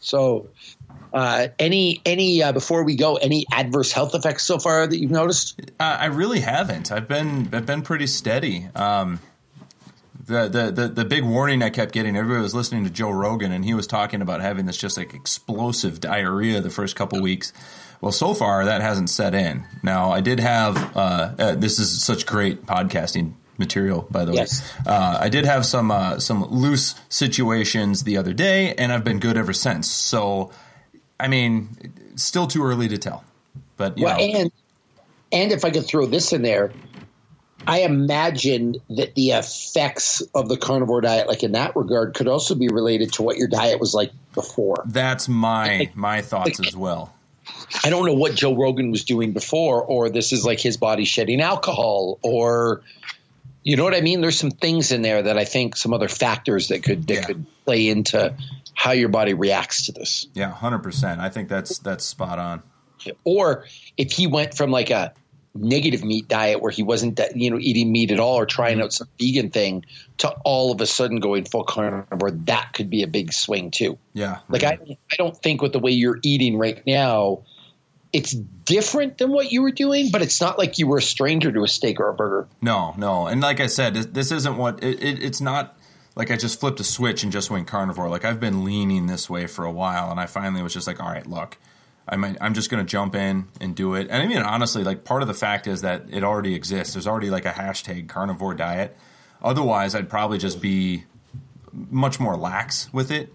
So, 0.02 0.50
uh, 1.14 1.48
any 1.60 2.02
any 2.06 2.42
uh, 2.44 2.52
before 2.52 2.84
we 2.84 2.96
go, 2.96 3.16
any 3.16 3.46
adverse 3.52 3.92
health 3.92 4.16
effects 4.16 4.44
so 4.44 4.58
far 4.60 4.88
that 4.88 4.98
you've 4.98 5.12
noticed? 5.12 5.60
Uh, 5.80 5.98
I 6.00 6.06
really 6.08 6.40
haven't. 6.40 6.92
I've 6.92 7.08
been 7.08 7.50
I've 7.54 7.66
been 7.66 7.82
pretty 7.84 8.08
steady. 8.08 8.68
Um, 8.76 9.20
the, 10.26 10.48
the 10.48 10.72
the 10.72 10.88
the 10.88 11.06
big 11.06 11.24
warning 11.24 11.62
I 11.62 11.70
kept 11.70 11.92
getting, 11.92 12.16
everybody 12.16 12.42
was 12.42 12.56
listening 12.56 12.84
to 12.86 12.90
Joe 12.90 13.12
Rogan, 13.12 13.52
and 13.52 13.66
he 13.66 13.74
was 13.74 13.88
talking 13.88 14.22
about 14.22 14.42
having 14.42 14.66
this 14.66 14.78
just 14.78 14.98
like 14.98 15.14
explosive 15.14 16.00
diarrhea 16.00 16.62
the 16.62 16.70
first 16.70 16.96
couple 16.96 17.22
weeks. 17.22 17.52
Well, 18.00 18.12
so 18.12 18.34
far 18.34 18.66
that 18.66 18.82
hasn't 18.82 19.10
set 19.10 19.34
in. 19.36 19.66
Now 19.82 20.12
I 20.12 20.22
did 20.22 20.40
have 20.40 20.96
uh, 20.96 21.34
uh, 21.38 21.56
this 21.56 21.78
is 21.80 22.04
such 22.04 22.26
great 22.26 22.66
podcasting 22.66 23.34
material, 23.58 24.08
by 24.10 24.26
the 24.26 24.34
Yes. 24.34 24.62
way. 24.62 24.94
Uh, 24.94 25.18
I 25.22 25.30
did 25.30 25.46
have 25.46 25.66
some 25.66 25.92
uh, 25.92 26.20
some 26.20 26.44
loose 26.46 26.96
situations 27.10 28.04
the 28.04 28.18
other 28.18 28.34
day, 28.34 28.74
and 28.76 28.92
I've 28.92 29.04
been 29.04 29.20
good 29.20 29.38
ever 29.38 29.54
since. 29.54 29.90
So, 29.92 30.52
I 31.24 31.30
mean, 31.30 31.70
still 32.16 32.48
too 32.48 32.64
early 32.64 32.90
to 32.90 32.98
tell. 32.98 33.24
But 33.78 33.98
you 33.98 34.04
Well, 34.04 34.18
know, 34.18 34.24
and 34.24 34.52
and 35.32 35.52
if 35.52 35.64
I 35.64 35.72
could 35.72 35.86
throw 35.86 36.06
this 36.06 36.34
in 36.34 36.42
there, 36.42 36.72
I 37.66 37.80
imagine 37.80 38.76
that 38.90 39.16
the 39.16 39.32
effects 39.32 40.22
of 40.36 40.50
the 40.50 40.58
carnivore 40.58 41.00
diet, 41.00 41.30
like 41.30 41.42
in 41.42 41.54
that 41.54 41.76
regard, 41.78 42.14
could 42.14 42.28
also 42.28 42.56
be 42.56 42.68
related 42.68 43.14
to 43.14 43.24
what 43.24 43.38
your 43.38 43.48
diet 43.48 43.80
was 43.80 43.94
like 43.94 44.12
before. 44.36 44.84
That's 44.86 45.30
my 45.30 45.90
my 45.96 46.22
thoughts 46.22 46.60
as 46.60 46.76
well. 46.76 47.14
I 47.86 47.90
don't 47.90 48.06
know 48.06 48.14
what 48.14 48.36
Joe 48.36 48.56
Rogan 48.56 48.92
was 48.92 49.06
doing 49.06 49.32
before, 49.32 49.82
or 49.82 50.10
this 50.10 50.34
is 50.34 50.46
like 50.46 50.60
his 50.60 50.76
body 50.76 51.06
shedding 51.06 51.42
alcohol, 51.42 52.20
or 52.22 52.82
you 53.64 53.78
know 53.78 53.86
what 53.86 53.96
I 53.96 54.02
mean. 54.02 54.20
There's 54.20 54.38
some 54.38 54.52
things 54.52 54.92
in 54.92 55.02
there 55.02 55.24
that 55.24 55.38
I 55.38 55.46
think 55.46 55.78
some 55.78 55.94
other 55.94 56.10
factors 56.10 56.68
that 56.68 56.84
could 56.84 57.08
that 57.08 57.14
Yeah. 57.14 57.24
could 57.24 57.46
play 57.66 57.88
into 57.88 58.36
how 58.74 58.92
your 58.92 59.10
body 59.10 59.34
reacts 59.34 59.86
to 59.86 59.92
this. 59.92 60.28
Yeah, 60.34 60.52
hundred 60.52 60.80
percent. 60.80 61.22
I 61.22 61.30
think 61.30 61.50
that's 61.50 61.80
that's 61.80 62.06
spot 62.06 62.40
on. 62.40 62.64
or 63.24 63.66
if 63.98 64.12
he 64.12 64.28
went 64.28 64.56
from 64.56 64.72
like 64.72 64.90
a 64.90 65.14
negative 65.56 66.04
meat 66.04 66.28
diet 66.28 66.62
where 66.62 66.72
he 66.72 66.82
wasn't 66.82 67.20
you 67.36 67.52
know 67.52 67.60
eating 67.60 67.92
meat 67.92 68.12
at 68.12 68.20
all 68.20 68.36
or 68.36 68.46
trying 68.46 68.78
mm-hmm. 68.78 68.86
out 68.86 68.94
some 68.94 69.08
vegan 69.20 69.52
thing 69.52 69.86
to 70.18 70.30
all 70.44 70.72
of 70.72 70.82
a 70.82 70.86
sudden 70.86 71.20
going 71.20 71.46
full 71.46 71.64
carnivore 71.64 72.32
that 72.32 72.74
could 72.74 72.90
be 72.90 73.04
a 73.04 73.08
big 73.08 73.32
swing 73.32 73.70
too 73.70 73.98
Yeah, 74.14 74.40
like 74.50 74.64
right. 74.64 74.80
I, 74.82 74.98
I 75.12 75.16
don't 75.18 75.38
think 75.38 75.62
with 75.62 75.74
the 75.74 75.80
way 75.80 75.92
you're 75.92 76.18
eating 76.24 76.58
right 76.58 76.82
now 76.88 77.44
it's 78.12 78.32
different 78.32 79.20
than 79.20 79.32
what 79.32 79.52
you 79.52 79.62
were 79.62 79.72
doing 79.72 80.10
but 80.12 80.24
it's 80.24 80.42
not 80.42 80.58
like 80.58 80.80
you 80.80 80.88
were 80.88 80.98
a 80.98 81.04
stranger 81.04 81.52
to 81.52 81.64
a 81.64 81.68
steak 81.68 82.00
or 82.00 82.10
a 82.10 82.14
burger 82.16 82.48
no, 82.62 82.96
no, 82.98 83.28
and 83.28 83.40
like 83.42 83.60
I 83.60 83.68
said, 83.68 83.94
this, 83.94 84.06
this 84.08 84.32
isn't 84.32 84.58
what 84.58 84.84
it, 84.84 85.04
it, 85.04 85.24
it's 85.24 85.42
not. 85.42 85.78
Like 86.16 86.30
I 86.32 86.36
just 86.36 86.60
flipped 86.60 86.80
a 86.80 86.84
switch 86.84 87.24
and 87.24 87.32
just 87.32 87.50
went 87.50 87.68
carnivore. 87.68 88.10
Like 88.10 88.26
I've 88.26 88.40
been 88.40 88.64
leaning 88.64 89.08
this 89.08 89.30
way 89.30 89.48
for 89.48 89.66
a 89.66 89.72
while, 89.72 90.12
and 90.12 90.20
I 90.20 90.26
finally 90.28 90.62
was 90.62 90.74
just 90.74 90.86
like, 90.88 91.02
all 91.02 91.10
right, 91.10 91.26
look, 91.26 91.58
I 92.08 92.18
might, 92.18 92.38
I'm 92.42 92.54
just 92.54 92.70
going 92.70 92.86
to 92.86 92.90
jump 92.90 93.16
in 93.16 93.48
and 93.62 93.76
do 93.76 93.96
it. 93.96 94.08
And 94.10 94.22
I 94.22 94.28
mean, 94.28 94.42
honestly, 94.42 94.84
like 94.84 95.04
part 95.06 95.22
of 95.22 95.28
the 95.28 95.34
fact 95.34 95.68
is 95.68 95.82
that 95.82 96.06
it 96.10 96.24
already 96.24 96.54
exists. 96.54 96.94
There's 96.94 97.08
already 97.08 97.30
like 97.30 97.46
a 97.46 97.52
hashtag 97.52 98.10
carnivore 98.10 98.54
diet. 98.54 98.96
Otherwise, 99.42 99.96
I'd 99.96 100.10
probably 100.10 100.38
just 100.38 100.62
be 100.62 101.06
much 101.72 102.20
more 102.20 102.36
lax 102.36 102.92
with 102.94 103.10
it. 103.12 103.34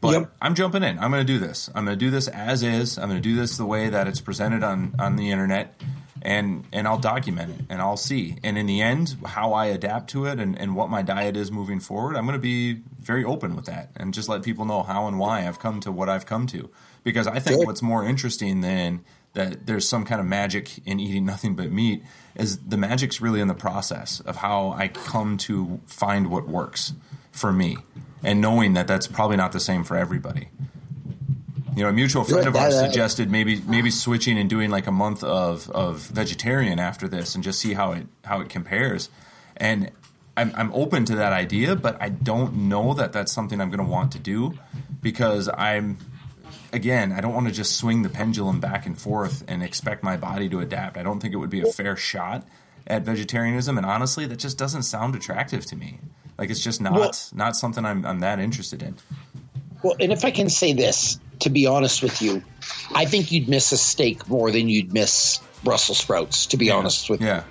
But 0.00 0.12
Yep. 0.12 0.32
I'm 0.42 0.54
jumping 0.54 0.82
in. 0.82 0.98
I'm 0.98 1.10
going 1.10 1.24
to 1.24 1.32
do 1.32 1.38
this. 1.38 1.70
I'm 1.74 1.84
going 1.84 1.96
to 1.96 2.04
do 2.04 2.10
this 2.10 2.26
as 2.28 2.62
is. 2.62 2.98
I'm 2.98 3.08
going 3.08 3.22
to 3.22 3.28
do 3.28 3.36
this 3.36 3.56
the 3.56 3.64
way 3.64 3.88
that 3.88 4.08
it's 4.08 4.20
presented 4.20 4.62
on 4.64 4.94
on 4.98 5.16
the 5.16 5.30
internet, 5.30 5.80
and 6.22 6.64
and 6.72 6.86
I'll 6.86 6.98
document 6.98 7.50
it 7.50 7.66
and 7.68 7.82
I'll 7.82 7.96
see. 7.96 8.36
And 8.42 8.56
in 8.56 8.66
the 8.66 8.80
end, 8.80 9.16
how 9.26 9.52
I 9.52 9.66
adapt 9.66 10.08
to 10.10 10.24
it 10.26 10.38
and, 10.38 10.58
and 10.58 10.74
what 10.74 10.88
my 10.88 11.02
diet 11.02 11.36
is 11.36 11.50
moving 11.50 11.80
forward, 11.80 12.16
I'm 12.16 12.24
going 12.24 12.38
to 12.38 12.42
be 12.42 12.80
very 13.00 13.24
open 13.24 13.56
with 13.56 13.66
that 13.66 13.90
and 13.96 14.14
just 14.14 14.28
let 14.28 14.42
people 14.42 14.64
know 14.64 14.82
how 14.82 15.08
and 15.08 15.18
why 15.18 15.46
I've 15.46 15.58
come 15.58 15.80
to 15.80 15.92
what 15.92 16.08
I've 16.08 16.24
come 16.24 16.46
to. 16.48 16.70
Because 17.02 17.26
I 17.26 17.40
think 17.40 17.66
what's 17.66 17.82
more 17.82 18.04
interesting 18.06 18.60
than 18.60 19.04
that 19.34 19.66
there's 19.66 19.88
some 19.88 20.04
kind 20.04 20.20
of 20.20 20.26
magic 20.26 20.78
in 20.86 21.00
eating 21.00 21.24
nothing 21.26 21.56
but 21.56 21.72
meat 21.72 22.02
is 22.36 22.58
the 22.58 22.76
magic's 22.76 23.20
really 23.20 23.40
in 23.40 23.48
the 23.48 23.54
process 23.54 24.20
of 24.20 24.36
how 24.36 24.70
I 24.70 24.88
come 24.88 25.36
to 25.38 25.80
find 25.86 26.30
what 26.30 26.48
works 26.48 26.94
for 27.32 27.52
me 27.52 27.78
and 28.22 28.40
knowing 28.40 28.74
that 28.74 28.86
that's 28.86 29.08
probably 29.08 29.36
not 29.36 29.52
the 29.52 29.60
same 29.60 29.82
for 29.82 29.96
everybody. 29.96 30.48
You 31.74 31.84
know, 31.84 31.88
a 31.88 31.92
mutual 31.92 32.24
friend 32.24 32.46
of 32.46 32.54
ours 32.54 32.74
uh, 32.74 32.86
suggested 32.86 33.30
maybe 33.30 33.60
maybe 33.66 33.90
switching 33.90 34.38
and 34.38 34.48
doing 34.50 34.70
like 34.70 34.86
a 34.86 34.92
month 34.92 35.24
of, 35.24 35.70
of 35.70 36.00
vegetarian 36.00 36.78
after 36.78 37.08
this 37.08 37.34
and 37.34 37.42
just 37.42 37.60
see 37.60 37.72
how 37.72 37.92
it 37.92 38.06
how 38.24 38.40
it 38.40 38.48
compares. 38.50 39.08
And 39.56 39.90
I'm 40.36 40.52
I'm 40.54 40.72
open 40.74 41.04
to 41.06 41.14
that 41.16 41.32
idea, 41.32 41.74
but 41.74 42.00
I 42.00 42.10
don't 42.10 42.68
know 42.68 42.92
that 42.94 43.12
that's 43.14 43.32
something 43.32 43.60
I'm 43.60 43.70
going 43.70 43.84
to 43.84 43.90
want 43.90 44.12
to 44.12 44.18
do 44.18 44.58
because 45.00 45.48
I'm 45.48 45.96
again, 46.74 47.12
I 47.12 47.20
don't 47.22 47.32
want 47.34 47.46
to 47.48 47.52
just 47.52 47.76
swing 47.76 48.02
the 48.02 48.08
pendulum 48.10 48.60
back 48.60 48.84
and 48.86 48.98
forth 49.00 49.42
and 49.48 49.62
expect 49.62 50.02
my 50.02 50.16
body 50.16 50.48
to 50.50 50.60
adapt. 50.60 50.96
I 50.98 51.02
don't 51.02 51.20
think 51.20 51.32
it 51.32 51.38
would 51.38 51.50
be 51.50 51.60
a 51.60 51.66
fair 51.72 51.96
shot 51.96 52.46
at 52.86 53.02
vegetarianism, 53.02 53.76
and 53.78 53.86
honestly, 53.86 54.26
that 54.26 54.38
just 54.38 54.58
doesn't 54.58 54.82
sound 54.82 55.14
attractive 55.14 55.64
to 55.66 55.76
me. 55.76 56.00
Like 56.36 56.50
it's 56.50 56.62
just 56.62 56.80
not 56.82 56.92
Well- 56.94 57.12
not 57.34 57.56
something 57.56 57.84
I'm 57.86 58.04
I'm 58.04 58.20
that 58.20 58.40
interested 58.40 58.82
in. 58.82 58.96
well 59.82 59.96
and 59.98 60.12
if 60.12 60.24
i 60.24 60.30
can 60.30 60.48
say 60.48 60.72
this 60.72 61.18
to 61.42 61.50
be 61.50 61.66
honest 61.66 62.02
with 62.02 62.20
you 62.22 62.42
i 62.94 63.04
think 63.04 63.30
you'd 63.32 63.48
miss 63.48 63.72
a 63.72 63.76
steak 63.76 64.28
more 64.28 64.50
than 64.50 64.68
you'd 64.68 64.92
miss 64.92 65.38
brussels 65.64 65.98
sprouts 65.98 66.46
to 66.46 66.56
be 66.56 66.70
honest 66.70 67.08
with 67.10 67.20
Yeah, 67.20 67.44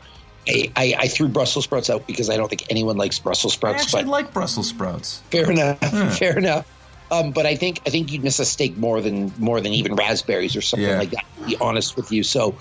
you 0.47 0.71
I, 0.75 0.93
I, 0.95 0.95
I 1.01 1.07
threw 1.07 1.27
brussels 1.27 1.65
sprouts 1.65 1.89
out 1.89 2.07
because 2.07 2.29
i 2.29 2.37
don't 2.37 2.49
think 2.49 2.63
anyone 2.69 2.97
likes 2.97 3.19
brussels 3.19 3.53
I 3.53 3.57
sprouts 3.57 3.83
actually 3.83 4.03
but 4.03 4.09
like 4.09 4.33
Brussels 4.33 4.69
sprouts. 4.69 5.19
Fair 5.31 5.51
enough. 5.51 5.79
Fair 6.17 6.37
enough. 6.37 6.65
Um, 7.11 7.31
but 7.31 7.45
I 7.45 7.55
think 7.57 7.81
I 7.85 7.89
think 7.89 8.09
you'd 8.13 8.23
miss 8.23 8.39
a 8.39 8.45
steak 8.45 8.77
more 8.77 9.01
than 9.01 9.33
more 9.37 9.59
than 9.59 9.73
even 9.73 9.95
raspberries 9.95 10.55
or 10.55 10.61
something 10.61 10.87
Yeah. 10.87 10.97
like 10.97 11.09
that. 11.11 11.25
To 11.39 11.45
be 11.45 11.57
honest 11.59 11.97
with 11.97 12.09
you, 12.11 12.23
so 12.23 12.55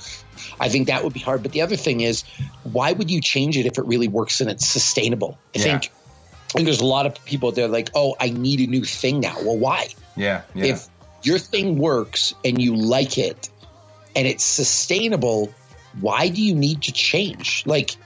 I 0.58 0.68
think 0.68 0.88
that 0.88 1.04
would 1.04 1.12
be 1.12 1.20
hard. 1.20 1.42
But 1.44 1.52
the 1.52 1.62
other 1.62 1.76
thing 1.76 2.00
is, 2.00 2.24
why 2.64 2.90
would 2.92 3.10
you 3.12 3.20
change 3.20 3.56
it 3.56 3.66
if 3.66 3.78
it 3.78 3.84
really 3.86 4.08
works 4.08 4.40
and 4.40 4.50
it's 4.50 4.66
sustainable? 4.66 5.38
I 5.54 5.58
Yeah. 5.58 5.64
think. 5.64 5.92
I 6.48 6.52
think 6.54 6.64
there's 6.64 6.80
a 6.80 6.84
lot 6.86 7.06
of 7.06 7.24
people 7.24 7.52
they're 7.52 7.68
like, 7.68 7.90
oh, 7.94 8.16
I 8.18 8.30
need 8.30 8.58
a 8.58 8.66
new 8.66 8.82
thing 8.82 9.20
now. 9.20 9.36
Well, 9.44 9.56
why? 9.56 9.86
Yeah, 10.16 10.42
yeah. 10.56 10.64
If 10.74 10.88
your 11.22 11.38
thing 11.38 11.78
works 11.78 12.34
and 12.44 12.60
you 12.60 12.74
like 12.76 13.18
it 13.18 13.50
and 14.16 14.26
it's 14.26 14.44
sustainable, 14.44 15.52
why 16.00 16.28
do 16.28 16.42
you 16.42 16.54
need 16.54 16.82
to 16.82 16.92
change? 16.92 17.62
Like, 17.66 17.96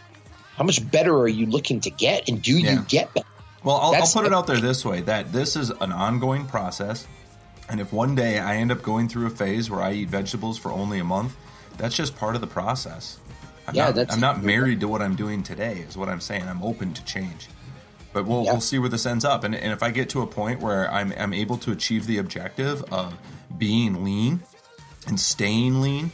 how 0.57 0.65
much 0.65 0.89
better 0.91 1.15
are 1.17 1.29
you 1.29 1.47
looking 1.47 1.81
to 1.81 1.91
get? 1.91 2.29
And 2.29 2.41
do 2.43 2.59
Yeah. 2.59 2.75
you 2.75 2.83
get 2.83 3.13
better? 3.15 3.27
Well, 3.63 3.77
I'll, 3.77 3.95
I'll 3.95 4.07
put 4.07 4.27
it 4.27 4.33
out 4.35 4.47
there 4.47 4.61
this 4.61 4.85
way: 4.85 5.01
that 5.03 5.33
this 5.33 5.57
is 5.57 5.71
an 5.71 5.91
ongoing 5.91 6.45
process, 6.47 7.07
and 7.71 7.81
if 7.81 7.93
one 7.95 8.15
day 8.15 8.39
I 8.39 8.57
end 8.57 8.71
up 8.71 8.83
going 8.83 9.09
through 9.09 9.27
a 9.27 9.31
phase 9.31 9.71
where 9.71 9.81
I 9.81 9.93
eat 9.95 10.11
vegetables 10.11 10.59
for 10.59 10.71
only 10.71 10.99
a 10.99 11.05
month, 11.05 11.35
that's 11.79 11.97
just 11.97 12.15
part 12.15 12.35
of 12.35 12.43
the 12.43 12.47
process. 12.47 13.19
I'm 13.67 13.75
Yeah, 13.75 13.87
not, 13.87 13.95
that's- 13.95 14.15
I'm 14.15 14.21
not 14.21 14.43
married 14.43 14.81
to 14.81 14.89
what 14.89 15.01
I'm 15.01 15.17
doing 15.17 15.43
today. 15.43 15.79
Is 15.89 15.97
what 15.97 16.11
I'm 16.11 16.21
saying. 16.21 16.43
I'm 16.47 16.63
open 16.63 16.93
to 16.93 17.03
change, 17.07 17.49
but 18.15 18.25
we'll 18.25 18.45
Yeah. 18.45 18.53
we'll 18.53 18.61
see 18.63 18.79
where 18.79 18.89
this 18.89 19.05
ends 19.05 19.25
up. 19.27 19.45
And, 19.45 19.55
and 19.55 19.73
if 19.73 19.83
I 19.83 19.91
get 19.91 20.09
to 20.11 20.23
a 20.23 20.27
point 20.27 20.61
where 20.61 20.91
I'm 20.91 21.13
I'm 21.19 21.35
able 21.35 21.59
to 21.59 21.73
achieve 21.73 22.07
the 22.07 22.17
objective 22.17 22.83
of 22.91 23.13
being 23.59 24.03
lean 24.03 24.41
and 25.07 25.21
staying 25.21 25.83
lean 25.83 26.13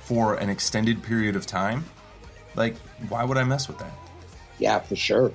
for 0.00 0.34
an 0.36 0.48
extended 0.48 1.02
period 1.02 1.36
of 1.36 1.46
time, 1.46 1.84
like 2.56 2.76
why 3.10 3.24
would 3.24 3.36
I 3.36 3.44
mess 3.44 3.68
with 3.68 3.78
that? 3.78 3.92
Yeah, 4.58 4.78
for 4.78 4.96
sure. 4.96 5.32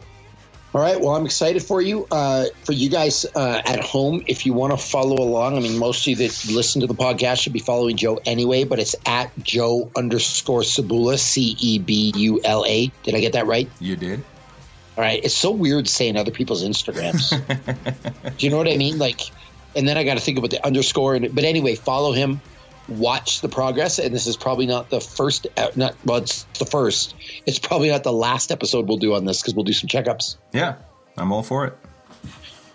All 0.74 0.82
right. 0.82 1.00
Well, 1.00 1.16
I'm 1.16 1.26
excited 1.26 1.64
for 1.64 1.82
you. 1.82 2.06
Uh, 2.12 2.46
for 2.66 2.74
you 2.74 2.90
guys 2.90 3.26
uh, 3.36 3.62
at 3.66 3.80
home, 3.80 4.24
if 4.28 4.46
you 4.46 4.52
want 4.54 4.72
to 4.72 4.78
follow 4.78 5.16
along, 5.16 5.56
I 5.58 5.62
mean, 5.62 5.80
most 5.80 6.02
of 6.02 6.08
you 6.08 6.16
that 6.18 6.46
listen 6.54 6.82
to 6.82 6.88
the 6.88 6.94
podcast 6.94 7.42
should 7.42 7.54
be 7.54 7.60
following 7.60 7.96
Joe 7.96 8.20
anyway, 8.26 8.66
but 8.66 8.78
it's 8.78 8.96
at 9.06 9.32
Joe 9.42 9.90
underscore 9.96 10.62
Cebula, 10.62 11.18
C 11.18 11.56
E 11.60 11.80
B 11.80 12.12
U 12.18 12.42
L 12.44 12.66
A. 12.68 12.92
Did 13.04 13.16
I 13.16 13.22
get 13.22 13.34
that 13.34 13.48
right? 13.48 13.70
You 13.80 13.96
did. 13.96 14.24
All 14.98 15.04
right. 15.04 15.24
It's 15.24 15.36
so 15.36 15.52
weird 15.52 15.88
saying 15.88 16.18
other 16.18 16.32
people's 16.32 16.64
Instagrams. 16.64 17.30
Do 18.38 18.46
you 18.46 18.50
know 18.52 18.58
what 18.58 18.68
I 18.68 18.78
mean? 18.78 18.98
Like, 18.98 19.22
and 19.76 19.88
then 19.88 19.96
I 19.98 20.04
got 20.04 20.16
to 20.16 20.20
think 20.20 20.40
about 20.40 20.50
the 20.50 20.66
underscore. 20.66 21.14
And, 21.16 21.36
but 21.36 21.44
anyway, 21.44 21.76
follow 21.76 22.14
him, 22.14 22.42
watch 22.88 23.42
the 23.42 23.50
progress. 23.50 24.00
And 24.00 24.14
this 24.14 24.26
is 24.26 24.36
probably 24.36 24.66
not 24.66 24.90
the 24.90 25.00
first, 25.00 25.46
not, 25.76 25.96
well, 26.04 26.18
it's 26.18 26.44
the 26.58 26.66
first. 26.66 27.14
It's 27.46 27.60
probably 27.60 27.90
not 27.90 28.04
the 28.04 28.12
last 28.14 28.52
episode 28.52 28.88
we'll 28.88 28.98
do 28.98 29.14
on 29.14 29.26
this 29.26 29.42
because 29.42 29.54
we'll 29.54 29.66
do 29.66 29.74
some 29.74 29.88
checkups. 29.88 30.38
Yeah, 30.52 30.78
I'm 31.16 31.32
all 31.32 31.44
for 31.44 31.66
it. 31.66 31.78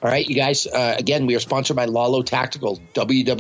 All 0.02 0.10
right, 0.10 0.26
you 0.26 0.34
guys. 0.36 0.66
Uh, 0.66 0.96
again, 0.98 1.26
we 1.26 1.34
are 1.36 1.40
sponsored 1.40 1.76
by 1.76 1.84
Lalo 1.86 2.22
Tactical. 2.22 2.80
www.lalo.com. 2.94 3.38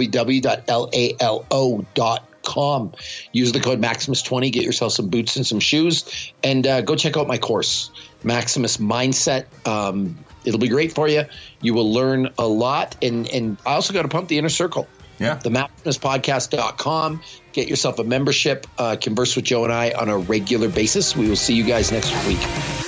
Use 3.32 3.52
the 3.52 3.60
code 3.60 3.80
Maximus20. 3.80 4.52
Get 4.52 4.64
yourself 4.64 4.92
some 4.92 5.08
boots 5.08 5.36
and 5.36 5.46
some 5.46 5.60
shoes, 5.60 6.32
and 6.42 6.66
uh, 6.66 6.80
go 6.82 6.96
check 6.96 7.16
out 7.16 7.26
my 7.26 7.38
course, 7.38 7.90
Maximus 8.22 8.76
Mindset. 8.76 9.46
Um, 9.66 10.18
it'll 10.44 10.60
be 10.60 10.68
great 10.68 10.92
for 10.92 11.08
you. 11.08 11.24
You 11.60 11.74
will 11.74 11.92
learn 11.92 12.30
a 12.38 12.46
lot, 12.46 12.96
and 13.02 13.28
and 13.28 13.58
I 13.66 13.74
also 13.74 13.92
got 13.92 14.02
to 14.02 14.08
pump 14.08 14.28
the 14.28 14.38
inner 14.38 14.48
circle. 14.48 14.88
Yeah. 15.18 15.34
The 15.34 15.50
MaximusPodcast.com. 15.50 17.22
Get 17.52 17.68
yourself 17.68 17.98
a 17.98 18.04
membership. 18.04 18.66
Uh, 18.76 18.96
converse 19.00 19.36
with 19.36 19.44
Joe 19.44 19.64
and 19.64 19.72
I 19.72 19.92
on 19.92 20.08
a 20.08 20.18
regular 20.18 20.68
basis. 20.68 21.16
We 21.16 21.28
will 21.28 21.36
see 21.36 21.54
you 21.54 21.64
guys 21.64 21.92
next 21.92 22.12
week. 22.26 22.81